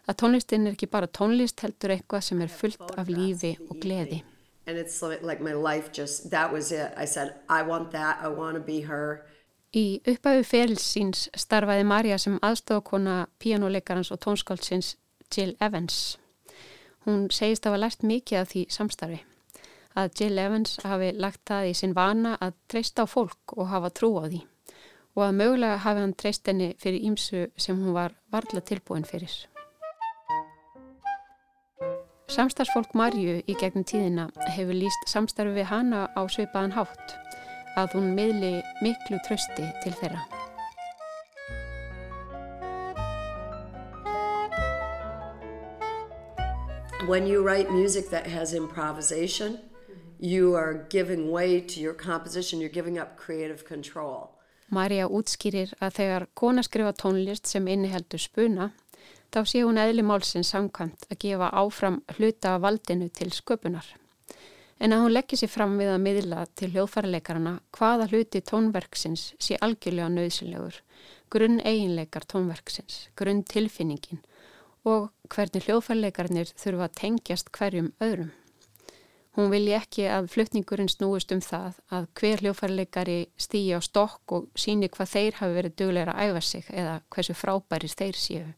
að 0.08 0.20
tónlistin 0.24 0.70
er 0.70 0.78
ekki 0.78 0.88
bara 0.88 1.12
tónlist 1.12 1.60
heldur 1.60 1.98
eitthvað 1.98 2.24
sem 2.30 2.46
er 2.48 2.56
fullt 2.62 2.96
af 2.96 3.12
lífi 3.12 3.58
og 3.68 3.82
gleði. 3.84 4.22
And 4.66 4.78
it's 4.80 5.04
like 5.04 5.44
my 5.44 5.52
life 5.52 5.92
just, 5.92 6.30
that 6.32 6.54
was 6.54 6.72
it. 6.72 6.94
I 6.96 7.04
said, 7.04 7.36
I 7.50 7.64
want 7.68 7.92
that, 7.92 8.24
I 8.24 8.30
want 8.30 8.56
to 8.56 8.64
be 8.64 8.80
her. 8.88 9.26
Í 9.70 10.00
upphæfu 10.02 10.46
ferilsins 10.50 11.28
starfaði 11.38 11.84
Marja 11.86 12.16
sem 12.18 12.40
aðstofakona 12.42 13.28
píjánuleikarans 13.38 14.10
og 14.10 14.18
tónskáldsins 14.24 14.96
Jill 15.30 15.54
Evans. 15.62 16.18
Hún 17.06 17.28
segist 17.30 17.68
að 17.68 17.76
hafa 17.76 17.82
lært 17.84 18.02
mikið 18.02 18.40
af 18.40 18.50
því 18.50 18.64
samstarfi. 18.74 19.20
Að 19.94 20.10
Jill 20.18 20.42
Evans 20.42 20.80
hafi 20.82 21.12
lagt 21.14 21.44
það 21.46 21.70
í 21.70 21.78
sinn 21.78 21.94
vana 21.94 22.34
að 22.42 22.58
treysta 22.72 23.06
á 23.06 23.14
fólk 23.14 23.54
og 23.58 23.70
hafa 23.70 23.94
trú 23.94 24.16
á 24.18 24.26
því 24.26 24.42
og 25.18 25.24
að 25.28 25.38
mögulega 25.38 25.78
hafi 25.86 26.02
hann 26.02 26.18
treyst 26.18 26.48
henni 26.48 26.74
fyrir 26.82 27.06
ímsu 27.06 27.46
sem 27.58 27.78
hún 27.78 27.94
var 27.94 28.18
varla 28.32 28.62
tilbúin 28.66 29.06
fyrir. 29.06 29.34
Samstarfsfólk 32.30 32.94
Marju 32.98 33.42
í 33.46 33.58
gegnum 33.58 33.86
tíðina 33.86 34.30
hefur 34.56 34.78
líst 34.78 35.10
samstarfi 35.10 35.60
við 35.62 35.70
hana 35.70 36.08
á 36.18 36.22
sveipaðan 36.26 36.78
hátt 36.78 37.29
að 37.80 37.96
hún 37.98 38.12
miðli 38.18 38.52
miklu 38.84 39.20
trösti 39.26 39.66
til 39.84 39.94
þeirra. 40.02 40.22
When 47.08 47.26
you 47.26 47.42
write 47.42 47.72
music 47.72 48.10
that 48.10 48.28
has 48.28 48.54
improvisation, 48.54 49.60
you 50.20 50.56
are 50.56 50.86
giving 50.90 51.32
way 51.32 51.62
to 51.62 51.80
your 51.80 51.94
composition, 51.94 52.60
you're 52.60 52.70
giving 52.70 53.00
up 53.00 53.18
creative 53.18 53.64
control. 53.66 54.36
Marja 54.70 55.08
útskýrir 55.08 55.72
að 55.82 55.96
þegar 55.96 56.28
kona 56.38 56.62
skrifa 56.62 56.92
tónlist 56.94 57.50
sem 57.50 57.66
inniheldur 57.66 58.22
spuna, 58.22 58.70
þá 59.34 59.42
sé 59.48 59.64
hún 59.64 59.82
eðli 59.82 60.06
málsins 60.06 60.52
samkvæmt 60.54 61.08
að 61.10 61.22
gefa 61.24 61.50
áfram 61.64 62.04
hluta 62.18 62.60
valdinu 62.62 63.10
til 63.10 63.32
sköpunar 63.34 63.88
en 64.80 64.96
að 64.96 65.04
hún 65.04 65.14
leggir 65.14 65.40
sér 65.42 65.52
fram 65.52 65.76
við 65.80 65.92
að 65.92 66.04
miðla 66.06 66.46
til 66.56 66.72
hljóðfærarleikarana 66.74 67.56
hvaða 67.76 68.08
hluti 68.12 68.42
tónverksins 68.48 69.34
sé 69.42 69.60
algjörlega 69.60 70.10
nöðsynlegur, 70.14 70.80
grunn 71.30 71.60
eiginleikar 71.60 72.26
tónverksins, 72.32 73.08
grunn 73.20 73.44
tilfinningin 73.44 74.24
og 74.88 75.10
hvernig 75.28 75.68
hljóðfærarleikarnir 75.68 76.54
þurfa 76.56 76.88
að 76.88 76.96
tengjast 77.02 77.52
hverjum 77.56 77.92
öðrum. 78.00 78.32
Hún 79.38 79.52
vilji 79.54 79.76
ekki 79.78 80.08
að 80.10 80.32
flutningurinn 80.34 80.90
snúist 80.92 81.32
um 81.36 81.44
það 81.44 81.78
að 81.96 82.08
hver 82.20 82.42
hljóðfærarleikari 82.44 83.20
stýja 83.40 83.78
á 83.78 83.82
stokk 83.86 84.34
og 84.36 84.50
síni 84.58 84.90
hvað 84.92 85.14
þeir 85.14 85.38
hafi 85.44 85.58
verið 85.60 85.78
dugleira 85.80 86.16
að 86.16 86.32
æfa 86.32 86.42
sig 86.48 86.72
eða 86.72 86.96
hversu 87.14 87.36
frábærir 87.38 87.94
þeir 87.94 88.20
séu. 88.20 88.50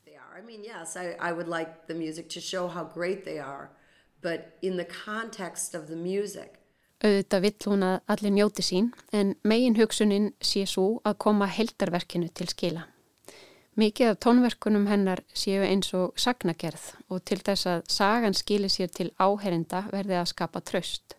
But 4.22 4.58
in 4.62 4.78
the 4.78 4.86
context 4.86 5.76
of 5.76 5.88
the 5.88 5.96
music. 5.96 6.58
Auðvitað 7.02 7.42
vill 7.42 7.66
hún 7.66 7.84
að 7.86 7.96
allir 8.14 8.34
njóti 8.36 8.64
sín 8.66 8.92
en 9.12 9.34
megin 9.42 9.78
hugsunin 9.80 10.28
sé 10.38 10.68
svo 10.70 11.00
að 11.02 11.18
koma 11.26 11.48
heldarverkinu 11.50 12.30
til 12.30 12.46
skila. 12.52 12.84
Mikið 13.82 14.12
af 14.12 14.20
tónverkunum 14.22 14.86
hennar 14.92 15.24
séu 15.34 15.64
eins 15.66 15.90
og 15.98 16.14
sagnagerð 16.20 16.92
og 17.10 17.24
til 17.26 17.40
þess 17.40 17.70
að 17.72 17.82
sagan 17.90 18.38
skilir 18.38 18.70
sér 18.70 18.92
til 18.94 19.08
áherinda 19.18 19.86
verði 19.90 20.20
að 20.20 20.30
skapa 20.34 20.62
tröst. 20.62 21.16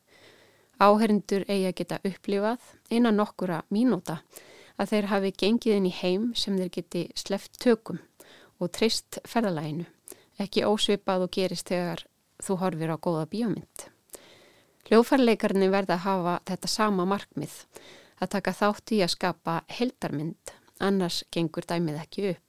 Áherindur 0.78 1.42
eigi 1.48 1.66
að 1.70 1.76
geta 1.80 1.98
upplifað 2.06 2.70
innan 2.90 3.18
nokkura 3.18 3.62
mínúta 3.72 4.20
að 4.78 4.92
þeir 4.92 5.10
hafi 5.10 5.34
gengið 5.42 5.78
inn 5.78 5.90
í 5.90 5.94
heim 5.96 6.30
sem 6.38 6.60
þeir 6.60 6.72
geti 6.76 7.04
sleft 7.18 7.58
tökum 7.58 7.98
og 8.62 8.70
trist 8.70 9.18
ferðalæginu, 9.26 9.88
ekki 10.38 10.62
ósvipað 10.68 11.26
og 11.26 11.34
gerist 11.34 11.72
þegar 11.72 12.06
þú 12.42 12.58
horfir 12.60 12.92
á 12.92 12.96
góða 12.98 13.26
bíómynd. 13.32 13.88
Hljófarleikarni 14.88 15.70
verða 15.72 15.96
að 15.96 16.06
hafa 16.06 16.38
þetta 16.50 16.70
sama 16.70 17.06
markmið, 17.08 17.54
að 18.20 18.32
taka 18.36 18.56
þátt 18.58 18.94
í 18.94 19.02
að 19.04 19.14
skapa 19.14 19.58
heldarmynd, 19.70 20.54
annars 20.82 21.22
gengur 21.32 21.66
dæmið 21.68 22.00
ekki 22.02 22.26
upp. 22.34 22.48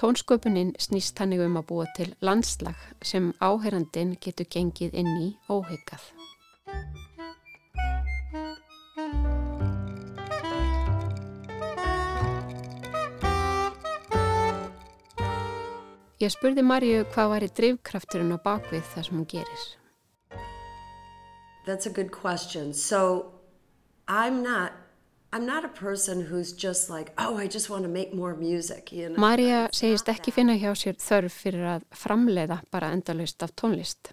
Tónsköpunin 0.00 0.72
snýst 0.80 1.18
hannig 1.20 1.42
um 1.44 1.58
að 1.60 1.68
búa 1.68 1.86
til 1.96 2.14
landslag 2.24 2.78
sem 3.04 3.34
áherrandin 3.40 4.16
getur 4.16 4.48
gengið 4.48 4.96
inn 4.96 5.12
í 5.20 5.28
óheggað. 5.52 6.06
Ég 16.20 16.28
spurði 16.28 16.60
Marju 16.60 17.04
hvað 17.14 17.30
væri 17.32 17.46
drivkrafturinn 17.56 18.34
á 18.36 18.38
bakvið 18.44 18.82
það 18.92 19.04
sem 19.06 19.14
hún 19.16 19.28
gerir. 19.30 19.62
That's 21.64 21.88
a 21.88 21.92
good 21.96 22.10
question. 22.12 22.74
So 22.74 23.32
I'm 24.06 24.42
not 24.42 24.76
I'm 25.32 25.46
not 25.46 25.64
a 25.64 25.68
person 25.68 26.20
who's 26.28 26.52
just 26.52 26.90
like, 26.90 27.12
oh, 27.16 27.38
I 27.38 27.46
just 27.46 27.70
want 27.70 27.84
to 27.84 27.88
make 27.88 28.12
more 28.12 28.34
music. 28.34 28.92
You 28.92 29.08
know? 29.08 29.16
Marja 29.16 29.68
segist 29.72 30.12
ekki 30.12 30.34
finna 30.34 30.58
hjá 30.60 30.74
sér 30.76 31.00
þörf 31.00 31.40
fyrir 31.46 31.68
að 31.78 31.88
framleiða 31.96 32.60
bara 32.68 32.92
endalust 32.92 33.40
af 33.46 33.56
tónlist. 33.56 34.12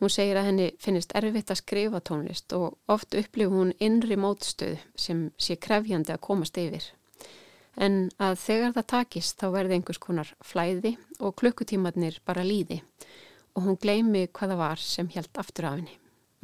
Hún 0.00 0.12
segir 0.12 0.40
að 0.40 0.52
henni 0.52 0.70
finnist 0.80 1.12
erfitt 1.18 1.52
að 1.52 1.60
skrifa 1.60 2.00
tónlist 2.00 2.56
og 2.56 2.78
oft 2.88 3.12
upplifur 3.12 3.58
hún 3.60 3.76
innri 3.76 4.16
mótstöð 4.16 4.78
sem 4.96 5.26
sé 5.36 5.60
krefjandi 5.60 6.16
að 6.16 6.24
komast 6.30 6.56
yfir 6.56 6.94
en 7.76 8.08
að 8.22 8.38
þegar 8.40 8.74
það 8.76 8.88
takist 8.92 9.40
þá 9.40 9.46
verði 9.54 9.78
einhvers 9.78 10.00
konar 10.02 10.32
flæði 10.44 10.96
og 11.20 11.36
klukkutímanir 11.40 12.20
bara 12.26 12.44
líði 12.46 12.80
og 13.56 13.64
hún 13.64 13.78
gleimi 13.80 14.26
hvaða 14.36 14.56
var 14.60 14.80
sem 14.80 15.08
held 15.14 15.32
aftur 15.40 15.68
af 15.68 15.78
henni. 15.78 15.94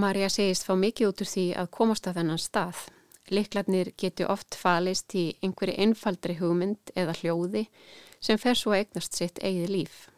Marja 0.01 0.31
segist 0.33 0.65
fá 0.65 0.73
mikið 0.79 1.11
út 1.11 1.23
úr 1.23 1.29
því 1.29 1.45
að 1.61 1.73
komast 1.77 2.09
að 2.09 2.19
þennan 2.21 2.41
stað. 2.41 2.87
Liklarnir 3.33 3.93
getur 4.01 4.33
oft 4.33 4.57
falist 4.59 5.15
í 5.15 5.29
einhverju 5.45 5.77
einfaldri 5.85 6.39
hugmynd 6.41 6.95
eða 6.97 7.17
hljóði 7.21 7.67
sem 8.21 8.41
fer 8.41 8.59
svo 8.59 8.75
eignast 8.77 9.19
sitt 9.19 9.41
eigið 9.45 9.77
líf. 9.77 10.09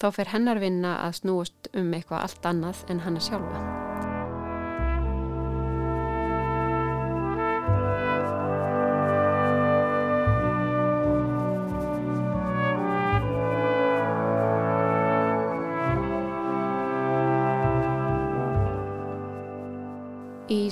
Þá 0.00 0.10
fer 0.12 0.32
hennar 0.34 0.60
vinna 0.60 0.98
að 1.06 1.20
snúast 1.20 1.72
um 1.72 1.94
eitthvað 1.96 2.26
allt 2.26 2.52
annað 2.52 2.84
en 2.92 3.04
hanna 3.06 3.22
sjálfa. 3.28 4.05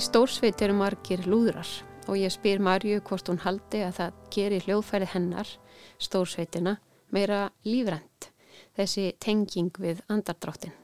Stórsveit 0.05 0.61
eru 0.61 0.75
margir 0.77 1.23
lúðrar 1.25 1.69
og 2.05 2.17
ég 2.19 2.29
spyr 2.29 2.59
Marju 2.61 2.99
hvort 3.07 3.29
hún 3.31 3.39
haldi 3.41 3.79
að 3.81 3.95
það 3.97 4.17
gerir 4.35 4.65
hljóðfæri 4.67 5.07
hennar, 5.09 5.49
stórsveitina, 5.97 6.75
meira 7.09 7.47
lífrænt, 7.65 8.29
þessi 8.77 9.07
tenging 9.23 9.73
við 9.81 10.03
andardráttin. 10.11 10.75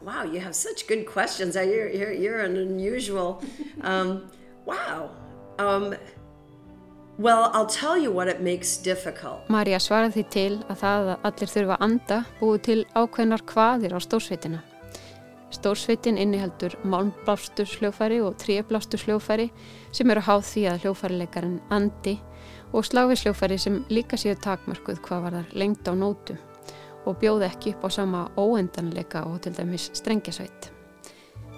Wow, 0.00 0.24
you 0.24 0.40
have 0.40 0.54
such 0.54 0.86
good 0.86 1.06
questions. 1.06 1.56
You're, 1.56 1.88
you're, 1.88 2.12
you're 2.12 2.40
an 2.40 2.56
unusual, 2.56 3.42
um, 3.82 4.30
wow. 4.64 5.10
Um, 5.58 5.94
Well, 7.16 7.50
I'll 7.52 7.66
tell 7.66 7.96
you 7.96 8.10
what 8.10 8.28
it 8.28 8.40
makes 8.40 8.76
difficult. 8.82 9.46
Marja 9.48 9.78
svaraði 9.78 10.24
til 10.34 10.52
að 10.66 10.80
það 10.80 11.10
að 11.12 11.26
allir 11.28 11.50
þurfa 11.52 11.74
að 11.76 11.84
anda 11.86 12.16
búið 12.40 12.62
til 12.66 12.78
ákveðnar 12.90 13.44
hvaðir 13.52 13.94
á 13.94 13.98
stórsveitina. 14.02 14.62
Stórsveitin 15.54 16.18
inniheldur 16.18 16.74
málmblástu 16.82 17.62
sljófæri 17.70 18.18
og 18.18 18.34
tríablástu 18.42 18.98
sljófæri 18.98 19.52
sem 19.94 20.10
eru 20.10 20.24
háð 20.26 20.42
því 20.48 20.64
að 20.72 20.80
hljófærileikarinn 20.82 21.60
andi 21.70 22.16
og 22.72 22.88
sláfi 22.88 23.20
sljófæri 23.20 23.60
sem 23.62 23.76
líka 23.94 24.18
séu 24.18 24.34
takmarkuð 24.34 24.98
hvað 25.04 25.22
var 25.28 25.36
þar 25.38 25.52
lengt 25.54 25.86
á 25.86 25.94
nótum 25.94 26.40
og 27.06 27.20
bjóði 27.20 27.46
ekki 27.46 27.76
upp 27.76 27.86
á 27.86 27.88
sama 27.94 28.24
óendanleika 28.34 29.22
og 29.28 29.38
til 29.44 29.54
dæmis 29.54 29.92
strengjasveit. 29.94 30.72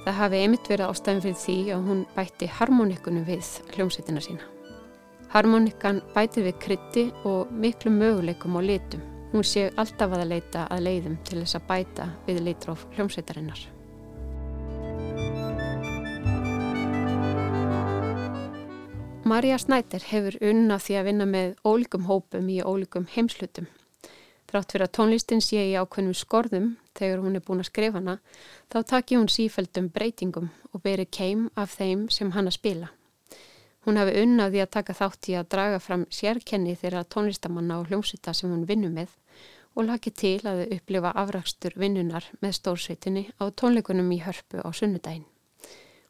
Það 0.05 0.21
hafi 0.21 0.43
einmitt 0.43 0.69
verið 0.69 0.93
ástæðin 0.93 1.25
fyrir 1.25 1.41
því 1.47 1.57
að 1.79 1.89
hún 1.89 2.05
bætti 2.19 2.51
harmonikunum 2.59 3.25
við 3.25 3.49
hljómsveitina 3.73 4.21
sína. 4.21 4.56
Harmonikan 5.37 5.99
bætir 6.15 6.47
við 6.47 6.55
krytti 6.65 7.03
og 7.29 7.51
miklu 7.53 7.91
möguleikum 7.93 8.55
og 8.57 8.63
litum. 8.65 9.03
Hún 9.35 9.43
sé 9.45 9.67
alltaf 9.77 10.15
að 10.17 10.31
leita 10.31 10.63
að 10.73 10.87
leiðum 10.87 11.19
til 11.29 11.43
þess 11.43 11.59
að 11.59 11.67
bæta 11.69 12.07
við 12.25 12.41
litróf 12.47 12.87
hljómsveitarinnar. 12.97 13.61
Marja 19.29 19.61
Snæder 19.61 20.09
hefur 20.09 20.41
unna 20.41 20.81
því 20.81 21.01
að 21.03 21.09
vinna 21.11 21.29
með 21.29 21.55
ólíkum 21.69 22.09
hópum 22.09 22.49
í 22.49 22.63
ólíkum 22.65 23.05
heimslutum. 23.13 23.69
Þrátt 24.49 24.73
fyrir 24.73 24.89
að 24.89 24.97
tónlistin 24.97 25.45
sé 25.45 25.69
í 25.69 25.77
ákveðnum 25.77 26.17
skorðum 26.17 26.77
þegar 26.97 27.21
hún 27.21 27.37
er 27.37 27.45
búin 27.45 27.61
að 27.61 27.75
skrifa 27.75 28.01
hana, 28.01 28.23
þá 28.73 28.85
takir 28.89 29.21
hún 29.21 29.29
sífældum 29.29 29.93
breytingum 29.93 30.49
og 30.73 30.81
beri 30.81 31.05
keim 31.05 31.51
af 31.53 31.77
þeim 31.77 32.09
sem 32.09 32.33
hann 32.33 32.49
að 32.49 32.63
spila. 32.63 32.96
Hún 33.87 34.01
hafi 34.01 34.17
unnaði 34.19 34.65
að 34.65 34.73
taka 34.75 34.97
þátt 34.99 35.29
í 35.31 35.37
að 35.39 35.51
draga 35.55 35.79
fram 35.79 36.09
sérkenni 36.11 36.75
þeirra 36.75 37.05
tónlistamanna 37.07 37.79
og 37.79 37.87
hljómsvita 37.87 38.35
sem 38.35 38.51
hún 38.51 38.67
vinnu 38.67 38.91
með 38.91 39.15
og 39.77 39.87
laki 39.87 40.11
til 40.11 40.41
að 40.49 40.65
upplifa 40.75 41.13
afrakstur 41.23 41.77
vinnunar 41.79 42.27
með 42.43 42.59
stórsveitinni 42.59 43.27
á 43.39 43.47
tónleikunum 43.53 44.11
í 44.17 44.23
hörpu 44.27 44.65
á 44.65 44.69
sunnudaginn. 44.75 45.29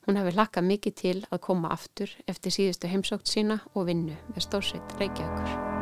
Hún 0.07 0.17
hefði 0.17 0.37
hlakkað 0.39 0.69
mikið 0.73 1.01
til 1.03 1.17
að 1.29 1.43
koma 1.51 1.75
aftur 1.75 2.13
eftir 2.31 2.55
síðustu 2.55 2.89
heimsókt 2.89 3.29
sína 3.29 3.61
og 3.75 3.91
vinnu 3.91 4.15
með 4.33 4.47
stórsveit 4.47 5.01
Reykjavíkur. 5.03 5.76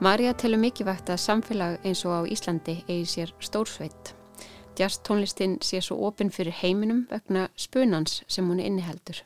Marja 0.00 0.32
telur 0.32 0.56
mikilvægt 0.56 1.10
að 1.12 1.18
samfélag 1.20 1.82
eins 1.84 2.00
og 2.08 2.14
á 2.16 2.20
Íslandi 2.24 2.78
eigi 2.88 3.04
sér 3.04 3.32
stórsveit. 3.36 4.14
Jazz 4.78 5.02
tónlistin 5.04 5.58
sé 5.60 5.82
svo 5.84 5.98
opinn 6.08 6.32
fyrir 6.32 6.56
heiminum 6.62 7.02
vegna 7.10 7.50
spunans 7.52 8.22
sem 8.26 8.48
hún 8.48 8.62
inniheldur. 8.64 9.20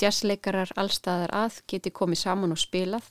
Jazzleikarar 0.00 0.72
allstaðar 0.80 1.34
að 1.36 1.60
geti 1.68 1.92
komið 1.92 2.22
saman 2.22 2.56
og 2.56 2.62
spilað. 2.64 3.04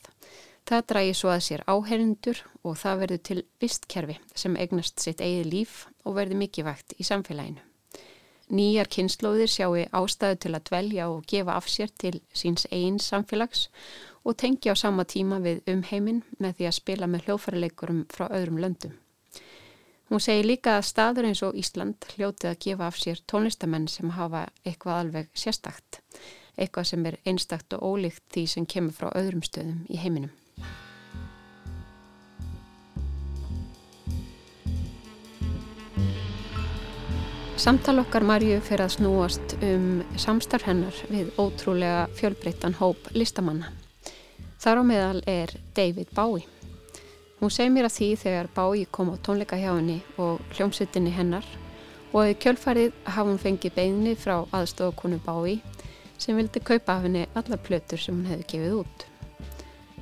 Það 0.66 0.86
drægi 0.90 1.14
svo 1.20 1.30
að 1.30 1.44
sér 1.46 1.62
áherindur 1.70 2.42
og 2.64 2.76
það 2.82 2.98
verður 3.04 3.22
til 3.28 3.44
vistkerfi 3.62 4.18
sem 4.34 4.56
eignast 4.58 4.98
sitt 4.98 5.22
eigið 5.22 5.52
líf 5.54 5.84
og 6.02 6.18
verður 6.18 6.42
mikilvægt 6.42 6.98
í 6.98 7.06
samfélaginu. 7.06 7.62
Nýjar 8.52 8.90
kynnslóðir 8.90 9.48
sjáu 9.48 9.78
ástæðu 9.94 10.36
til 10.42 10.50
að 10.58 10.66
dvelja 10.66 11.06
og 11.08 11.22
gefa 11.30 11.54
af 11.54 11.70
sér 11.70 11.94
til 11.94 12.18
síns 12.34 12.66
einn 12.74 12.98
samfélags 12.98 13.68
og 13.70 14.11
tengja 14.38 14.72
á 14.72 14.76
sama 14.78 15.04
tíma 15.04 15.40
við 15.42 15.62
umheiminn 15.66 16.22
með 16.38 16.58
því 16.58 16.68
að 16.68 16.76
spila 16.78 17.08
með 17.10 17.24
hljóðfæraleikurum 17.26 18.04
frá 18.12 18.28
öðrum 18.30 18.60
löndum. 18.62 18.94
Hún 20.12 20.20
segir 20.20 20.44
líka 20.44 20.76
að 20.76 20.86
staður 20.90 21.26
eins 21.30 21.40
og 21.42 21.56
Ísland 21.56 22.06
hljótið 22.14 22.50
að 22.50 22.60
gefa 22.66 22.86
af 22.86 23.00
sér 23.00 23.20
tónlistamenn 23.26 23.88
sem 23.88 24.10
hafa 24.12 24.44
eitthvað 24.62 24.98
alveg 25.00 25.30
sérstakt, 25.32 26.02
eitthvað 26.54 26.88
sem 26.90 27.06
er 27.08 27.18
einstakt 27.24 27.74
og 27.78 27.82
ólíkt 27.82 28.22
því 28.34 28.46
sem 28.54 28.66
kemur 28.68 28.92
frá 28.92 29.08
öðrum 29.16 29.42
stöðum 29.42 29.86
í 29.88 29.98
heiminum. 30.02 30.30
Samtal 37.62 38.00
okkar 38.02 38.24
Marju 38.26 38.56
fyrir 38.66 38.84
að 38.84 38.96
snúast 38.96 39.56
um 39.62 40.02
samstarf 40.18 40.64
hennar 40.66 40.96
við 41.08 41.28
ótrúlega 41.38 42.08
fjölbreyttan 42.18 42.74
hóp 42.80 43.08
listamanna. 43.14 43.70
Þar 44.62 44.78
á 44.78 44.82
meðal 44.86 45.20
er 45.26 45.50
David 45.74 46.12
Bowie. 46.14 46.46
Hún 47.40 47.50
segi 47.50 47.72
mér 47.74 47.88
að 47.88 47.96
því 47.96 48.06
þegar 48.20 48.48
Bowie 48.54 48.86
kom 48.94 49.08
á 49.10 49.18
tónleika 49.18 49.56
hjá 49.58 49.72
henni 49.72 49.96
og 50.22 50.38
hljómsveitinni 50.54 51.10
hennar 51.16 51.48
og 52.12 52.30
í 52.30 52.36
kjölfarið 52.38 52.92
hafa 53.08 53.24
hún 53.26 53.40
fengið 53.42 53.74
beinni 53.74 54.12
frá 54.14 54.36
aðstofakonu 54.54 55.18
Bowie 55.24 55.58
sem 56.14 56.38
vildi 56.38 56.62
kaupa 56.62 56.94
af 56.94 57.08
henni 57.08 57.24
allar 57.34 57.58
plötur 57.58 57.98
sem 57.98 58.14
hún 58.14 58.30
hefði 58.30 58.46
gefið 58.52 58.76
út. 58.84 59.04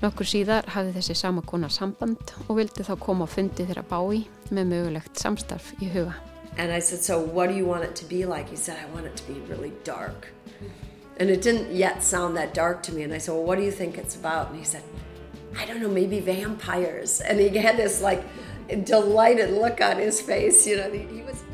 Nokkur 0.03 0.29
síðar 0.29 0.69
hafði 0.77 0.93
þessi 0.99 1.17
sama 1.23 1.41
konar 1.41 1.73
samband 1.73 2.35
og 2.45 2.59
vildi 2.61 2.85
þá 2.85 2.93
koma 3.01 3.25
á 3.25 3.33
fundi 3.33 3.65
þeirra 3.65 3.87
Bowie 3.89 4.29
með 4.53 4.75
mögulegt 4.75 5.25
samstarf 5.25 5.73
í 5.81 5.89
huga. 5.89 6.19
And 6.59 6.69
I 6.69 6.85
said, 6.85 7.01
so 7.01 7.17
what 7.17 7.49
do 7.49 7.57
you 7.57 7.65
want 7.65 7.89
it 7.89 7.97
to 7.97 8.05
be 8.05 8.27
like? 8.27 8.51
He 8.51 8.57
said, 8.57 8.77
I 8.77 8.93
want 8.93 9.07
it 9.07 9.17
to 9.17 9.25
be 9.25 9.41
really 9.49 9.73
dark. 9.85 10.29
And 11.21 11.29
it 11.29 11.43
didn't 11.43 11.71
yet 11.71 12.03
sound 12.03 12.37
that 12.39 12.55
dark 12.55 12.83
to 12.85 12.93
me. 12.93 13.03
And 13.03 13.13
I 13.13 13.19
said, 13.19 13.33
Well, 13.35 13.45
what 13.45 13.59
do 13.59 13.63
you 13.63 13.71
think 13.71 13.99
it's 13.99 14.17
about? 14.17 14.49
And 14.49 14.59
he 14.59 14.65
said, 14.65 14.83
I 15.57 15.67
don't 15.67 15.81
know, 15.81 15.89
maybe 15.89 16.19
vampires. 16.19 17.21
And 17.21 17.39
he 17.39 17.51
had 17.59 17.77
this 17.77 18.01
like 18.01 18.25
delighted 18.85 19.51
look 19.51 19.83
on 19.83 19.99
his 19.99 20.21
face. 20.21 20.67
You 20.67 20.79
know, 20.79 20.91
he 20.91 21.23
was. 21.23 21.45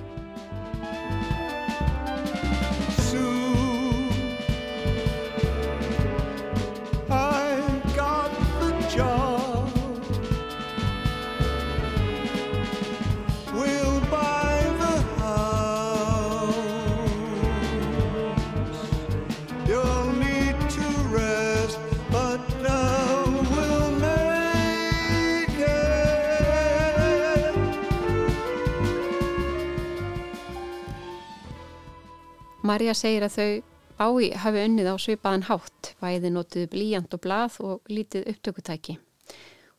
Marja 32.66 32.96
segir 32.98 33.22
að 33.22 33.34
þau 33.36 33.50
bái 33.96 34.30
hafi 34.42 34.62
unnið 34.66 34.88
á 34.90 34.94
svipaðan 34.98 35.44
hátt, 35.46 35.90
bæði 36.02 36.32
notuðu 36.34 36.70
blíjant 36.72 37.12
og 37.14 37.20
blað 37.22 37.58
og 37.62 37.92
lítið 37.92 38.26
upptökutæki. 38.32 38.96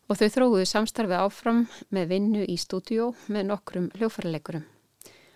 Og 0.07 0.15
þau 0.15 0.29
þróguðu 0.31 0.67
samstarfið 0.71 1.19
áfram 1.19 1.65
með 1.91 2.13
vinnu 2.13 2.45
í 2.47 2.55
stúdíó 2.55 3.09
með 3.27 3.49
nokkrum 3.49 3.89
hljófarleikurum. 3.97 4.63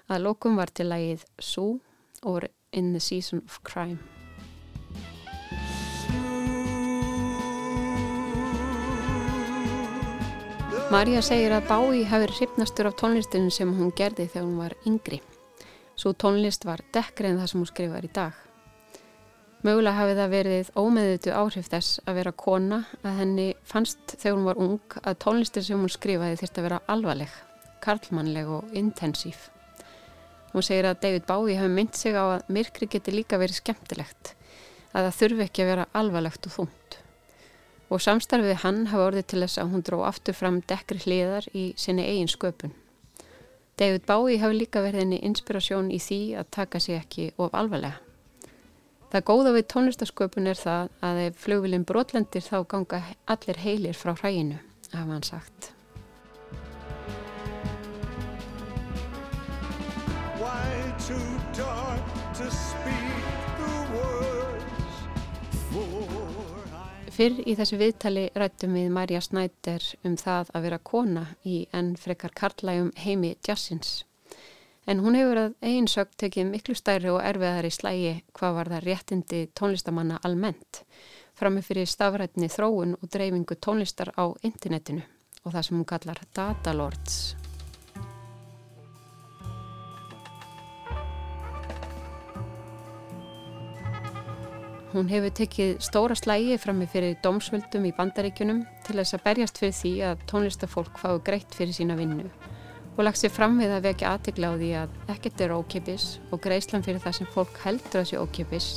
Að 0.08 0.24
lokum 0.24 0.56
var 0.56 0.72
til 0.72 0.88
lagið 0.94 1.26
Sue 1.44 1.82
or 2.24 2.48
In 2.72 2.94
the 2.96 3.04
Season 3.04 3.44
of 3.44 3.60
Crime. 3.68 4.00
Marja 10.92 11.20
segir 11.24 11.52
að 11.56 11.68
Bái 11.68 12.08
hafi 12.08 12.32
hrifnastur 12.32 12.88
af 12.88 12.96
tónlistinu 13.00 13.52
sem 13.52 13.76
hún 13.76 13.92
gerði 13.96 14.30
þegar 14.32 14.48
hún 14.48 14.58
var 14.64 14.80
yngri. 14.88 15.20
Svo 16.02 16.16
tónlist 16.18 16.64
var 16.66 16.82
dekkri 16.96 17.30
en 17.30 17.38
það 17.38 17.50
sem 17.52 17.60
hún 17.62 17.68
skrifar 17.70 18.06
í 18.08 18.10
dag. 18.10 18.38
Mögulega 19.62 20.00
hafi 20.00 20.16
það 20.18 20.32
verið 20.34 20.72
ómeðutu 20.82 21.34
áhrif 21.38 21.68
þess 21.70 22.00
að 22.10 22.18
vera 22.18 22.32
kona 22.34 22.80
að 23.04 23.20
henni 23.20 23.46
fannst 23.70 24.16
þegar 24.16 24.34
hún 24.40 24.48
var 24.48 24.62
ung 24.64 24.96
að 25.04 25.20
tónlistir 25.22 25.68
sem 25.68 25.78
hún 25.78 25.94
skrifaði 25.94 26.40
þurfti 26.42 26.64
að 26.64 26.68
vera 26.68 26.82
alvarleg, 26.90 27.38
karlmannleg 27.86 28.50
og 28.50 28.74
intensív. 28.82 29.46
Hún 30.56 30.66
segir 30.66 30.90
að 30.90 31.04
David 31.06 31.30
Bowie 31.30 31.62
hafi 31.62 31.76
mynd 31.78 31.94
sig 32.02 32.18
á 32.18 32.26
að 32.26 32.50
myrkri 32.58 32.90
geti 32.90 33.14
líka 33.14 33.38
verið 33.38 33.62
skemmtilegt, 33.62 34.34
að 34.98 35.12
það 35.12 35.18
þurfi 35.22 35.46
ekki 35.46 35.68
að 35.68 35.74
vera 35.76 35.90
alvarlegt 36.02 36.50
og 36.50 36.58
þúnt. 36.58 37.02
Og 37.94 38.02
samstarfið 38.02 38.64
hann 38.66 38.88
hafi 38.90 39.06
orðið 39.12 39.30
til 39.30 39.46
þess 39.46 39.62
að 39.62 39.76
hún 39.76 39.86
dró 39.86 40.02
aftur 40.10 40.34
fram 40.34 40.64
dekkri 40.66 41.06
hliðar 41.06 41.46
í 41.54 41.76
sinni 41.78 42.10
eigin 42.10 42.34
sköpun. 42.34 42.74
David 43.82 44.04
Bowie 44.06 44.38
hafi 44.38 44.60
líka 44.60 44.84
verið 44.86 45.02
henni 45.02 45.18
inspirasjón 45.26 45.88
í 45.90 45.98
því 45.98 46.18
að 46.38 46.50
taka 46.54 46.80
sig 46.84 47.00
ekki 47.00 47.24
of 47.42 47.56
alvarlega. 47.58 47.98
Það 49.10 49.24
góða 49.32 49.54
við 49.56 49.66
tónlistasköpun 49.74 50.52
er 50.52 50.60
það 50.60 50.92
að 51.08 51.22
ef 51.24 51.40
flugvilin 51.42 51.88
brotlendir 51.90 52.46
þá 52.46 52.60
ganga 52.70 53.02
allir 53.26 53.58
heilir 53.66 53.98
frá 53.98 54.14
hræinu, 54.14 54.60
hafa 54.94 55.10
hann 55.10 55.26
sagt. 55.26 55.72
Fyrr 67.12 67.42
í 67.44 67.58
þessu 67.60 67.76
viðtali 67.76 68.30
rættum 68.40 68.78
við 68.78 68.94
Marja 68.96 69.20
Snæder 69.22 69.84
um 70.08 70.16
það 70.20 70.54
að 70.56 70.68
vera 70.68 70.80
kona 70.92 71.26
í 71.44 71.58
enn 71.76 71.94
frekar 72.00 72.32
karlægum 72.32 72.94
heimi 72.96 73.34
jazzins. 73.48 74.06
En 74.88 75.04
hún 75.04 75.18
hefur 75.20 75.42
að 75.42 75.58
einsökt 75.62 76.16
tekið 76.24 76.48
miklu 76.54 76.76
stærri 76.76 77.12
og 77.12 77.20
erfiðar 77.22 77.68
í 77.68 77.74
slægi 77.76 78.14
hvað 78.38 78.56
var 78.58 78.72
það 78.74 78.88
réttindi 78.88 79.42
tónlistamanna 79.60 80.22
almennt 80.26 80.86
framið 81.42 81.68
fyrir 81.68 81.90
stafrætni 81.90 82.50
þróun 82.54 82.98
og 83.00 83.12
dreifingu 83.14 83.58
tónlistar 83.58 84.14
á 84.14 84.30
internetinu 84.46 85.04
og 85.44 85.56
það 85.56 85.64
sem 85.68 85.80
hún 85.80 85.90
kallar 85.90 86.26
datalords. 86.36 87.41
Hún 94.92 95.08
hefur 95.08 95.32
tekið 95.32 95.78
stóra 95.80 96.16
slægi 96.20 96.58
fram 96.60 96.82
með 96.82 96.90
fyrir 96.92 97.20
dómsvöldum 97.24 97.86
í 97.88 97.94
bandaríkunum 97.96 98.66
til 98.84 98.98
þess 98.98 99.16
að 99.16 99.22
berjast 99.28 99.62
fyrir 99.62 99.78
því 99.78 99.92
að 100.10 100.26
tónlistafólk 100.28 100.98
fái 101.00 101.14
greitt 101.24 101.56
fyrir 101.56 101.78
sína 101.78 101.96
vinnu 101.96 102.26
og 102.98 103.06
lagt 103.08 103.22
sér 103.22 103.32
fram 103.32 103.56
við 103.60 103.72
að 103.72 103.86
vekja 103.88 104.10
aðtegla 104.12 104.50
á 104.52 104.54
því 104.60 104.72
að 104.82 104.98
ekkert 105.14 105.44
er 105.46 105.54
ókipis 105.56 106.08
og 106.28 106.42
greiðslan 106.44 106.84
fyrir 106.84 107.00
það 107.04 107.18
sem 107.18 107.32
fólk 107.32 107.62
heldur 107.64 108.02
að 108.02 108.10
sé 108.12 108.20
ókipis 108.20 108.68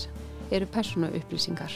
eru 0.55 0.71
persónu 0.71 1.11
upplýsingar. 1.19 1.75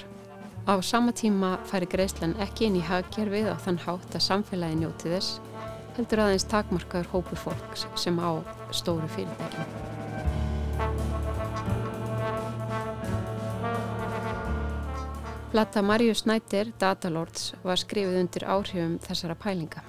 Á 0.71 0.75
sama 0.87 1.13
tíma 1.17 1.57
færi 1.67 1.91
greiðslan 1.91 2.39
ekki 2.45 2.69
inn 2.69 2.79
í 2.79 2.87
haggerfið 2.87 3.51
á 3.51 3.57
þann 3.59 3.83
hátt 3.89 4.15
að 4.15 4.27
samfélagi 4.31 4.79
njóti 4.85 5.17
þess 5.17 5.43
heldur 5.99 6.23
aðeins 6.29 6.47
takmarkaður 6.47 7.11
hópur 7.17 7.43
fólks 7.49 7.89
sem 7.99 8.23
á 8.23 8.39
stóru 8.71 9.11
fyrirtækjum. 9.17 11.08
Plata 15.53 15.83
Marju 15.83 16.15
Snæder, 16.15 16.73
Datalords, 16.81 17.55
var 17.65 17.81
skrifið 17.81 18.19
undir 18.21 18.45
áhrifum 18.45 18.99
þessara 19.01 19.37
pælinga. 19.39 19.81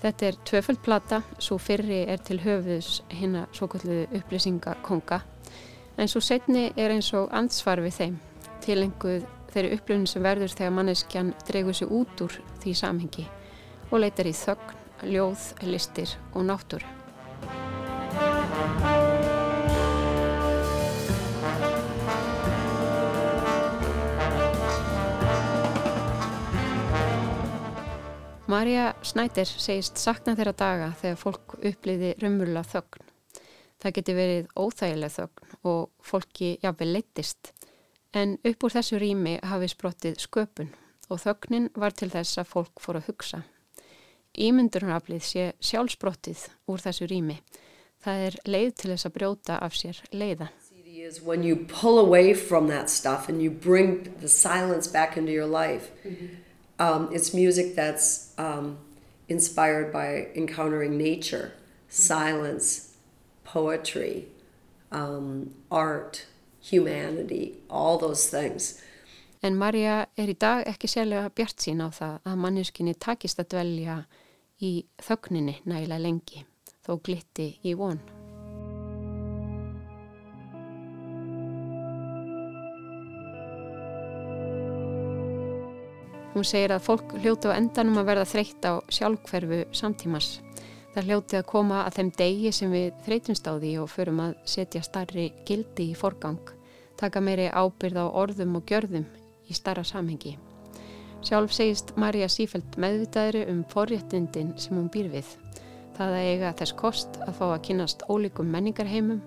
Þetta 0.00 0.26
er 0.26 0.38
tvöföld 0.46 0.78
plata, 0.84 1.22
svo 1.38 1.58
fyrri 1.58 2.04
er 2.08 2.22
til 2.22 2.38
höfuðs 2.40 3.02
hérna 3.10 3.48
svo 3.52 3.66
kallu 3.68 4.04
upplýsingakonga, 4.16 5.20
En 6.00 6.08
svo 6.08 6.22
setni 6.24 6.70
er 6.80 6.94
eins 6.94 7.10
og 7.12 7.28
ansvar 7.36 7.82
við 7.84 7.96
þeim, 7.98 8.14
tilenguð 8.64 9.26
þeirri 9.52 9.74
upplifin 9.76 10.06
sem 10.08 10.24
verður 10.24 10.54
þegar 10.54 10.72
manneskjan 10.78 11.34
dregur 11.48 11.76
sig 11.76 11.92
út 11.92 12.22
úr 12.24 12.38
því 12.62 12.72
samhengi 12.78 13.26
og 13.90 14.00
leitar 14.00 14.30
í 14.30 14.32
þögn, 14.32 14.78
ljóð, 15.10 15.44
listir 15.66 16.16
og 16.32 16.46
náttúru. 16.48 16.99
Marja 28.50 28.96
Snæder 29.06 29.46
segist 29.46 30.00
sakna 30.00 30.32
þeirra 30.34 30.52
daga 30.58 30.86
þegar 30.98 31.18
fólk 31.20 31.52
uppliði 31.68 32.08
raunverulega 32.18 32.66
þögn. 32.66 33.04
Það 33.78 33.94
geti 33.98 34.16
verið 34.16 34.48
óþægileg 34.58 35.12
þögn 35.14 35.52
og 35.70 36.08
fólki 36.08 36.48
jáfnveg 36.64 36.90
leittist. 36.90 37.52
En 38.10 38.34
upp 38.42 38.66
úr 38.66 38.74
þessu 38.74 38.98
rými 38.98 39.36
hafi 39.46 39.70
sprottið 39.70 40.18
sköpun 40.24 40.72
og 41.06 41.22
þögnin 41.22 41.70
var 41.78 41.94
til 41.94 42.10
þess 42.10 42.42
að 42.42 42.50
fólk 42.56 42.82
fór 42.82 42.98
að 42.98 43.12
hugsa. 43.12 43.42
Ímyndurnaflið 44.34 45.22
sé 45.30 45.46
sjálfsbrottið 45.70 46.48
úr 46.66 46.82
þessu 46.82 47.06
rými. 47.06 47.38
Það 48.02 48.26
er 48.26 48.42
leið 48.50 48.76
til 48.82 48.94
þess 48.96 49.06
að 49.06 49.16
brjóta 49.20 49.62
af 49.62 49.78
sér 49.78 50.02
leiða. 50.10 50.50
When 51.22 51.44
you 51.46 51.56
pull 51.70 52.02
away 52.02 52.34
from 52.34 52.66
that 52.68 52.90
stuff 52.90 53.28
and 53.28 53.40
you 53.40 53.50
bring 53.50 54.10
the 54.20 54.28
silence 54.28 54.90
back 54.90 55.16
into 55.16 55.30
your 55.30 55.46
life 55.46 55.92
mm 56.04 56.16
-hmm. 56.16 56.49
Um, 56.80 57.10
it's 57.12 57.34
music 57.34 57.76
that's 57.76 58.32
um, 58.38 58.78
inspired 59.28 59.92
by 59.92 60.28
encountering 60.34 60.96
nature, 60.96 61.52
silence, 61.88 62.96
poetry, 63.44 64.28
um, 64.90 65.50
art, 65.70 66.26
humanity, 66.62 67.58
all 67.68 67.98
those 67.98 68.28
things. 68.28 68.80
En 69.42 69.56
Marja 69.56 70.06
er 70.20 70.28
í 70.28 70.36
dag 70.36 70.66
ekki 70.68 70.88
sérlega 70.88 71.30
bjart 71.32 71.64
sín 71.64 71.80
á 71.80 71.88
það 71.88 72.16
að 72.28 72.40
manneskinni 72.44 72.96
takist 73.00 73.40
að 73.40 73.52
dvelja 73.56 73.98
í 74.60 74.72
þögninni 75.00 75.60
nægilega 75.64 76.04
lengi, 76.04 76.44
þó 76.84 76.98
glitti 77.00 77.54
í 77.64 77.76
von. 77.76 78.19
Hún 86.34 86.46
segir 86.46 86.70
að 86.70 86.84
fólk 86.86 87.16
hljóti 87.18 87.50
á 87.50 87.58
endanum 87.58 87.98
að 87.98 88.08
verða 88.12 88.28
þreytt 88.30 88.66
á 88.66 88.72
sjálfhverfu 88.86 89.64
samtímas. 89.74 90.28
Það 90.94 91.08
hljóti 91.08 91.38
að 91.38 91.48
koma 91.50 91.82
að 91.86 91.96
þeim 91.98 92.12
degi 92.18 92.52
sem 92.54 92.70
við 92.74 92.92
þreytumst 93.06 93.50
á 93.50 93.52
því 93.54 93.72
og 93.82 93.90
förum 93.90 94.22
að 94.24 94.36
setja 94.44 94.82
starri 94.82 95.26
gildi 95.46 95.90
í 95.90 95.98
forgang, 95.98 96.40
taka 96.98 97.22
meiri 97.22 97.50
ábyrð 97.50 97.98
á 98.02 98.06
orðum 98.10 98.56
og 98.58 98.66
gjörðum 98.66 99.06
í 99.50 99.58
starra 99.58 99.84
samhengi. 99.86 100.36
Sjálf 101.26 101.52
segist 101.52 101.92
Marja 102.00 102.30
sífælt 102.32 102.78
meðvitaðri 102.80 103.44
um 103.52 103.60
forréttindin 103.70 104.54
sem 104.58 104.78
hún 104.78 104.88
býr 104.92 105.10
við. 105.12 105.28
Það 105.98 106.16
að 106.16 106.30
eiga 106.30 106.54
þess 106.62 106.78
kost 106.80 107.20
að 107.26 107.36
fá 107.36 107.46
að 107.50 107.62
kynast 107.68 108.06
ólíkum 108.08 108.50
menningarheimum 108.54 109.20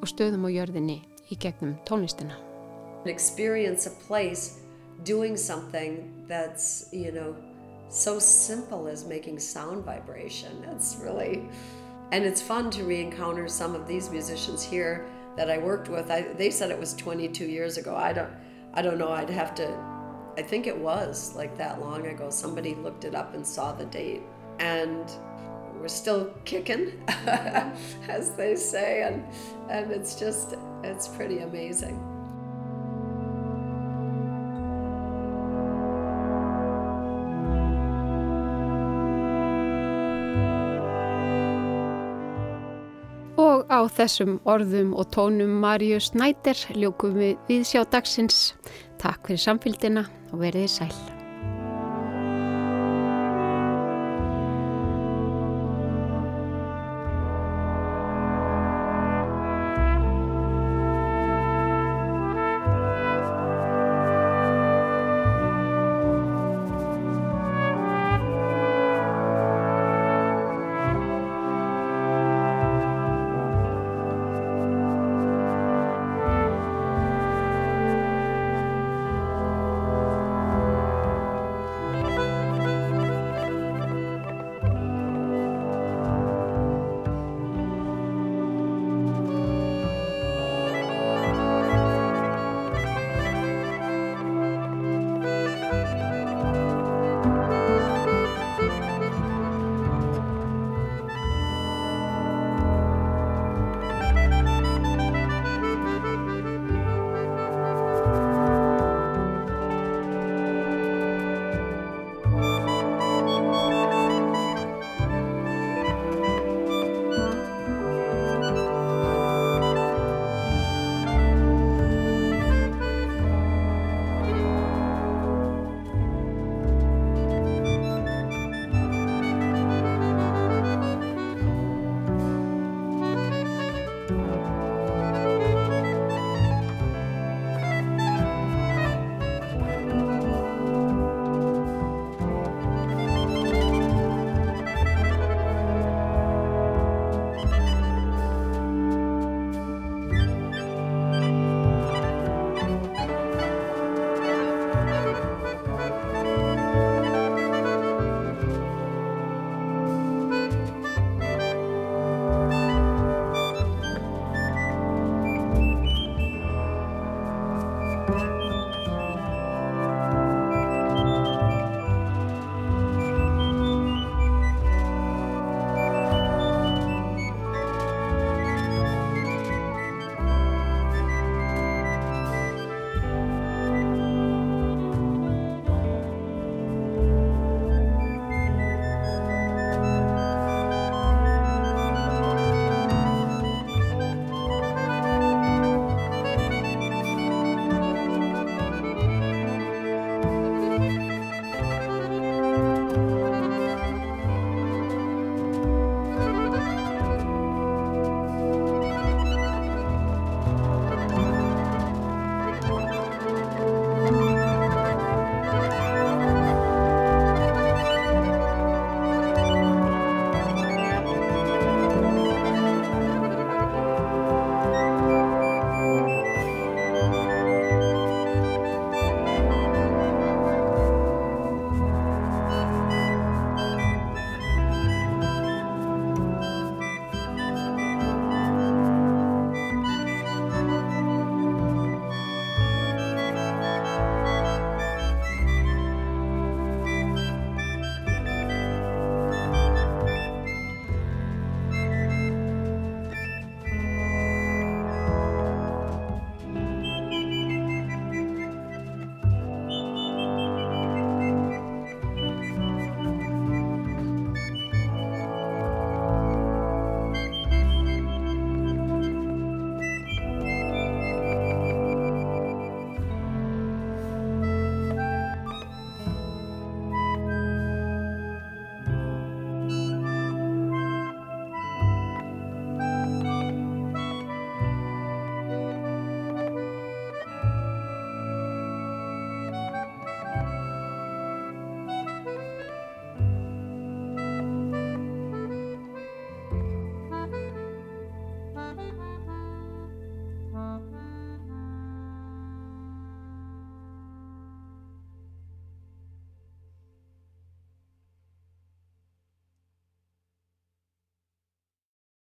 og 0.00 0.08
stöðum 0.08 0.48
og 0.48 0.56
jörðinni 0.56 1.02
í 1.28 1.38
gegnum 1.38 1.76
tónlistina. 1.84 2.38
Doing 5.02 5.36
something 5.36 6.24
that's, 6.28 6.88
you 6.92 7.12
know, 7.12 7.36
so 7.88 8.18
simple 8.18 8.88
as 8.88 9.04
making 9.04 9.38
sound 9.38 9.84
vibration. 9.84 10.62
That's 10.62 10.96
really, 11.00 11.48
and 12.12 12.24
it's 12.24 12.40
fun 12.40 12.70
to 12.72 12.84
re 12.84 13.00
encounter 13.00 13.48
some 13.48 13.74
of 13.74 13.86
these 13.86 14.10
musicians 14.10 14.62
here 14.62 15.06
that 15.36 15.50
I 15.50 15.58
worked 15.58 15.88
with. 15.88 16.10
I, 16.10 16.22
they 16.22 16.50
said 16.50 16.70
it 16.70 16.78
was 16.78 16.94
22 16.94 17.44
years 17.44 17.76
ago. 17.76 17.94
I 17.94 18.12
don't, 18.12 18.30
I 18.72 18.82
don't 18.82 18.98
know. 18.98 19.10
I'd 19.10 19.30
have 19.30 19.54
to, 19.56 19.68
I 20.36 20.42
think 20.42 20.66
it 20.66 20.76
was 20.76 21.34
like 21.34 21.56
that 21.58 21.80
long 21.80 22.06
ago. 22.06 22.30
Somebody 22.30 22.74
looked 22.74 23.04
it 23.04 23.14
up 23.14 23.34
and 23.34 23.46
saw 23.46 23.72
the 23.72 23.86
date. 23.86 24.22
And 24.58 25.10
we're 25.80 25.88
still 25.88 26.32
kicking, 26.44 26.92
as 28.08 28.34
they 28.36 28.56
say. 28.56 29.02
And, 29.02 29.24
and 29.70 29.90
it's 29.90 30.14
just, 30.14 30.54
it's 30.82 31.08
pretty 31.08 31.38
amazing. 31.38 32.13
Á 43.84 43.86
þessum 44.00 44.38
orðum 44.48 44.94
og 44.96 45.10
tónum 45.14 45.58
Marju 45.62 46.00
Snæder 46.00 46.58
ljókum 46.74 47.18
við 47.20 47.36
við 47.48 47.66
sjá 47.68 47.82
dagsins. 47.84 48.54
Takk 49.02 49.28
fyrir 49.28 49.44
samfélgina 49.44 50.08
og 50.32 50.40
verðið 50.40 50.72
sæl. 50.78 51.13